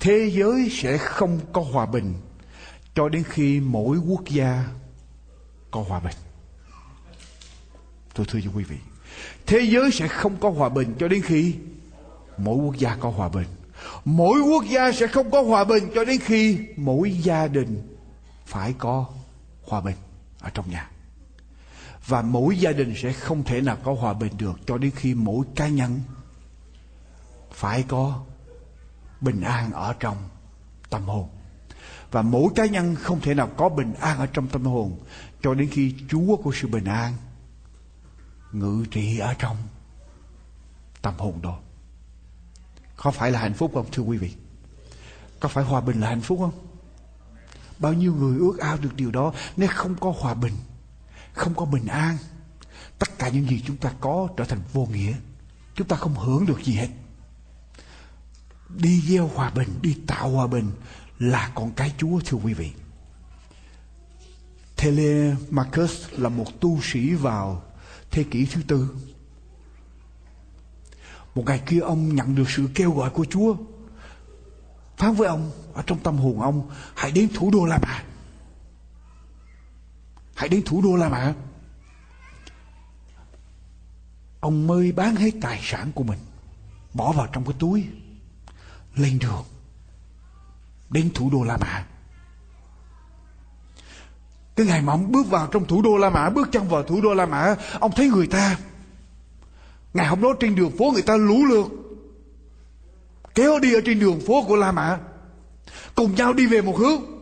thế 0.00 0.30
giới 0.34 0.68
sẽ 0.72 0.98
không 0.98 1.40
có 1.52 1.60
hòa 1.60 1.86
bình 1.86 2.14
cho 2.94 3.08
đến 3.08 3.24
khi 3.28 3.60
mỗi 3.60 3.98
quốc 3.98 4.24
gia 4.28 4.64
có 5.70 5.84
hòa 5.88 6.00
bình. 6.00 6.16
Tôi 8.14 8.26
thưa 8.28 8.38
cho 8.44 8.50
quý 8.54 8.64
vị, 8.64 8.76
thế 9.46 9.60
giới 9.60 9.90
sẽ 9.90 10.08
không 10.08 10.36
có 10.36 10.50
hòa 10.50 10.68
bình 10.68 10.94
cho 10.98 11.08
đến 11.08 11.22
khi 11.22 11.54
mỗi 12.36 12.56
quốc 12.56 12.76
gia 12.76 12.96
có 12.96 13.10
hòa 13.10 13.28
bình. 13.28 13.46
Mỗi 14.04 14.40
quốc 14.40 14.64
gia 14.64 14.92
sẽ 14.92 15.06
không 15.06 15.30
có 15.30 15.42
hòa 15.42 15.64
bình 15.64 15.88
cho 15.94 16.04
đến 16.04 16.20
khi 16.24 16.58
mỗi 16.76 17.10
gia 17.10 17.46
đình 17.46 17.96
phải 18.46 18.74
có 18.78 19.06
hòa 19.62 19.80
bình 19.80 19.96
ở 20.40 20.50
trong 20.54 20.70
nhà. 20.70 20.90
Và 22.06 22.22
mỗi 22.22 22.58
gia 22.58 22.72
đình 22.72 22.94
sẽ 22.96 23.12
không 23.12 23.44
thể 23.44 23.60
nào 23.60 23.76
có 23.84 23.94
hòa 23.94 24.14
bình 24.14 24.32
được 24.38 24.60
cho 24.66 24.78
đến 24.78 24.90
khi 24.96 25.14
mỗi 25.14 25.46
cá 25.54 25.68
nhân 25.68 26.00
phải 27.52 27.84
có 27.88 28.24
bình 29.20 29.40
an 29.40 29.72
ở 29.72 29.94
trong 30.00 30.16
tâm 30.90 31.02
hồn 31.02 31.28
và 32.14 32.22
mỗi 32.22 32.52
cá 32.54 32.66
nhân 32.66 32.94
không 32.94 33.20
thể 33.20 33.34
nào 33.34 33.50
có 33.56 33.68
bình 33.68 33.94
an 33.94 34.18
ở 34.18 34.26
trong 34.26 34.48
tâm 34.48 34.64
hồn 34.64 34.98
cho 35.42 35.54
đến 35.54 35.68
khi 35.72 35.94
Chúa 36.10 36.36
của 36.36 36.52
sự 36.54 36.68
bình 36.68 36.84
an 36.84 37.12
ngự 38.52 38.84
trị 38.90 39.18
ở 39.18 39.34
trong 39.38 39.56
tâm 41.02 41.14
hồn 41.18 41.42
đó. 41.42 41.58
Có 42.96 43.10
phải 43.10 43.30
là 43.30 43.38
hạnh 43.40 43.54
phúc 43.54 43.70
không 43.74 43.86
thưa 43.92 44.02
quý 44.02 44.18
vị? 44.18 44.34
Có 45.40 45.48
phải 45.48 45.64
hòa 45.64 45.80
bình 45.80 46.00
là 46.00 46.08
hạnh 46.08 46.20
phúc 46.20 46.38
không? 46.40 46.52
Bao 47.78 47.92
nhiêu 47.92 48.14
người 48.14 48.38
ước 48.38 48.58
ao 48.58 48.76
được 48.76 48.96
điều 48.96 49.10
đó 49.10 49.32
nếu 49.56 49.68
không 49.74 49.94
có 50.00 50.14
hòa 50.18 50.34
bình, 50.34 50.52
không 51.34 51.54
có 51.54 51.64
bình 51.64 51.86
an, 51.86 52.16
tất 52.98 53.18
cả 53.18 53.28
những 53.28 53.48
gì 53.48 53.62
chúng 53.66 53.76
ta 53.76 53.92
có 54.00 54.28
trở 54.36 54.44
thành 54.44 54.60
vô 54.72 54.88
nghĩa. 54.92 55.14
Chúng 55.74 55.88
ta 55.88 55.96
không 55.96 56.14
hưởng 56.14 56.46
được 56.46 56.64
gì 56.64 56.74
hết. 56.74 56.88
Đi 58.68 59.00
gieo 59.00 59.30
hòa 59.34 59.50
bình, 59.50 59.68
đi 59.82 59.96
tạo 60.06 60.30
hòa 60.30 60.46
bình 60.46 60.70
là 61.18 61.52
con 61.54 61.72
cái 61.72 61.92
Chúa 61.98 62.20
thưa 62.24 62.38
quý 62.38 62.54
vị. 62.54 62.72
Telemachus 64.76 66.06
là 66.10 66.28
một 66.28 66.60
tu 66.60 66.80
sĩ 66.82 67.14
vào 67.14 67.62
thế 68.10 68.24
kỷ 68.30 68.46
thứ 68.46 68.62
tư. 68.66 68.88
Một 71.34 71.42
ngày 71.46 71.62
kia 71.66 71.80
ông 71.80 72.14
nhận 72.14 72.34
được 72.34 72.50
sự 72.50 72.68
kêu 72.74 72.90
gọi 72.90 73.10
của 73.10 73.26
Chúa. 73.30 73.56
Phán 74.96 75.14
với 75.14 75.28
ông, 75.28 75.50
ở 75.74 75.82
trong 75.86 75.98
tâm 75.98 76.16
hồn 76.16 76.40
ông, 76.40 76.70
hãy 76.94 77.10
đến 77.10 77.28
thủ 77.34 77.50
đô 77.50 77.64
La 77.64 77.78
Mã. 77.78 78.02
Hãy 80.34 80.48
đến 80.48 80.62
thủ 80.66 80.82
đô 80.82 80.96
La 80.96 81.08
Mã. 81.08 81.34
Ông 84.40 84.66
mới 84.66 84.92
bán 84.92 85.16
hết 85.16 85.30
tài 85.40 85.60
sản 85.62 85.92
của 85.94 86.04
mình, 86.04 86.18
bỏ 86.94 87.12
vào 87.12 87.26
trong 87.32 87.44
cái 87.44 87.54
túi, 87.58 87.86
lên 88.96 89.18
đường 89.18 89.44
đến 90.90 91.10
thủ 91.14 91.30
đô 91.30 91.42
La 91.44 91.56
Mã. 91.56 91.84
Cái 94.56 94.66
ngày 94.66 94.82
mà 94.82 94.92
ông 94.92 95.12
bước 95.12 95.26
vào 95.30 95.46
trong 95.46 95.66
thủ 95.66 95.82
đô 95.82 95.96
La 95.96 96.10
Mã, 96.10 96.30
bước 96.30 96.48
chân 96.52 96.68
vào 96.68 96.82
thủ 96.82 97.00
đô 97.00 97.14
La 97.14 97.26
Mã, 97.26 97.56
ông 97.80 97.92
thấy 97.96 98.08
người 98.08 98.26
ta. 98.26 98.58
Ngày 99.94 100.06
hôm 100.06 100.22
đó 100.22 100.28
trên 100.40 100.54
đường 100.54 100.76
phố 100.78 100.90
người 100.92 101.02
ta 101.02 101.16
lũ 101.16 101.44
lượt. 101.44 101.66
Kéo 103.34 103.58
đi 103.58 103.74
ở 103.74 103.80
trên 103.84 103.98
đường 103.98 104.20
phố 104.26 104.44
của 104.48 104.56
La 104.56 104.72
Mã. 104.72 104.98
Cùng 105.94 106.14
nhau 106.14 106.32
đi 106.32 106.46
về 106.46 106.62
một 106.62 106.78
hướng. 106.78 107.13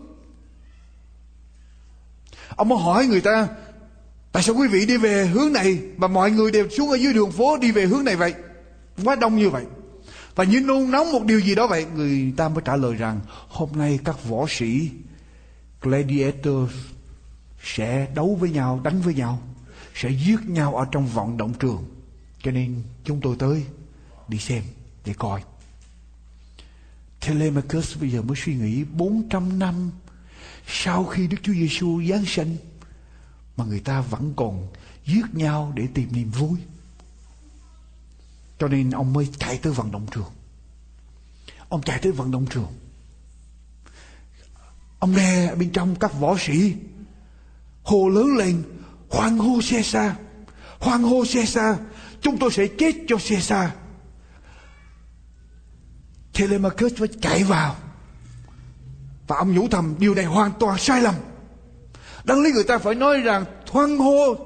Ông 2.57 2.69
mới 2.69 2.79
hỏi 2.79 3.07
người 3.07 3.21
ta, 3.21 3.49
tại 4.33 4.43
sao 4.43 4.55
quý 4.55 4.69
vị 4.69 4.87
đi 4.87 4.97
về 4.97 5.27
hướng 5.27 5.53
này 5.53 5.79
mà 5.97 6.09
mọi 6.09 6.31
người 6.31 6.51
đều 6.51 6.69
xuống 6.69 6.91
ở 6.91 6.97
dưới 6.97 7.13
đường 7.13 7.33
phố 7.33 7.57
đi 7.57 7.71
về 7.71 7.85
hướng 7.85 8.05
này 8.05 8.17
vậy? 8.17 8.35
Quá 9.05 9.15
đông 9.15 9.37
như 9.37 9.51
vậy. 9.51 9.65
Và 10.35 10.45
như 10.45 10.61
nôn 10.61 10.91
nóng 10.91 11.13
một 11.13 11.25
điều 11.25 11.41
gì 11.41 11.55
đó 11.55 11.67
vậy 11.67 11.87
Người 11.95 12.33
ta 12.37 12.49
mới 12.49 12.63
trả 12.65 12.77
lời 12.77 12.95
rằng 12.95 13.21
Hôm 13.49 13.69
nay 13.75 13.99
các 14.05 14.25
võ 14.25 14.47
sĩ 14.49 14.91
Gladiator 15.81 16.71
Sẽ 17.65 18.09
đấu 18.15 18.37
với 18.41 18.51
nhau 18.51 18.81
Đánh 18.85 19.01
với 19.01 19.15
nhau 19.15 19.43
Sẽ 19.95 20.11
giết 20.11 20.41
nhau 20.47 20.75
ở 20.75 20.85
trong 20.93 21.07
vận 21.07 21.37
động 21.37 21.53
trường 21.59 21.85
Cho 22.43 22.51
nên 22.51 22.83
chúng 23.05 23.21
tôi 23.21 23.37
tới 23.39 23.65
Đi 24.29 24.39
xem 24.39 24.63
để 25.05 25.15
coi 25.19 25.43
Telemachus 27.27 27.99
bây 28.01 28.11
giờ 28.11 28.23
mới 28.23 28.37
suy 28.37 28.55
nghĩ 28.55 28.85
400 28.85 29.59
năm 29.59 29.91
sau 30.67 31.05
khi 31.05 31.27
Đức 31.27 31.37
Chúa 31.43 31.53
Giêsu 31.53 32.03
giáng 32.09 32.25
sinh, 32.27 32.57
Mà 33.57 33.65
người 33.65 33.81
ta 33.81 34.01
vẫn 34.01 34.33
còn 34.37 34.69
giết 35.07 35.23
nhau 35.33 35.73
để 35.77 35.89
tìm 35.95 36.09
niềm 36.13 36.31
vui. 36.31 36.59
Cho 38.59 38.69
nên 38.69 38.91
ông 38.91 39.13
mới 39.13 39.29
chạy 39.39 39.59
tới 39.59 39.73
vận 39.73 39.91
động 39.93 40.07
trường. 40.15 40.31
Ông 41.69 41.83
chạy 41.83 41.99
tới 41.99 42.13
vận 42.13 42.31
động 42.31 42.47
trường. 42.51 42.73
Ông 44.99 45.17
nghe 45.17 45.55
bên 45.55 45.71
trong 45.71 45.97
các 45.97 46.21
võ 46.21 46.37
sĩ 46.39 46.75
hồ 47.83 48.09
lớn 48.09 48.37
lên, 48.37 48.63
hoan 49.11 49.39
hô 49.39 49.63
xe 49.63 49.83
xa 49.83 50.17
hoan 50.79 51.03
hô 51.03 51.25
xe 51.25 51.47
xa 51.47 51.79
chúng 52.21 52.39
tôi 52.39 52.51
sẽ 52.53 52.67
chết 52.79 52.95
cho 53.09 53.19
xe 53.19 53.41
xa 53.41 53.75
Telemachus 56.33 56.93
phải 56.99 57.09
chạy 57.21 57.45
vào 57.45 57.77
và 59.27 59.37
ông 59.37 59.55
nhủ 59.55 59.69
thầm, 59.69 59.95
điều 59.99 60.15
này 60.15 60.25
hoàn 60.25 60.53
toàn 60.61 60.79
sai 60.79 61.01
lầm. 61.01 61.15
Đáng 62.25 62.43
lý 62.43 62.53
người 62.53 62.65
ta 62.65 62.79
phải 62.79 62.95
nói 62.95 63.21
rằng 63.21 63.45
hoan 63.71 63.99
hô 63.99 64.37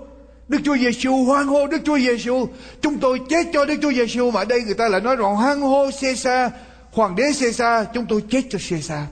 Đức 0.48 0.58
Chúa 0.64 0.76
Giêsu 0.76 1.24
hoan 1.24 1.46
hô 1.46 1.66
Đức 1.66 1.78
Chúa 1.84 1.98
Giêsu 1.98 2.48
chúng 2.82 2.98
tôi 2.98 3.20
chết 3.28 3.46
cho 3.52 3.64
Đức 3.64 3.74
Chúa 3.82 3.92
Giêsu 3.92 4.30
mà 4.30 4.44
đây 4.44 4.62
người 4.62 4.74
ta 4.74 4.88
lại 4.88 5.00
nói 5.00 5.16
rằng 5.16 5.36
hoan 5.36 5.60
hô 5.60 5.90
Caesar 6.00 6.52
hoàng 6.92 7.16
đế 7.16 7.24
Caesar 7.40 7.86
chúng 7.94 8.06
tôi 8.06 8.22
chết 8.30 8.42
cho 8.50 8.58
Caesar 8.70 9.02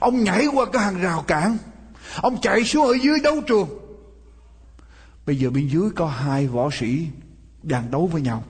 ông 0.00 0.24
nhảy 0.24 0.46
qua 0.46 0.66
cái 0.72 0.84
hàng 0.84 1.00
rào 1.00 1.24
cản 1.26 1.58
ông 2.16 2.40
chạy 2.42 2.64
xuống 2.64 2.86
ở 2.86 2.94
dưới 3.02 3.20
đấu 3.20 3.40
trường. 3.46 3.68
Bây 5.26 5.36
giờ 5.36 5.50
bên 5.50 5.68
dưới 5.68 5.90
có 5.96 6.06
hai 6.06 6.46
võ 6.46 6.68
sĩ 6.72 7.06
đang 7.62 7.90
đấu 7.90 8.06
với 8.06 8.22
nhau. 8.22 8.44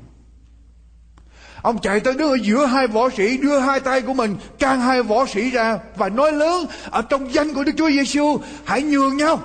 Ông 1.69 1.79
chạy 1.79 2.01
tới 2.01 2.15
đứng 2.15 2.31
ở 2.31 2.37
giữa 2.43 2.67
hai 2.67 2.87
võ 2.87 3.11
sĩ, 3.11 3.39
Đưa 3.39 3.59
hai 3.59 3.81
tay 3.81 4.03
của 4.03 4.15
mình, 4.15 4.37
can 4.59 4.81
hai 4.81 5.03
võ 5.03 5.27
sĩ 5.27 5.51
ra 5.51 5.79
Và 5.97 6.09
nói 6.09 6.33
lớn, 6.33 6.67
Ở 6.91 7.03
trong 7.03 7.35
danh 7.35 7.55
của 7.55 7.65
Đức 7.65 7.73
Chúa 7.77 7.91
Giêsu 7.91 8.41
Hãy 8.65 8.83
nhường 8.83 9.17
nhau. 9.17 9.41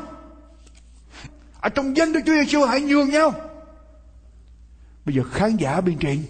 Ở 1.59 1.69
trong 1.69 1.97
danh 1.97 2.13
Đức 2.13 2.19
Chúa 2.26 2.34
Giêsu 2.34 2.65
hãy 2.65 2.82
nhường 2.82 3.09
nhau. 3.09 3.34
Bây 5.05 5.15
giờ 5.15 5.24
khán 5.32 5.57
giả 5.57 5.82
bên 5.82 5.97
trên, 5.99 6.24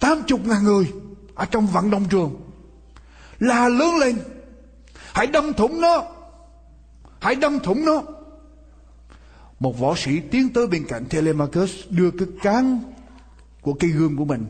tám 0.00 0.22
chục 0.26 0.46
ngàn 0.46 0.64
người 0.64 0.92
Ở 1.34 1.44
trong 1.44 1.66
vận 1.66 1.90
động 1.90 2.04
trường 2.10 2.40
Là 3.38 3.68
lớn 3.68 3.96
lên, 4.00 4.18
Hãy 5.12 5.26
đâm 5.26 5.52
thủng 5.52 5.80
nó, 5.80 6.04
Hãy 7.20 7.34
đâm 7.34 7.58
thủng 7.58 7.84
nó. 7.84 8.02
Một 9.60 9.78
võ 9.78 9.94
sĩ 9.96 10.20
tiến 10.20 10.52
tới 10.52 10.66
bên 10.66 10.84
cạnh 10.88 11.04
Telemachus, 11.04 11.70
Đưa 11.90 12.10
cái 12.10 12.28
cán 12.42 12.91
của 13.62 13.72
cây 13.72 13.90
gươm 13.90 14.16
của 14.16 14.24
mình, 14.24 14.46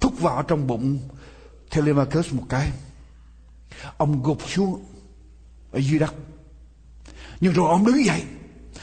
thúc 0.00 0.20
vào 0.20 0.42
trong 0.42 0.66
bụng 0.66 0.98
Telemachus 1.70 2.32
một 2.32 2.44
cái, 2.48 2.70
ông 3.96 4.22
gục 4.22 4.48
xuống 4.50 4.84
ở 5.72 5.78
dưới 5.78 5.98
đất. 5.98 6.14
Nhưng 7.40 7.52
rồi 7.52 7.68
ông 7.68 7.86
đứng 7.86 8.04
dậy, 8.04 8.22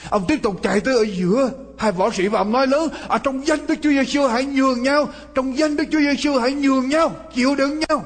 ông 0.09 0.25
tiếp 0.27 0.39
tục 0.43 0.59
chạy 0.63 0.79
tới 0.79 0.93
ở 0.93 1.05
giữa 1.05 1.51
hai 1.77 1.91
võ 1.91 2.11
sĩ 2.11 2.27
và 2.27 2.39
ông 2.39 2.51
nói 2.51 2.67
lớn, 2.67 2.89
ở 3.07 3.17
trong 3.17 3.47
danh 3.47 3.67
Đức 3.67 3.75
Chúa 3.81 3.89
Giêsu 3.89 4.27
hãy 4.27 4.45
nhường 4.45 4.83
nhau, 4.83 5.09
trong 5.35 5.57
danh 5.57 5.75
Đức 5.75 5.83
Chúa 5.91 5.99
Giêsu 5.99 6.39
hãy 6.39 6.53
nhường 6.53 6.89
nhau, 6.89 7.15
chịu 7.35 7.55
đựng 7.55 7.79
nhau. 7.79 8.05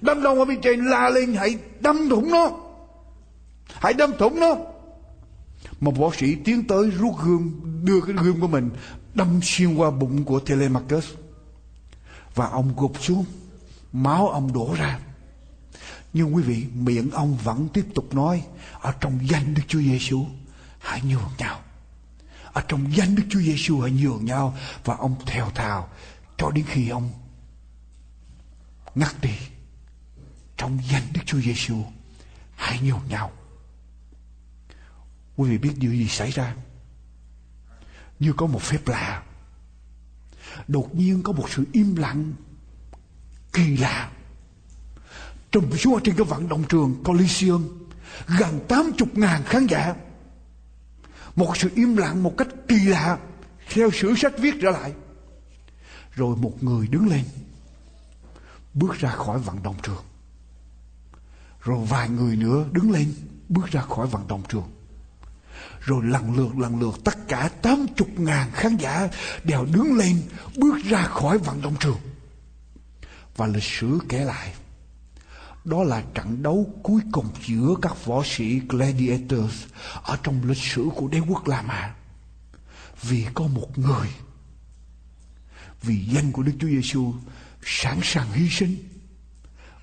Đâm 0.00 0.22
đầu 0.22 0.38
ở 0.38 0.44
bên 0.44 0.60
trên 0.60 0.84
la 0.84 1.10
lên, 1.10 1.34
hãy 1.34 1.58
đâm 1.80 2.08
thủng 2.08 2.30
nó, 2.30 2.50
hãy 3.68 3.92
đâm 3.92 4.12
thủng 4.18 4.40
nó 4.40 4.56
một 5.80 5.96
võ 5.96 6.10
sĩ 6.18 6.34
tiến 6.34 6.66
tới 6.66 6.90
rút 6.90 7.14
gươm, 7.18 7.60
đưa 7.84 8.00
cái 8.00 8.16
gươm 8.22 8.40
của 8.40 8.48
mình, 8.48 8.70
đâm 9.14 9.40
xuyên 9.42 9.74
qua 9.74 9.90
bụng 9.90 10.24
của 10.24 10.40
Telemachus. 10.40 11.06
Và 12.34 12.46
ông 12.46 12.72
gục 12.76 12.92
xuống, 13.00 13.24
máu 13.92 14.28
ông 14.28 14.52
đổ 14.52 14.74
ra. 14.78 14.98
Nhưng 16.12 16.34
quý 16.34 16.42
vị, 16.42 16.66
miệng 16.74 17.10
ông 17.10 17.36
vẫn 17.36 17.68
tiếp 17.72 17.86
tục 17.94 18.14
nói, 18.14 18.42
ở 18.80 18.92
trong 19.00 19.28
danh 19.28 19.54
Đức 19.54 19.62
Chúa 19.68 19.80
Giêsu 19.80 20.26
hãy 20.78 21.02
nhường 21.02 21.30
nhau. 21.38 21.60
Ở 22.52 22.62
trong 22.68 22.96
danh 22.96 23.14
Đức 23.14 23.22
Chúa 23.30 23.40
Giêsu 23.40 23.80
hãy 23.80 23.90
nhường 23.90 24.24
nhau. 24.24 24.56
Và 24.84 24.96
ông 24.96 25.14
theo 25.26 25.50
thào, 25.54 25.88
cho 26.38 26.50
đến 26.50 26.64
khi 26.68 26.88
ông 26.88 27.10
ngắt 28.94 29.20
đi. 29.22 29.34
Trong 30.56 30.78
danh 30.90 31.02
Đức 31.12 31.20
Chúa 31.26 31.40
Giêsu 31.40 31.76
hãy 32.56 32.80
nhường 32.82 33.08
nhau 33.08 33.32
quý 35.36 35.50
vị 35.50 35.58
biết 35.58 35.74
điều 35.78 35.92
gì 35.92 36.08
xảy 36.08 36.30
ra? 36.30 36.54
Như 38.18 38.32
có 38.32 38.46
một 38.46 38.62
phép 38.62 38.88
lạ. 38.88 39.22
Đột 40.68 40.94
nhiên 40.94 41.22
có 41.22 41.32
một 41.32 41.50
sự 41.50 41.64
im 41.72 41.96
lặng, 41.96 42.32
kỳ 43.52 43.76
lạ. 43.76 44.10
Trùm 45.50 45.76
xuống 45.76 46.00
trên 46.04 46.16
cái 46.16 46.24
vận 46.24 46.48
động 46.48 46.64
trường 46.68 47.02
Coliseum, 47.04 47.68
gần 48.38 48.60
80 48.68 49.08
ngàn 49.12 49.42
khán 49.44 49.66
giả. 49.66 49.94
Một 51.36 51.56
sự 51.56 51.70
im 51.74 51.96
lặng 51.96 52.22
một 52.22 52.34
cách 52.38 52.48
kỳ 52.68 52.78
lạ, 52.78 53.18
theo 53.70 53.90
sử 53.90 54.14
sách 54.16 54.32
viết 54.38 54.54
trở 54.62 54.70
lại. 54.70 54.92
Rồi 56.12 56.36
một 56.36 56.62
người 56.62 56.86
đứng 56.86 57.08
lên, 57.08 57.24
bước 58.74 58.94
ra 58.98 59.10
khỏi 59.10 59.38
vận 59.38 59.62
động 59.62 59.76
trường. 59.82 60.04
Rồi 61.60 61.86
vài 61.86 62.08
người 62.08 62.36
nữa 62.36 62.64
đứng 62.72 62.90
lên, 62.90 63.14
bước 63.48 63.66
ra 63.70 63.80
khỏi 63.80 64.06
vận 64.06 64.28
động 64.28 64.42
trường 64.48 64.75
rồi 65.86 66.04
lần 66.04 66.36
lượt 66.36 66.58
lần 66.58 66.80
lượt 66.80 67.00
tất 67.04 67.28
cả 67.28 67.50
80 67.62 68.08
ngàn 68.16 68.50
khán 68.52 68.76
giả 68.76 69.08
đều 69.44 69.64
đứng 69.64 69.96
lên 69.96 70.22
bước 70.56 70.76
ra 70.84 71.02
khỏi 71.02 71.38
vận 71.38 71.62
động 71.62 71.76
trường. 71.80 71.98
Và 73.36 73.46
lịch 73.46 73.62
sử 73.62 73.98
kể 74.08 74.24
lại, 74.24 74.54
đó 75.64 75.84
là 75.84 76.02
trận 76.14 76.42
đấu 76.42 76.70
cuối 76.82 77.00
cùng 77.12 77.28
giữa 77.46 77.74
các 77.82 78.04
võ 78.04 78.22
sĩ 78.24 78.60
Gladiators 78.68 79.64
ở 80.02 80.18
trong 80.22 80.42
lịch 80.44 80.62
sử 80.62 80.88
của 80.94 81.08
đế 81.08 81.18
quốc 81.18 81.48
La 81.48 81.62
Mã. 81.62 81.94
Vì 83.02 83.26
có 83.34 83.46
một 83.46 83.78
người, 83.78 84.08
vì 85.82 86.04
danh 86.04 86.32
của 86.32 86.42
Đức 86.42 86.52
Chúa 86.60 86.68
Giêsu 86.68 87.14
sẵn 87.64 88.00
sàng 88.02 88.32
hy 88.32 88.48
sinh 88.50 88.76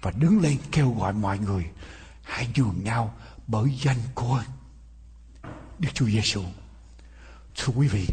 và 0.01 0.11
đứng 0.11 0.41
lên 0.41 0.57
kêu 0.71 0.91
gọi 0.91 1.13
mọi 1.13 1.39
người 1.39 1.65
hãy 2.23 2.47
nhường 2.55 2.83
nhau 2.83 3.13
bởi 3.47 3.79
danh 3.83 3.99
của 4.15 4.35
anh. 4.35 4.62
Đức 5.84 5.89
Chúa 5.93 6.05
Giêsu. 6.05 6.41
Thưa 7.55 7.73
quý 7.75 7.88
vị, 7.88 8.07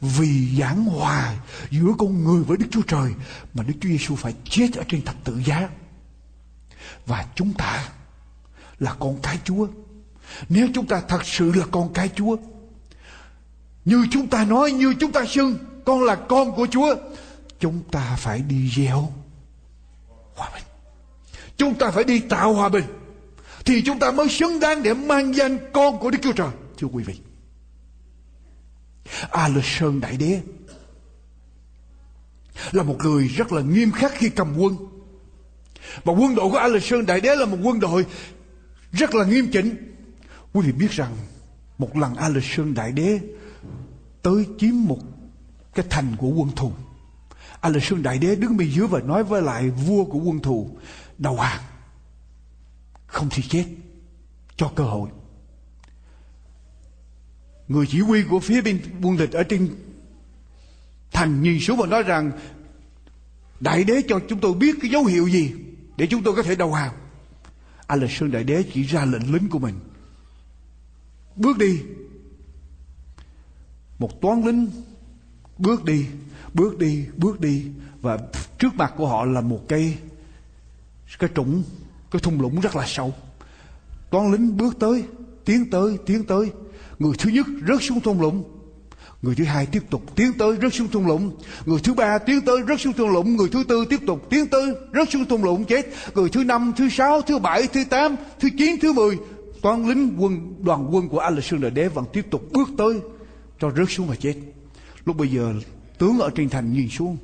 vì 0.00 0.56
giảng 0.60 0.84
hòa 0.84 1.34
giữa 1.70 1.92
con 1.98 2.24
người 2.24 2.42
với 2.42 2.56
Đức 2.56 2.66
Chúa 2.70 2.82
Trời 2.82 3.14
mà 3.54 3.62
Đức 3.62 3.74
Chúa 3.80 3.88
Giêsu 3.88 4.16
phải 4.16 4.34
chết 4.44 4.68
ở 4.76 4.84
trên 4.88 5.02
thập 5.04 5.24
tự 5.24 5.42
giá. 5.46 5.68
Và 7.06 7.26
chúng 7.34 7.52
ta 7.52 7.88
là 8.78 8.94
con 8.98 9.18
cái 9.22 9.38
Chúa. 9.44 9.66
Nếu 10.48 10.68
chúng 10.74 10.86
ta 10.86 11.02
thật 11.08 11.24
sự 11.24 11.52
là 11.52 11.66
con 11.70 11.92
cái 11.92 12.10
Chúa, 12.14 12.36
như 13.84 14.06
chúng 14.10 14.28
ta 14.28 14.44
nói, 14.44 14.72
như 14.72 14.94
chúng 15.00 15.12
ta 15.12 15.24
xưng, 15.24 15.58
con 15.84 16.04
là 16.04 16.14
con 16.14 16.52
của 16.52 16.66
Chúa, 16.70 16.94
chúng 17.60 17.82
ta 17.90 18.16
phải 18.18 18.42
đi 18.42 18.70
gieo 18.76 19.12
hòa 20.34 20.50
bình. 20.54 20.64
Chúng 21.56 21.74
ta 21.74 21.90
phải 21.90 22.04
đi 22.04 22.18
tạo 22.18 22.54
hòa 22.54 22.68
bình 22.68 22.84
thì 23.64 23.82
chúng 23.82 23.98
ta 23.98 24.10
mới 24.10 24.28
xứng 24.28 24.60
đáng 24.60 24.82
để 24.82 24.94
mang 24.94 25.34
danh 25.34 25.58
con 25.72 25.98
của 25.98 26.10
Đức 26.10 26.18
Chúa 26.22 26.32
Trời. 26.32 26.50
Thưa 26.76 26.86
quý 26.86 27.02
vị. 27.02 27.20
A 29.30 29.48
Lê 29.48 29.60
Sơn 29.64 30.00
Đại 30.00 30.16
Đế 30.16 30.40
là 32.72 32.82
một 32.82 32.96
người 32.98 33.28
rất 33.28 33.52
là 33.52 33.62
nghiêm 33.62 33.92
khắc 33.92 34.12
khi 34.14 34.28
cầm 34.28 34.56
quân. 34.58 34.76
Và 36.04 36.12
quân 36.12 36.34
đội 36.34 36.50
của 36.50 36.56
A 36.56 36.68
Lê 36.68 36.80
Sơn 36.80 37.06
Đại 37.06 37.20
Đế 37.20 37.36
là 37.36 37.46
một 37.46 37.58
quân 37.62 37.80
đội 37.80 38.06
rất 38.92 39.14
là 39.14 39.24
nghiêm 39.24 39.48
chỉnh. 39.52 39.94
Quý 40.52 40.66
vị 40.66 40.72
biết 40.72 40.90
rằng 40.90 41.16
một 41.78 41.96
lần 41.96 42.14
A 42.14 42.28
Lê 42.28 42.40
Sơn 42.42 42.74
Đại 42.74 42.92
Đế 42.92 43.20
tới 44.22 44.46
chiếm 44.58 44.74
một 44.74 44.98
cái 45.74 45.86
thành 45.90 46.16
của 46.18 46.28
quân 46.28 46.50
thù. 46.56 46.72
A 47.60 47.68
Lê 47.68 47.80
Sơn 47.80 48.02
Đại 48.02 48.18
Đế 48.18 48.36
đứng 48.36 48.56
bên 48.56 48.70
dưới 48.70 48.86
và 48.86 49.00
nói 49.00 49.24
với 49.24 49.42
lại 49.42 49.70
vua 49.70 50.04
của 50.04 50.18
quân 50.18 50.40
thù, 50.40 50.76
đầu 51.18 51.36
hàng, 51.36 51.62
không 53.06 53.28
thì 53.30 53.42
chết, 53.42 53.64
cho 54.56 54.72
cơ 54.74 54.84
hội 54.84 55.10
người 57.68 57.86
chỉ 57.86 58.00
huy 58.00 58.22
của 58.22 58.40
phía 58.40 58.62
bên 58.62 58.80
quân 59.02 59.16
địch 59.16 59.32
ở 59.32 59.42
trên 59.42 59.68
thành 61.12 61.42
nhìn 61.42 61.60
xuống 61.60 61.78
và 61.78 61.86
nói 61.86 62.02
rằng, 62.02 62.32
đại 63.60 63.84
đế 63.84 64.02
cho 64.08 64.20
chúng 64.28 64.40
tôi 64.40 64.54
biết 64.54 64.76
cái 64.82 64.90
dấu 64.90 65.04
hiệu 65.04 65.26
gì 65.26 65.52
để 65.96 66.06
chúng 66.06 66.22
tôi 66.22 66.34
có 66.34 66.42
thể 66.42 66.54
đầu 66.54 66.72
hàng? 66.72 66.92
Anh 67.86 68.00
là 68.00 68.06
sơn 68.10 68.30
đại 68.30 68.44
đế 68.44 68.64
chỉ 68.74 68.82
ra 68.82 69.04
lệnh 69.04 69.32
lính 69.32 69.48
của 69.48 69.58
mình. 69.58 69.74
Bước 71.36 71.58
đi. 71.58 71.80
Một 73.98 74.20
toán 74.20 74.42
lính 74.44 74.70
bước 75.58 75.84
đi 75.84 76.06
bước 76.54 76.78
đi 76.78 77.06
bước 77.16 77.40
đi. 77.40 77.66
Và 78.00 78.18
trước 78.58 78.74
mặt 78.74 78.94
của 78.96 79.08
họ 79.08 79.24
là 79.24 79.40
một 79.40 79.60
cây 79.68 79.96
cái 81.18 81.30
trũng, 81.34 81.62
cái 82.10 82.20
thung 82.20 82.40
lũng 82.40 82.60
rất 82.60 82.76
là 82.76 82.84
sâu. 82.86 83.14
Toán 84.10 84.32
lính 84.32 84.56
bước 84.56 84.76
tới, 84.80 85.04
tiến 85.44 85.70
tới 85.70 85.98
tiến 86.06 86.24
tới 86.24 86.50
người 86.98 87.12
thứ 87.18 87.30
nhất 87.30 87.46
rớt 87.68 87.82
xuống 87.82 88.00
thung 88.00 88.20
lũng. 88.20 88.44
Người 89.22 89.34
thứ 89.34 89.44
hai 89.44 89.66
tiếp 89.66 89.82
tục 89.90 90.02
tiến 90.16 90.32
tới 90.38 90.56
rớt 90.62 90.74
xuống 90.74 90.88
thung 90.88 91.06
lũng. 91.06 91.36
Người 91.66 91.78
thứ 91.84 91.94
ba 91.94 92.18
tiến 92.18 92.40
tới 92.40 92.58
rớt 92.68 92.80
xuống 92.80 92.92
thung 92.92 93.10
lũng. 93.10 93.36
Người 93.36 93.48
thứ 93.48 93.64
tư 93.68 93.84
tiếp 93.90 94.00
tục 94.06 94.26
tiến 94.30 94.46
tới 94.46 94.74
rớt 94.94 95.10
xuống 95.10 95.24
thung 95.24 95.44
lũng 95.44 95.64
chết. 95.64 95.86
Người 96.14 96.28
thứ 96.28 96.44
năm, 96.44 96.72
thứ 96.76 96.88
sáu, 96.88 97.22
thứ 97.22 97.38
bảy, 97.38 97.66
thứ 97.66 97.84
tám, 97.90 98.16
thứ 98.40 98.48
chín, 98.58 98.80
thứ 98.80 98.92
mười 98.92 99.18
toán 99.62 99.88
lính 99.88 100.14
quân, 100.18 100.54
đoàn 100.64 100.94
quân 100.94 101.08
của 101.08 101.18
Alexander 101.18 101.72
đế 101.72 101.88
vẫn 101.88 102.04
tiếp 102.12 102.26
tục 102.30 102.42
bước 102.52 102.68
tới 102.78 103.00
cho 103.60 103.70
rớt 103.70 103.90
xuống 103.90 104.06
và 104.06 104.14
chết. 104.14 104.34
Lúc 105.04 105.16
bây 105.16 105.28
giờ, 105.28 105.54
tướng 105.98 106.18
ở 106.18 106.30
trên 106.34 106.48
thành 106.48 106.72
nhìn 106.72 106.88
xuống, 106.88 107.16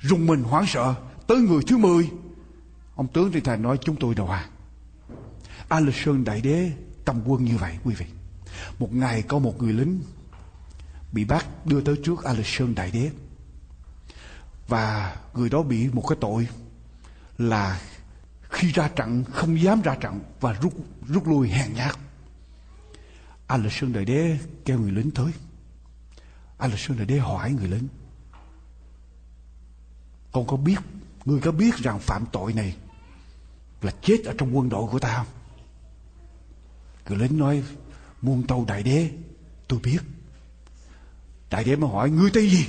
rùng 0.00 0.26
mình 0.26 0.42
hoảng 0.42 0.64
sợ, 0.66 0.94
tới 1.26 1.38
người 1.38 1.62
thứ 1.66 1.76
mười. 1.76 2.10
Ông 2.94 3.08
tướng 3.08 3.32
trên 3.32 3.42
thành 3.42 3.62
nói, 3.62 3.78
chúng 3.80 3.96
tôi 3.96 4.14
đầu 4.14 4.26
hàng. 4.26 4.48
Alexander 5.68 6.04
Sơn 6.04 6.24
Đại 6.24 6.40
Đế 6.40 6.70
cầm 7.04 7.22
quân 7.26 7.44
như 7.44 7.56
vậy, 7.56 7.72
quý 7.84 7.94
vị. 7.94 8.06
Một 8.78 8.94
ngày 8.94 9.22
có 9.22 9.38
một 9.38 9.62
người 9.62 9.72
lính 9.72 10.02
bị 11.12 11.24
bắt 11.24 11.66
đưa 11.66 11.80
tới 11.80 11.96
trước 12.04 12.24
A 12.24 12.32
Lê 12.32 12.42
Sơn 12.44 12.74
Đại 12.74 12.90
Đế. 12.90 13.10
Và 14.68 15.16
người 15.34 15.48
đó 15.48 15.62
bị 15.62 15.88
một 15.88 16.04
cái 16.08 16.18
tội 16.20 16.48
là 17.38 17.80
khi 18.42 18.72
ra 18.72 18.88
trận 18.88 19.24
không 19.24 19.62
dám 19.62 19.82
ra 19.82 19.94
trận 19.94 20.20
và 20.40 20.52
rút 20.52 20.72
rút 21.08 21.26
lui 21.26 21.48
hèn 21.48 21.74
nhát. 21.74 21.98
A 23.46 23.56
Lê 23.56 23.70
Sơn 23.70 23.92
Đại 23.92 24.04
Đế 24.04 24.38
kêu 24.64 24.78
người 24.78 24.92
lính 24.92 25.10
tới. 25.10 25.32
A 26.58 26.66
Lê 26.68 26.76
Sơn 26.76 26.96
Đại 26.96 27.06
Đế 27.06 27.18
hỏi 27.18 27.52
người 27.52 27.68
lính. 27.68 27.88
Con 30.32 30.46
có 30.46 30.56
biết, 30.56 30.78
người 31.24 31.40
có 31.40 31.52
biết 31.52 31.76
rằng 31.76 31.98
phạm 31.98 32.24
tội 32.32 32.52
này 32.52 32.76
là 33.82 33.92
chết 34.02 34.24
ở 34.24 34.34
trong 34.38 34.56
quân 34.56 34.68
đội 34.68 34.90
của 34.90 34.98
ta 34.98 35.16
không? 35.16 35.26
Người 37.08 37.18
lính 37.18 37.38
nói 37.38 37.62
muôn 38.22 38.46
tâu 38.46 38.64
đại 38.68 38.82
đế, 38.82 39.10
tôi 39.68 39.80
biết. 39.82 39.98
Đại 41.50 41.64
đế 41.64 41.76
mới 41.76 41.90
hỏi, 41.90 42.10
ngươi 42.10 42.30
tên 42.34 42.50
gì? 42.50 42.66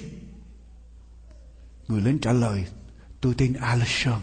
Người 1.87 2.01
lính 2.01 2.19
trả 2.19 2.31
lời, 2.31 2.65
tôi 3.21 3.33
tên 3.37 3.53
Alison 3.53 4.21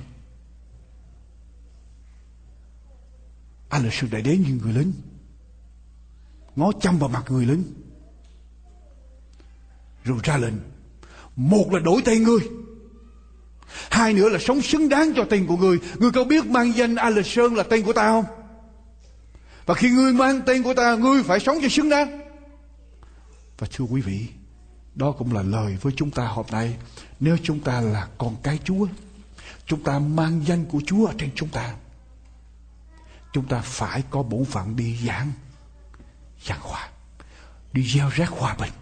Alison 3.70 4.10
đại 4.10 4.22
đế 4.22 4.36
như 4.36 4.58
người 4.62 4.72
lính. 4.72 4.92
Ngó 6.56 6.72
chăm 6.80 6.98
vào 6.98 7.08
mặt 7.08 7.24
người 7.28 7.46
lính. 7.46 7.64
Rồi 10.04 10.18
ra 10.22 10.36
lệnh, 10.36 10.54
một 11.36 11.72
là 11.72 11.80
đổi 11.80 12.02
tên 12.04 12.22
ngươi, 12.22 12.40
hai 13.90 14.12
nữa 14.12 14.28
là 14.28 14.38
sống 14.38 14.62
xứng 14.62 14.88
đáng 14.88 15.12
cho 15.16 15.24
tên 15.24 15.46
của 15.46 15.56
ngươi. 15.56 15.78
Ngươi 15.98 16.10
có 16.10 16.24
biết 16.24 16.46
mang 16.46 16.74
danh 16.76 16.94
Alison 16.94 17.54
là 17.54 17.62
tên 17.62 17.82
của 17.82 17.92
ta 17.92 18.08
không? 18.08 18.39
Và 19.66 19.74
khi 19.74 19.90
ngươi 19.90 20.12
mang 20.12 20.40
tên 20.46 20.62
của 20.62 20.74
ta, 20.74 20.94
ngươi 20.94 21.22
phải 21.22 21.40
sống 21.40 21.58
cho 21.62 21.68
xứng 21.68 21.88
đáng. 21.88 22.20
Và 23.58 23.66
thưa 23.72 23.84
quý 23.84 24.00
vị, 24.00 24.26
đó 24.94 25.12
cũng 25.12 25.32
là 25.32 25.42
lời 25.42 25.76
với 25.80 25.92
chúng 25.96 26.10
ta 26.10 26.26
hôm 26.26 26.46
nay. 26.50 26.76
Nếu 27.20 27.36
chúng 27.42 27.60
ta 27.60 27.80
là 27.80 28.08
con 28.18 28.36
cái 28.42 28.58
chúa, 28.64 28.86
chúng 29.66 29.84
ta 29.84 29.98
mang 29.98 30.42
danh 30.46 30.64
của 30.64 30.80
chúa 30.86 31.06
ở 31.06 31.14
trên 31.18 31.30
chúng 31.34 31.48
ta 31.48 31.74
chúng 33.32 33.46
ta 33.46 33.60
phải 33.60 34.02
có 34.10 34.22
bổn 34.22 34.44
phận 34.44 34.76
đi 34.76 34.98
giảng 35.06 35.32
giảng 36.44 36.60
hòa, 36.60 36.88
đi 37.72 37.90
gieo 37.94 38.08
rác 38.08 38.28
hòa 38.28 38.56
bình. 38.60 38.72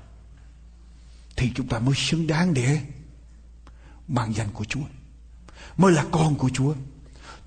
Thì 1.37 1.53
chúng 1.55 1.69
ta 1.69 1.79
mới 1.79 1.95
xứng 1.95 2.27
đáng 2.27 2.55
để 2.55 2.81
mang 4.09 4.35
danh 4.35 4.49
của 4.53 4.65
Chúa, 4.65 4.85
mới 5.77 5.93
là 5.93 6.05
con 6.11 6.35
của 6.35 6.51
Chúa 6.55 6.75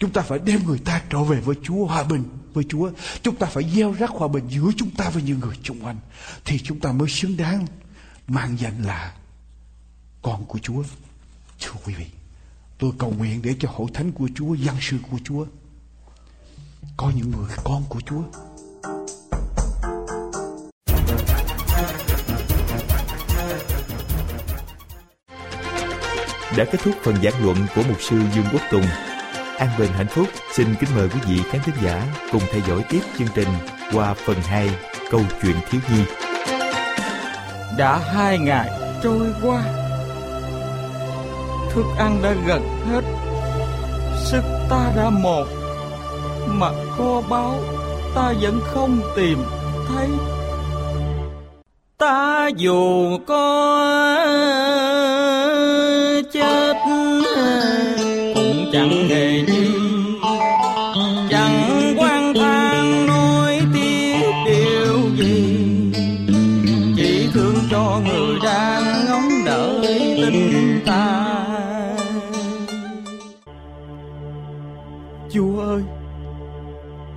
chúng 0.02 0.12
ta 0.12 0.22
phải 0.22 0.40
đem 0.40 0.66
người 0.66 0.80
ta 0.80 1.02
trở 1.10 1.24
về 1.24 1.40
với 1.40 1.56
Chúa 1.64 1.86
hòa 1.86 2.04
bình 2.04 2.24
với 2.54 2.64
Chúa. 2.70 2.92
Chúng 3.22 3.36
ta 3.36 3.48
phải 3.48 3.64
gieo 3.76 3.92
rắc 4.00 4.10
hòa 4.10 4.28
bình 4.28 4.48
giữa 4.50 4.70
chúng 4.78 4.90
ta 4.90 5.10
với 5.10 5.24
những 5.24 5.40
người 5.40 5.56
xung 5.64 5.86
quanh. 5.86 5.98
Thì 6.46 6.60
chúng 6.60 6.80
ta 6.80 6.92
mới 6.92 7.10
xứng 7.10 7.38
đáng 7.38 7.66
mang 8.28 8.58
danh 8.60 8.84
là 8.84 9.14
con 10.22 10.46
của 10.46 10.60
Chúa. 10.60 10.84
Thưa 11.60 11.72
quý 11.86 11.94
vị, 11.94 12.06
tôi 12.78 12.92
cầu 12.98 13.14
nguyện 13.18 13.42
để 13.42 13.56
cho 13.60 13.70
hội 13.72 13.88
thánh 13.94 14.12
của 14.12 14.30
Chúa 14.36 14.54
dân 14.54 14.76
sự 14.82 14.98
của 15.12 15.18
Chúa, 15.24 15.46
có 16.98 17.12
những 17.16 17.32
người 17.32 17.50
con 17.64 17.84
của 17.90 18.02
Chúa. 18.02 18.24
Đã 26.58 26.66
kết 26.72 26.80
thúc 26.84 26.96
phần 27.04 27.16
giảng 27.24 27.46
luận 27.46 27.58
của 27.76 27.84
mục 27.90 27.98
sư 28.02 28.22
Dương 28.36 28.46
Quốc 28.52 28.62
Tùng. 28.72 28.86
An 29.62 29.70
Bình 29.80 29.92
Hạnh 29.92 30.08
Phúc 30.08 30.28
xin 30.54 30.68
kính 30.80 30.90
mời 30.96 31.10
quý 31.10 31.20
vị 31.28 31.42
khán 31.50 31.62
thính 31.62 31.76
giả 31.84 32.04
cùng 32.32 32.42
theo 32.52 32.62
dõi 32.68 32.84
tiếp 32.90 33.00
chương 33.18 33.28
trình 33.36 33.48
qua 33.94 34.14
phần 34.14 34.38
2 34.42 34.70
câu 35.12 35.22
chuyện 35.42 35.56
thiếu 35.70 35.82
nhi. 35.92 36.04
Đã 37.78 37.98
hai 37.98 38.40
ngày 38.40 38.70
trôi 39.04 39.28
qua, 39.44 39.64
Thức 41.70 41.84
ăn 41.98 42.20
đã 42.24 42.34
gần 42.48 42.62
hết, 42.90 43.02
Sức 44.24 44.44
ta 44.70 44.92
đã 44.96 45.10
một 45.10 45.46
Mà 46.48 46.70
kho 46.98 47.22
báu 47.30 47.60
ta 48.16 48.34
vẫn 48.42 48.60
không 48.64 49.02
tìm 49.16 49.38
thấy 49.88 50.10
Ta 51.98 52.50
dù 52.58 53.18
có 53.28 53.62
chết 56.34 56.74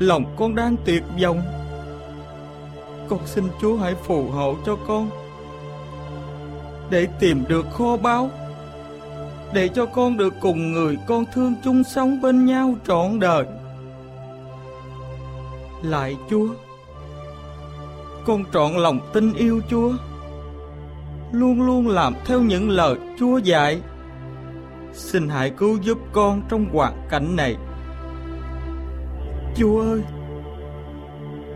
lòng 0.06 0.34
con 0.36 0.54
đang 0.54 0.76
tuyệt 0.84 1.02
vọng 1.22 1.42
con 3.08 3.18
xin 3.26 3.44
chúa 3.60 3.76
hãy 3.76 3.94
phù 3.94 4.30
hộ 4.30 4.54
cho 4.66 4.76
con 4.86 5.10
để 6.90 7.08
tìm 7.20 7.44
được 7.48 7.66
kho 7.72 7.96
báu 7.96 8.30
để 9.54 9.68
cho 9.68 9.86
con 9.86 10.16
được 10.16 10.34
cùng 10.40 10.72
người 10.72 10.96
con 11.06 11.24
thương 11.34 11.54
chung 11.64 11.84
sống 11.84 12.22
bên 12.22 12.46
nhau 12.46 12.74
trọn 12.86 13.20
đời. 13.20 13.44
Lại 15.82 16.16
Chúa, 16.30 16.48
con 18.26 18.44
trọn 18.52 18.72
lòng 18.76 18.98
tin 19.12 19.32
yêu 19.32 19.60
Chúa, 19.70 19.92
luôn 21.32 21.62
luôn 21.62 21.88
làm 21.88 22.14
theo 22.24 22.40
những 22.40 22.70
lời 22.70 22.96
Chúa 23.18 23.38
dạy. 23.38 23.80
Xin 24.92 25.28
hãy 25.28 25.50
cứu 25.50 25.78
giúp 25.82 25.98
con 26.12 26.42
trong 26.48 26.66
hoàn 26.72 27.06
cảnh 27.10 27.36
này. 27.36 27.56
Chúa 29.56 29.80
ơi, 29.80 30.02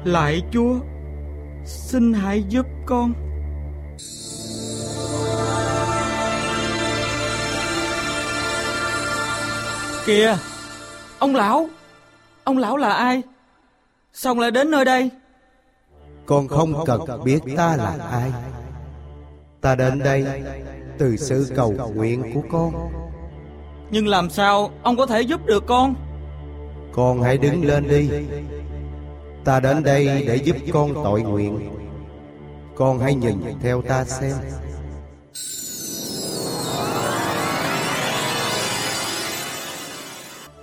lại 0.05 0.43
Chúa, 0.53 0.75
xin 1.65 2.13
hãy 2.13 2.45
giúp 2.49 2.67
con. 2.87 3.13
Kìa 10.07 10.37
Ông 11.19 11.37
lão 11.37 11.69
Ông 12.45 12.59
lão 12.59 12.77
là 12.77 12.93
ai? 12.93 13.23
Sao 14.13 14.35
lại 14.35 14.51
đến 14.51 14.71
nơi 14.71 14.85
đây? 14.85 15.11
Con 16.27 16.49
không 16.49 16.85
cần 16.87 17.01
biết 17.25 17.41
ta 17.57 17.77
là 17.77 17.97
ai. 18.11 18.33
Ta 19.61 19.75
đến 19.75 19.99
đây 19.99 20.43
Từ 20.99 21.17
sự 21.17 21.53
cầu 21.57 21.75
nguyện 21.95 22.35
của 22.35 22.43
con. 22.51 22.91
Nhưng 23.91 24.09
làm 24.09 24.31
sao 24.31 24.71
Ông 24.83 24.97
có 24.97 25.07
thể 25.07 25.23
giúp 25.23 25.47
được 25.47 25.65
con 25.67 25.95
Con 26.99 27.23
hãy 27.23 27.39
đứng 27.39 27.65
lên 27.65 27.89
đi. 27.89 28.11
Ta 29.45 29.61
đến 29.61 29.83
đây 29.83 30.25
để 30.27 30.37
giúp 30.37 30.57
con 30.73 30.95
tội 30.95 31.23
nguyện. 31.23 31.71
Con 32.75 32.99
hãy 32.99 33.15
nhìn 33.15 33.37
theo 33.63 33.83
ta 33.83 34.05
xem. 34.05 34.33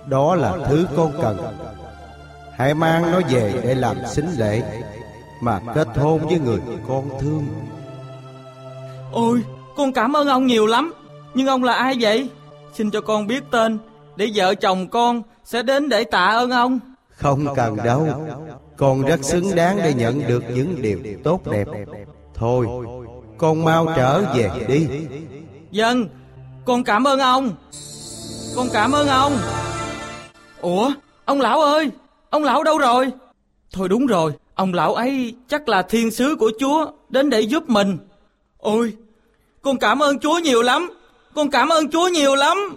Đó 0.06 0.34
là 0.34 0.56
thứ 0.68 0.86
con 0.96 1.12
cần. 1.22 1.38
Hãy 2.56 2.74
mang 2.74 3.12
nó 3.12 3.20
về 3.30 3.54
để 3.62 3.74
làm 3.74 3.96
xính 4.06 4.28
lễ 4.38 4.62
Mà 5.40 5.60
kết 5.74 5.88
hôn 5.96 6.26
với 6.26 6.38
người 6.38 6.60
con 6.88 7.08
thương. 7.20 7.46
Ôi 9.12 9.42
con 9.76 9.92
cảm 9.92 10.16
ơn 10.16 10.28
ông 10.28 10.46
nhiều 10.46 10.66
lắm. 10.66 10.94
Nhưng 11.34 11.46
ông 11.46 11.64
là 11.64 11.72
ai 11.72 11.96
vậy? 12.00 12.28
Xin 12.72 12.90
cho 12.90 13.00
con 13.00 13.26
biết 13.26 13.42
tên 13.50 13.78
Để 14.16 14.30
vợ 14.34 14.54
chồng 14.54 14.88
con 14.88 15.22
sẽ 15.46 15.62
đến 15.62 15.88
để 15.88 16.04
tạ 16.04 16.26
ơn 16.26 16.50
ông. 16.50 16.80
Không 17.10 17.46
cần 17.56 17.76
đâu. 17.76 18.08
Con 18.76 19.02
rất 19.02 19.24
xứng 19.24 19.54
đáng 19.54 19.76
để 19.76 19.94
nhận 19.94 20.26
được 20.28 20.42
những 20.54 20.82
điều 20.82 20.98
tốt 21.24 21.40
đẹp. 21.50 21.68
Thôi 22.34 22.66
Con 23.38 23.64
mau 23.64 23.92
trở 23.96 24.22
về 24.34 24.50
đi. 24.68 24.88
Dân 25.70 26.08
Con 26.64 26.84
cảm 26.84 27.06
ơn 27.06 27.18
ông. 27.18 27.52
Con 28.56 28.68
cảm 28.72 28.92
ơn 28.92 29.08
ông. 29.08 29.38
Ủa, 30.60 30.92
ông 31.24 31.40
lão 31.40 31.60
ơi, 31.60 31.90
ông 32.30 32.44
lão 32.44 32.62
đâu 32.62 32.78
rồi? 32.78 33.12
Thôi 33.72 33.88
đúng 33.88 34.06
rồi, 34.06 34.32
ông 34.54 34.74
lão 34.74 34.94
ấy 34.94 35.34
chắc 35.48 35.68
là 35.68 35.82
thiên 35.82 36.10
sứ 36.10 36.36
của 36.36 36.50
Chúa 36.60 36.86
đến 37.08 37.30
để 37.30 37.40
giúp 37.40 37.68
mình. 37.68 37.98
Ôi, 38.58 38.96
con 39.62 39.78
cảm 39.78 40.02
ơn 40.02 40.18
Chúa 40.18 40.38
nhiều 40.38 40.62
lắm, 40.62 40.90
con 41.34 41.50
cảm 41.50 41.68
ơn 41.68 41.90
Chúa 41.90 42.08
nhiều 42.08 42.34
lắm. 42.34 42.76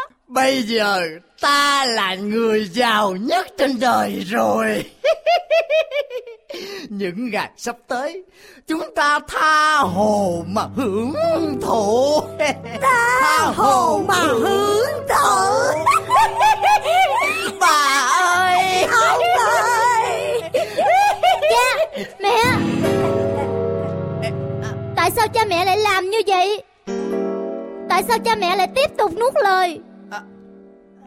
Bây 0.33 0.63
giờ 0.63 1.01
ta 1.41 1.85
là 1.85 2.15
người 2.15 2.69
giàu 2.73 3.11
nhất 3.15 3.47
trên 3.57 3.79
đời 3.79 4.23
rồi. 4.27 4.85
Những 6.89 7.29
ngày 7.31 7.49
sắp 7.57 7.75
tới 7.87 8.23
Chúng 8.67 8.95
ta 8.95 9.19
tha 9.27 9.77
hồ 9.77 10.43
mà 10.47 10.61
hưởng 10.75 11.13
thụ. 11.61 12.21
Tha 12.81 13.51
hồ 13.55 14.01
mà 14.07 14.15
hưởng 14.15 14.89
thụ. 15.09 15.79
Bà 17.59 18.07
ơi. 18.21 18.83
Ông 18.83 19.21
ơi 19.47 20.41
Cha 21.51 21.75
Mẹ. 22.19 22.43
Tại 24.95 25.11
sao 25.15 25.27
cha 25.27 25.45
mẹ 25.45 25.65
lại 25.65 25.77
làm 25.77 26.09
như 26.09 26.17
vậy? 26.27 26.63
Tại 27.89 28.03
sao 28.07 28.17
cha 28.25 28.35
mẹ 28.35 28.55
lại 28.55 28.67
tiếp 28.75 28.87
tục 28.97 29.11
nuốt 29.19 29.33
lời 29.43 29.79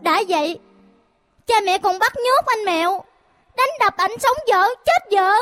đã 0.04 0.22
vậy, 0.28 0.58
Cha 1.46 1.54
mẹ 1.66 1.78
còn 1.78 1.98
bắt 1.98 2.12
nhốt 2.16 2.46
anh 2.46 2.64
Mẹo, 2.64 3.04
Đánh 3.56 3.68
đập 3.80 3.94
ảnh 3.96 4.10
sống 4.20 4.36
vợ 4.52 4.74
chết 4.86 5.16
vợ 5.16 5.32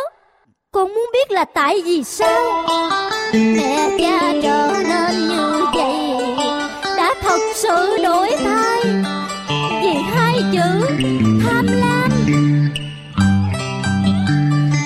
Con 0.73 0.95
muốn 0.95 1.11
biết 1.13 1.31
là 1.31 1.45
tại 1.45 1.83
vì 1.85 2.05
sao? 2.05 2.65
Mẹ 3.33 3.89
cha 3.99 4.33
trở 4.43 4.73
nên 4.89 5.29
như 5.29 5.65
vậy, 5.75 6.17
Đã 6.97 7.15
thật 7.23 7.39
sự 7.55 7.97
đổi 8.03 8.31
thay. 8.45 8.83
Vì 9.83 9.95
hai 10.15 10.35
chữ 10.53 10.87
tham 11.47 11.67
lam, 11.67 12.11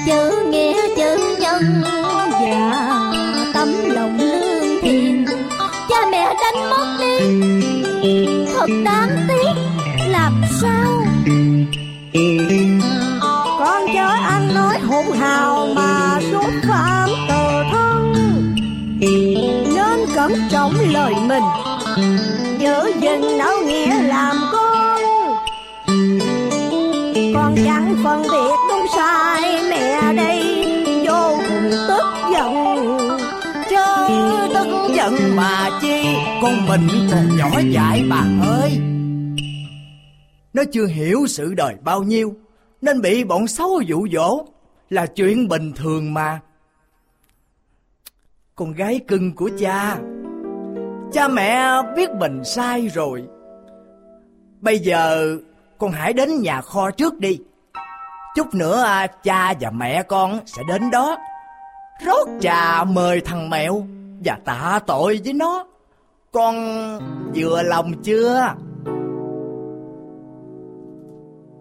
Chữ 0.06 0.46
nghĩa, 0.46 0.96
chữ 0.96 1.36
nhân 1.38 1.82
Và 2.30 2.82
tấm 3.54 3.90
lòng 3.90 4.18
lương 4.20 4.80
thiện. 4.82 5.26
Cha 5.88 5.96
mẹ 6.10 6.34
đánh 6.40 6.70
mất 6.70 6.96
đi, 7.00 7.18
Thật 8.54 8.66
đáng 8.84 8.95
anh 14.96 15.12
hào 15.12 15.66
mà 15.74 16.20
xuất 16.30 16.52
phạm 16.68 17.08
tờ 17.28 17.62
thân. 17.70 18.12
Nên 19.74 20.06
cẩn 20.14 20.32
trọng 20.50 20.72
lời 20.92 21.14
mình, 21.26 21.42
Giữ 22.58 22.92
gìn 23.00 23.38
nấu 23.38 23.58
nghĩa 23.66 24.02
làm 24.02 24.36
con. 24.52 25.00
Con 27.34 27.56
chẳng 27.64 27.96
phân 28.04 28.22
biệt 28.22 28.56
đúng 28.68 28.86
sai 28.96 29.62
mẹ 29.70 30.12
đây, 30.12 30.64
Vô 31.06 31.38
cùng 31.48 31.70
tức 31.88 32.04
giận. 32.32 32.54
Chớ 33.70 34.08
tức 34.54 34.94
giận 34.96 35.36
mà 35.36 35.70
chi, 35.82 36.16
Con 36.42 36.66
mình 36.68 36.88
còn 37.10 37.36
nhỏ 37.36 37.60
dại 37.70 38.02
bà 38.10 38.24
ơi. 38.46 38.78
Nó 40.52 40.62
chưa 40.72 40.86
hiểu 40.86 41.26
sự 41.28 41.54
đời 41.54 41.74
bao 41.84 42.02
nhiêu, 42.02 42.34
Nên 42.82 43.00
bị 43.00 43.24
bọn 43.24 43.46
xấu 43.46 43.80
dụ 43.80 44.06
dỗ. 44.12 44.44
Là 44.90 45.06
chuyện 45.06 45.48
bình 45.48 45.72
thường 45.76 46.14
mà. 46.14 46.40
Con 48.54 48.72
gái 48.72 49.00
cưng 49.08 49.34
của 49.34 49.50
cha 49.58 49.98
Cha 51.12 51.28
mẹ 51.28 51.82
biết 51.96 52.10
mình 52.10 52.44
sai 52.44 52.88
rồi. 52.88 53.24
Bây 54.60 54.78
giờ 54.78 55.36
con 55.78 55.90
hãy 55.90 56.12
đến 56.12 56.40
nhà 56.42 56.60
kho 56.60 56.90
trước 56.90 57.20
đi. 57.20 57.38
Chút 58.36 58.54
nữa 58.54 58.82
à, 58.82 59.06
cha 59.06 59.54
và 59.60 59.70
mẹ 59.70 60.02
con 60.02 60.40
sẽ 60.46 60.62
đến 60.68 60.90
đó. 60.90 61.16
Rót 62.04 62.28
trà 62.40 62.84
mời 62.84 63.20
thằng 63.20 63.50
mẹo 63.50 63.86
Và 64.24 64.38
tạ 64.44 64.80
tội 64.86 65.20
với 65.24 65.32
nó. 65.32 65.66
Con 66.32 66.54
vừa 67.34 67.62
lòng 67.62 67.92
chưa? 68.02 68.54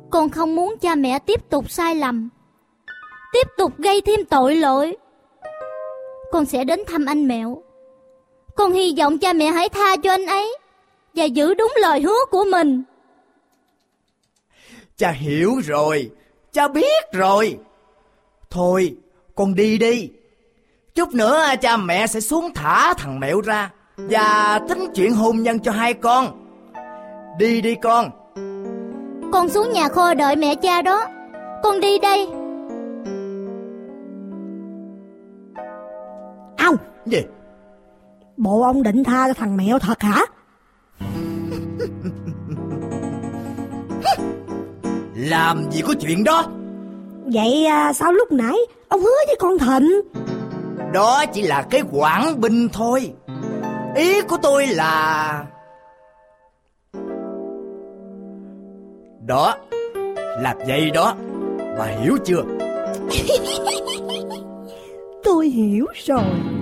Con 0.09 0.29
không 0.29 0.55
muốn 0.55 0.75
cha 0.81 0.95
mẹ 0.95 1.19
tiếp 1.19 1.49
tục 1.49 1.71
sai 1.71 1.95
lầm. 1.95 2.29
Tiếp 3.35 3.47
tục 3.57 3.71
gây 3.77 4.01
thêm 4.01 4.25
tội 4.25 4.55
lỗi. 4.55 4.95
Con 6.31 6.45
sẽ 6.45 6.63
đến 6.63 6.79
thăm 6.87 7.05
anh 7.05 7.27
Mẹo. 7.27 7.61
Con 8.55 8.73
hy 8.73 8.95
vọng 8.97 9.17
cha 9.17 9.33
mẹ 9.33 9.45
hãy 9.45 9.69
tha 9.69 9.95
cho 10.03 10.11
anh 10.11 10.25
ấy 10.25 10.57
Và 11.13 11.25
giữ 11.25 11.53
đúng 11.53 11.73
lời 11.81 12.01
hứa 12.01 12.25
của 12.31 12.45
mình. 12.51 12.83
Cha 14.97 15.11
hiểu 15.11 15.51
rồi. 15.63 16.11
Cha 16.51 16.67
biết 16.67 17.03
rồi. 17.11 17.57
Thôi 18.49 18.95
con 19.35 19.55
đi 19.55 19.77
đi. 19.77 20.09
Chút 20.95 21.13
nữa 21.13 21.45
cha 21.61 21.77
mẹ 21.77 22.07
sẽ 22.07 22.19
xuống 22.19 22.53
thả 22.53 22.93
thằng 22.93 23.19
mẹo 23.19 23.41
ra 23.41 23.71
Và 23.97 24.59
tính 24.69 24.87
chuyện 24.95 25.13
hôn 25.13 25.43
nhân 25.43 25.59
cho 25.59 25.71
hai 25.71 25.93
con. 25.93 26.45
Đi 27.39 27.61
đi 27.61 27.75
con. 27.81 28.09
Con 29.33 29.49
xuống 29.49 29.71
nhà 29.71 29.89
kho 29.89 30.13
đợi 30.13 30.35
mẹ 30.35 30.55
cha 30.55 30.81
đó. 30.81 31.07
Con 31.63 31.79
đi 31.79 31.99
đây 31.99 32.27
Gì? 37.05 37.21
Bộ 38.37 38.61
ông 38.61 38.83
định 38.83 39.03
tha 39.03 39.27
cho 39.27 39.33
thằng 39.33 39.57
mẹo 39.57 39.79
thật 39.79 40.01
hả? 40.01 40.21
Làm 45.15 45.71
gì 45.71 45.81
có 45.81 45.93
chuyện 46.01 46.23
đó? 46.23 46.43
Vậy 47.25 47.65
à, 47.65 47.93
sao 47.93 48.11
lúc 48.11 48.31
nãy 48.31 48.57
Ông 48.87 49.01
hứa 49.01 49.17
với 49.27 49.35
con 49.39 49.57
Thịnh? 49.57 50.01
Đó 50.93 51.25
chỉ 51.33 51.41
là 51.41 51.61
cái 51.69 51.81
quảng 51.91 52.41
binh 52.41 52.69
thôi. 52.73 53.13
Ý 53.95 54.21
của 54.21 54.37
tôi 54.41 54.67
là 54.67 55.45
Đó 59.25 59.55
Là 60.41 60.55
vậy 60.67 60.91
đó. 60.91 61.15
Bà 61.77 61.85
hiểu 61.85 62.17
chưa? 62.25 62.43
Tôi 65.23 65.47
hiểu 65.47 65.85
rồi 66.05 66.54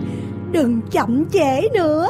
Đừng 0.54 0.82
chậm 0.92 1.26
trễ 1.34 1.70
nữa. 1.74 2.10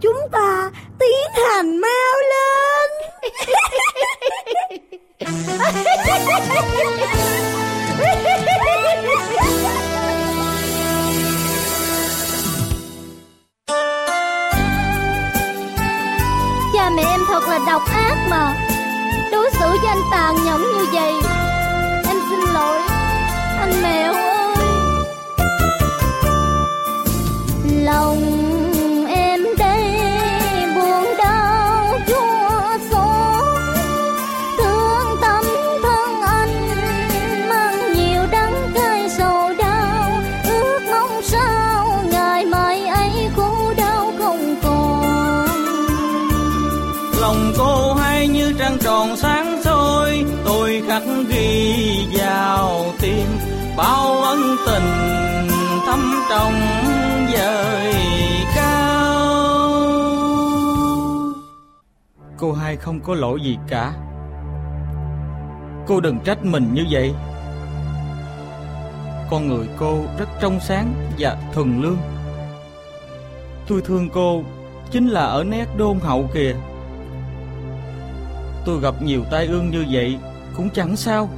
Chúng 0.00 0.18
ta 0.32 0.70
tiến 0.98 1.44
hành 1.50 1.78
mau 1.80 2.14
lên. 2.30 2.90
Cha 16.74 16.90
mẹ 16.96 17.02
em 17.02 17.20
thật 17.28 17.48
là 17.48 17.58
độc 17.66 17.82
ác 17.94 18.16
mà. 18.30 18.54
Đối 19.32 19.50
xử 19.50 19.66
với 19.68 19.88
anh 19.88 20.02
tàn 20.10 20.34
nhẫn 20.44 20.62
như 20.62 20.86
vậy, 20.92 21.12
Em 22.08 22.16
xin 22.30 22.40
lỗi. 22.54 22.80
Anh 23.58 23.82
mẹ 23.82 24.02
ơi. 24.02 24.31
Lòng 27.84 28.22
em 29.08 29.40
đây 29.58 29.84
buồn 30.74 31.04
đau 31.18 31.98
chua 32.08 32.78
xót. 32.90 33.44
Thương 34.58 35.16
tâm 35.22 35.44
thân 35.82 36.22
anh 36.22 36.68
Mang 37.48 37.92
nhiều 37.92 38.22
đắng 38.30 38.70
cay 38.74 39.08
sầu 39.18 39.52
đau. 39.58 40.10
Ước 40.44 40.80
mong 40.90 41.22
sao 41.22 42.04
ngày 42.10 42.44
mai 42.44 42.86
ấy 42.86 43.10
khổ 43.36 43.74
đau 43.76 44.12
không 44.18 44.56
còn. 44.62 45.46
Lòng 47.20 47.52
cô 47.58 47.94
hay 47.94 48.28
như 48.28 48.52
trăng 48.58 48.78
tròn 48.80 49.16
sáng 49.16 49.60
soi, 49.64 50.24
Tôi 50.44 50.82
khắc 50.88 51.02
ghi 51.28 52.06
vào 52.18 52.84
tim. 53.00 53.26
Bao 53.76 54.22
ân 54.22 54.56
tình 54.66 55.12
thâm 55.86 56.22
trọng 56.30 56.81
Cô 62.72 62.78
không 62.80 63.00
có 63.00 63.14
lỗi 63.14 63.40
gì 63.42 63.58
cả. 63.68 63.92
Cô 65.86 66.00
đừng 66.00 66.18
trách 66.24 66.44
mình 66.44 66.74
như 66.74 66.86
vậy. 66.90 67.12
Con 69.30 69.48
người 69.48 69.66
cô 69.78 70.04
rất 70.18 70.28
trong 70.40 70.60
sáng 70.60 70.94
và 71.18 71.36
thuần 71.52 71.82
lương. 71.82 71.96
Tôi 73.68 73.82
thương 73.82 74.08
cô 74.10 74.42
chính 74.90 75.08
là 75.08 75.20
ở 75.20 75.44
nét 75.44 75.66
đôn 75.76 75.98
hậu 76.00 76.30
kìa. 76.34 76.54
Tôi 78.64 78.80
gặp 78.80 79.02
nhiều 79.02 79.24
tai 79.30 79.46
ương 79.46 79.70
như 79.70 79.84
vậy 79.90 80.18
cũng 80.56 80.70
chẳng 80.70 80.96
sao. 80.96 81.28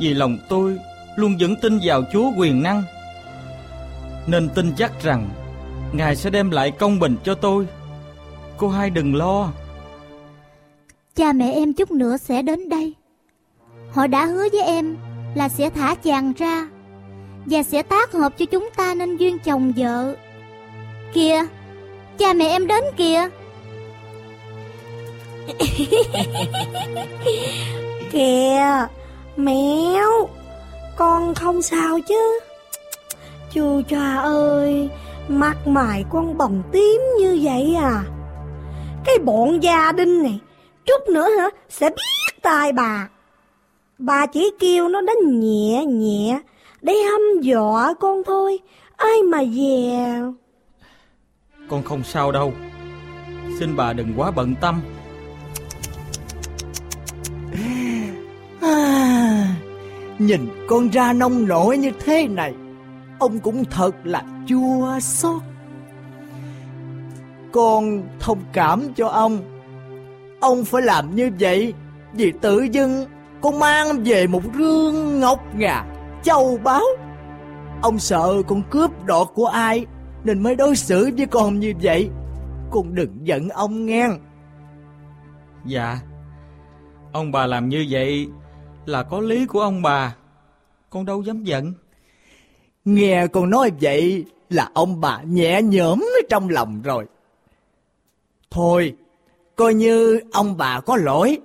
Vì 0.00 0.14
lòng 0.14 0.38
tôi 0.48 0.78
luôn 1.16 1.36
vững 1.40 1.56
tin 1.62 1.78
vào 1.82 2.02
Chúa 2.12 2.30
quyền 2.38 2.62
năng. 2.62 2.82
Nên 4.26 4.48
tin 4.48 4.72
chắc 4.76 5.02
rằng 5.02 5.28
Ngài 5.92 6.16
sẽ 6.16 6.30
đem 6.30 6.50
lại 6.50 6.70
công 6.70 6.98
bình 6.98 7.16
cho 7.24 7.34
tôi. 7.34 7.66
Cô 8.56 8.68
hai 8.68 8.90
đừng 8.90 9.14
lo. 9.14 9.52
Cha 11.16 11.32
mẹ 11.32 11.52
em 11.52 11.72
chút 11.72 11.90
nữa 11.90 12.16
sẽ 12.16 12.42
đến 12.42 12.68
đây. 12.68 12.94
Họ 13.92 14.06
đã 14.06 14.26
hứa 14.26 14.48
với 14.52 14.62
em 14.62 14.96
là 15.34 15.48
sẽ 15.48 15.70
thả 15.70 15.94
chàng 15.94 16.32
ra 16.32 16.68
Và 17.46 17.62
sẽ 17.62 17.82
tác 17.82 18.12
hợp 18.12 18.32
cho 18.38 18.46
chúng 18.46 18.68
ta 18.76 18.94
nên 18.94 19.16
duyên 19.16 19.38
chồng 19.38 19.72
vợ. 19.76 20.16
Kìa, 21.12 21.42
Cha 22.18 22.32
mẹ 22.32 22.48
em 22.48 22.66
đến 22.66 22.84
kìa. 22.96 23.28
Kìa 28.12 28.86
Mẹo 29.36 30.28
Con 30.96 31.34
không 31.34 31.62
sao 31.62 31.98
chứ. 32.08 32.40
Chú 33.52 33.82
cha 33.88 34.16
ơi 34.16 34.88
Mặt 35.28 35.66
mày 35.66 36.04
con 36.10 36.38
bồng 36.38 36.62
tím 36.72 37.00
như 37.18 37.38
vậy 37.42 37.76
à. 37.80 38.04
Cái 39.04 39.18
bọn 39.18 39.62
gia 39.62 39.92
đình 39.92 40.22
này 40.22 40.40
Chút 40.86 41.08
nữa 41.12 41.28
hả? 41.38 41.50
Sẽ 41.68 41.90
biết 41.90 42.42
tai 42.42 42.72
bà. 42.72 43.08
Bà 43.98 44.26
chỉ 44.26 44.50
kêu 44.58 44.88
nó 44.88 45.00
đánh 45.00 45.40
nhẹ 45.40 45.84
nhẹ 45.84 46.40
Để 46.82 46.94
hăm 46.94 47.40
dọa 47.42 47.94
con 48.00 48.22
thôi. 48.26 48.58
Ai 48.96 49.22
mà 49.22 49.44
dè 49.44 50.20
Con 51.68 51.82
không 51.82 52.04
sao 52.04 52.32
đâu. 52.32 52.52
Xin 53.58 53.76
bà 53.76 53.92
đừng 53.92 54.12
quá 54.16 54.30
bận 54.30 54.54
tâm. 54.60 54.80
À, 58.60 59.56
Nhìn 60.18 60.48
con 60.68 60.88
ra 60.88 61.12
nông 61.12 61.48
nổi 61.48 61.78
như 61.78 61.90
thế 62.04 62.28
này 62.28 62.54
Ông 63.18 63.38
cũng 63.38 63.64
thật 63.64 63.92
là 64.04 64.22
chua 64.46 64.98
xót. 65.00 65.42
Con 67.52 68.02
thông 68.20 68.38
cảm 68.52 68.94
cho 68.96 69.08
ông 69.08 69.55
Ông 70.40 70.64
phải 70.64 70.82
làm 70.82 71.14
như 71.16 71.30
vậy 71.40 71.74
Vì 72.12 72.32
tự 72.40 72.62
dưng 72.62 73.06
con 73.40 73.58
mang 73.58 74.02
về 74.04 74.26
một 74.26 74.42
rương 74.58 75.20
ngọc 75.20 75.40
ngà 75.54 75.84
châu 76.22 76.58
báu. 76.64 76.84
Ông 77.82 77.98
sợ 77.98 78.42
con 78.46 78.62
cướp 78.70 79.04
đoạt 79.04 79.26
của 79.34 79.46
ai 79.46 79.86
Nên 80.24 80.42
mới 80.42 80.54
đối 80.54 80.76
xử 80.76 81.10
với 81.16 81.26
con 81.26 81.60
như 81.60 81.72
vậy. 81.82 82.10
Con 82.70 82.94
đừng 82.94 83.26
giận 83.26 83.48
ông 83.48 83.86
nghe. 83.86 84.08
Dạ 85.64 85.98
Ông 87.12 87.32
bà 87.32 87.46
làm 87.46 87.68
như 87.68 87.86
vậy 87.90 88.28
Là 88.86 89.02
có 89.02 89.20
lý 89.20 89.46
của 89.46 89.60
ông 89.60 89.82
bà. 89.82 90.16
Con 90.90 91.04
đâu 91.04 91.22
dám 91.22 91.44
giận. 91.44 91.74
Nghe 92.84 93.26
con 93.26 93.50
nói 93.50 93.70
vậy 93.80 94.24
Là 94.50 94.68
ông 94.74 95.00
bà 95.00 95.22
nhẹ 95.22 95.62
nhõm 95.62 96.04
trong 96.28 96.48
lòng 96.48 96.82
rồi. 96.82 97.06
Thôi 98.50 98.94
Coi 99.56 99.74
như 99.74 100.20
ông 100.32 100.56
bà 100.56 100.80
có 100.80 100.96
lỗi. 100.96 101.38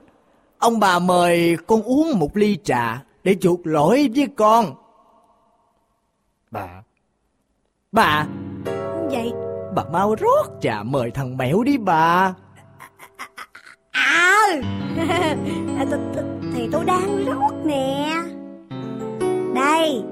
Ông 0.58 0.80
bà 0.80 1.00
mời 1.00 1.58
con 1.68 1.84
uống 1.84 2.20
một 2.20 2.38
ly 2.38 2.58
trà 2.64 3.04
Để 3.24 3.36
chuộc 3.42 3.60
lỗi 3.68 4.10
với 4.16 4.28
con. 4.36 4.76
Bà. 6.52 6.68
Bà. 7.92 8.28
Vậy? 9.12 9.32
Bà 9.76 9.84
mau 9.92 10.16
rót 10.16 10.46
trà 10.62 10.84
mời 10.84 11.12
thằng 11.12 11.38
mẹo 11.38 11.64
đi 11.64 11.78
bà. 11.78 12.34
À 13.92 14.48
Thì 16.54 16.68
tôi 16.72 16.86
đang 16.86 17.26
rót 17.26 17.54
nè. 17.66 18.16
Đây 19.56 20.04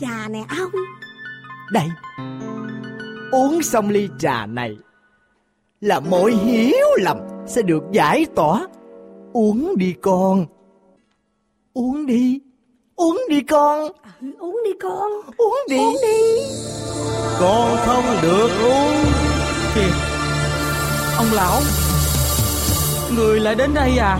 Trà 0.00 0.28
nè 0.28 0.44
ông. 0.58 0.70
Đây. 1.72 1.86
Uống 3.32 3.62
xong 3.62 3.88
ly 3.88 4.08
trà 4.18 4.46
này 4.46 4.76
Là 5.80 6.00
mọi 6.00 6.32
hiểu 6.32 6.86
lầm 6.98 7.18
Sẽ 7.46 7.62
được 7.62 7.82
giải 7.92 8.26
tỏa. 8.34 8.66
Uống 9.32 9.76
đi 9.76 9.94
con. 10.02 10.46
Uống 11.74 12.06
đi. 12.06 12.40
Uống 12.96 13.20
đi 13.28 13.40
con. 13.40 13.92
Ừ, 14.20 14.26
Uống 14.38 14.60
đi 14.64 14.70
con. 14.82 15.10
Uống 15.36 15.56
đi. 15.68 15.76
Uống 15.76 15.96
đi. 16.02 16.40
Con 17.40 17.76
không 17.86 18.04
được 18.22 18.48
uống. 18.64 19.04
Kìa 19.74 19.92
Ông 21.16 21.26
lão 21.32 21.60
Người 23.16 23.40
lại 23.40 23.54
đến 23.54 23.74
đây 23.74 23.98
à? 23.98 24.18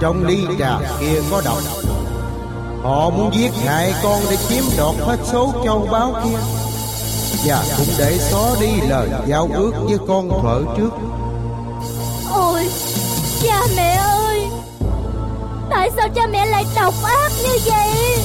Trong 0.00 0.26
ly 0.26 0.38
trà 0.58 0.78
kia 1.00 1.20
có 1.30 1.42
độc. 1.44 1.58
Họ 2.82 3.10
muốn 3.10 3.30
giết 3.34 3.50
hại 3.66 3.92
con 4.02 4.20
để 4.30 4.36
chiếm 4.48 4.64
đoạt 4.78 4.96
hết 4.96 5.16
số 5.24 5.52
châu 5.64 5.88
báu 5.92 6.14
kia. 6.24 6.38
Và 7.44 7.64
cũng 7.78 7.94
để 7.98 8.18
xóa 8.18 8.50
đi 8.60 8.88
lời 8.88 9.08
giao 9.26 9.48
ước 9.54 9.72
với 9.88 9.98
con 10.08 10.28
thuở 10.42 10.62
trước 10.76 10.90
Cha 13.42 13.60
mẹ 13.76 13.96
ơi. 13.96 14.48
Tại 15.70 15.90
sao 15.96 16.08
cha 16.14 16.26
mẹ 16.26 16.46
lại 16.46 16.64
độc 16.76 16.94
ác 17.04 17.32
như 17.42 17.58
vậy? 17.64 18.18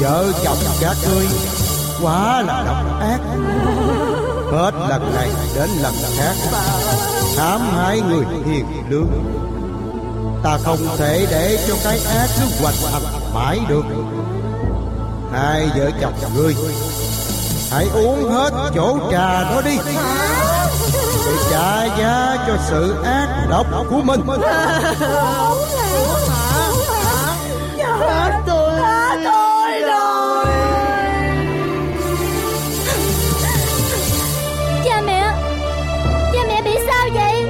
Vợ 0.00 0.32
chồng 0.44 0.56
các 0.80 0.96
ngươi 1.08 1.26
Quá 2.02 2.42
là 2.42 2.62
độc 2.66 3.00
ác. 3.00 3.20
Hết 4.52 4.70
lần 4.88 5.14
này 5.14 5.30
đến 5.54 5.70
lần 5.82 5.94
khác 6.16 6.34
hãm 7.38 7.60
hại 7.60 8.00
người 8.00 8.24
hiền 8.46 8.66
lương. 8.88 9.08
Ta 10.42 10.58
không 10.64 10.78
thể 10.98 11.26
để 11.30 11.64
cho 11.68 11.74
cái 11.84 12.00
ác 12.18 12.28
cứ 12.40 12.46
hoành 12.62 12.74
hành 12.92 13.34
mãi 13.34 13.60
được. 13.68 13.84
Hai 15.32 15.66
vợ 15.76 15.90
chồng 16.00 16.12
ngươi 16.34 16.54
Hãy 17.70 17.86
uống 17.94 18.30
hết 18.30 18.50
chỗ 18.74 18.98
trà 19.10 19.42
đó 19.42 19.62
đi 19.64 19.78
Để 21.28 21.34
trả 21.50 21.84
giá 21.98 22.36
cho 22.46 22.56
sự 22.68 23.02
ác 23.04 23.46
độc 23.50 23.66
của 23.90 24.02
mình. 24.02 24.20
Chết 27.76 28.32
tôi 28.46 28.80
Chết 28.80 29.16
tôi 29.24 29.80
rồi. 29.80 30.44
Cha 34.84 35.00
mẹ 35.06 35.34
Cha 36.32 36.38
mẹ 36.48 36.62
bị 36.62 36.78
sao 36.86 37.08
vậy? 37.14 37.44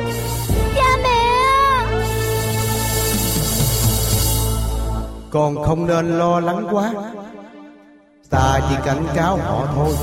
Cha 0.77 0.97
mẹ. 1.03 1.19
Con 5.31 5.65
không 5.67 5.87
nên 5.87 6.19
lo 6.19 6.41
lắng 6.41 6.69
quá. 6.71 6.93
Ta 8.31 8.61
chỉ 8.69 8.77
cảnh 8.85 9.07
cáo 9.15 9.37
họ 9.37 9.67
thôi 9.75 9.95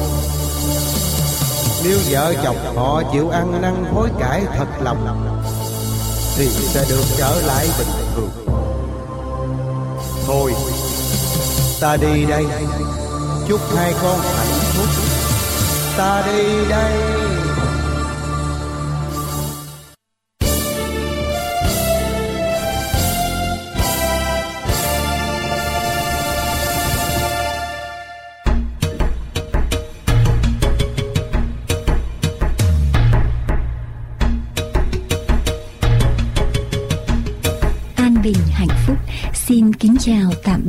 nếu 1.88 2.00
vợ 2.10 2.34
chồng 2.44 2.76
họ 2.76 3.04
chịu 3.14 3.30
ăn 3.30 3.62
năn 3.62 3.86
hối 3.94 4.10
cải 4.20 4.44
thật 4.58 4.68
lòng, 4.84 5.32
Thì 6.38 6.48
sẽ 6.48 6.86
được 6.90 7.04
trở 7.18 7.42
lại 7.48 7.68
bình 7.78 7.88
thường. 8.16 8.30
Thôi, 10.28 10.54
Ta 11.80 11.98
đi 11.98 12.26
đây. 12.26 12.46
Chúc 13.48 13.60
hai 13.76 13.94
con 14.02 14.20
hạnh 14.20 14.60
phúc. 14.74 14.88
Ta 15.98 16.24
đi 16.28 16.70
đây. 16.70 17.25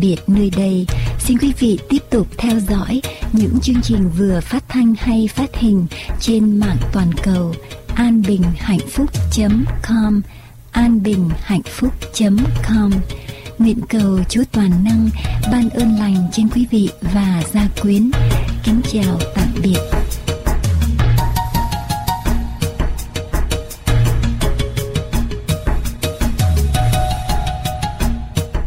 Biệt 0.06 0.16
nơi 0.26 0.50
đây. 0.56 0.86
Xin 1.18 1.38
quý 1.38 1.52
vị 1.58 1.78
tiếp 1.88 2.02
tục 2.10 2.26
theo 2.38 2.60
dõi 2.60 3.02
những 3.32 3.58
chương 3.62 3.82
trình 3.82 4.10
vừa 4.18 4.40
phát 4.40 4.64
thanh 4.68 4.94
hay 4.98 5.28
phát 5.34 5.56
hình 5.56 5.86
trên 6.20 6.60
mạng 6.60 6.76
toàn 6.92 7.10
cầu 7.22 7.54
anbinhhạnhphúc.com 7.94 10.22
anbinhhạnhphúc.com 10.72 12.90
Nguyện 13.58 13.80
cầu 13.88 14.18
Chúa 14.28 14.42
Toàn 14.52 14.84
Năng 14.84 15.08
ban 15.52 15.70
ơn 15.70 15.98
lành 15.98 16.28
trên 16.32 16.48
quý 16.48 16.66
vị 16.70 16.88
và 17.00 17.42
gia 17.52 17.68
quyến. 17.82 18.10
Kính 18.64 18.80
chào 18.92 19.18
tạm 19.34 19.48
biệt. 19.62 19.78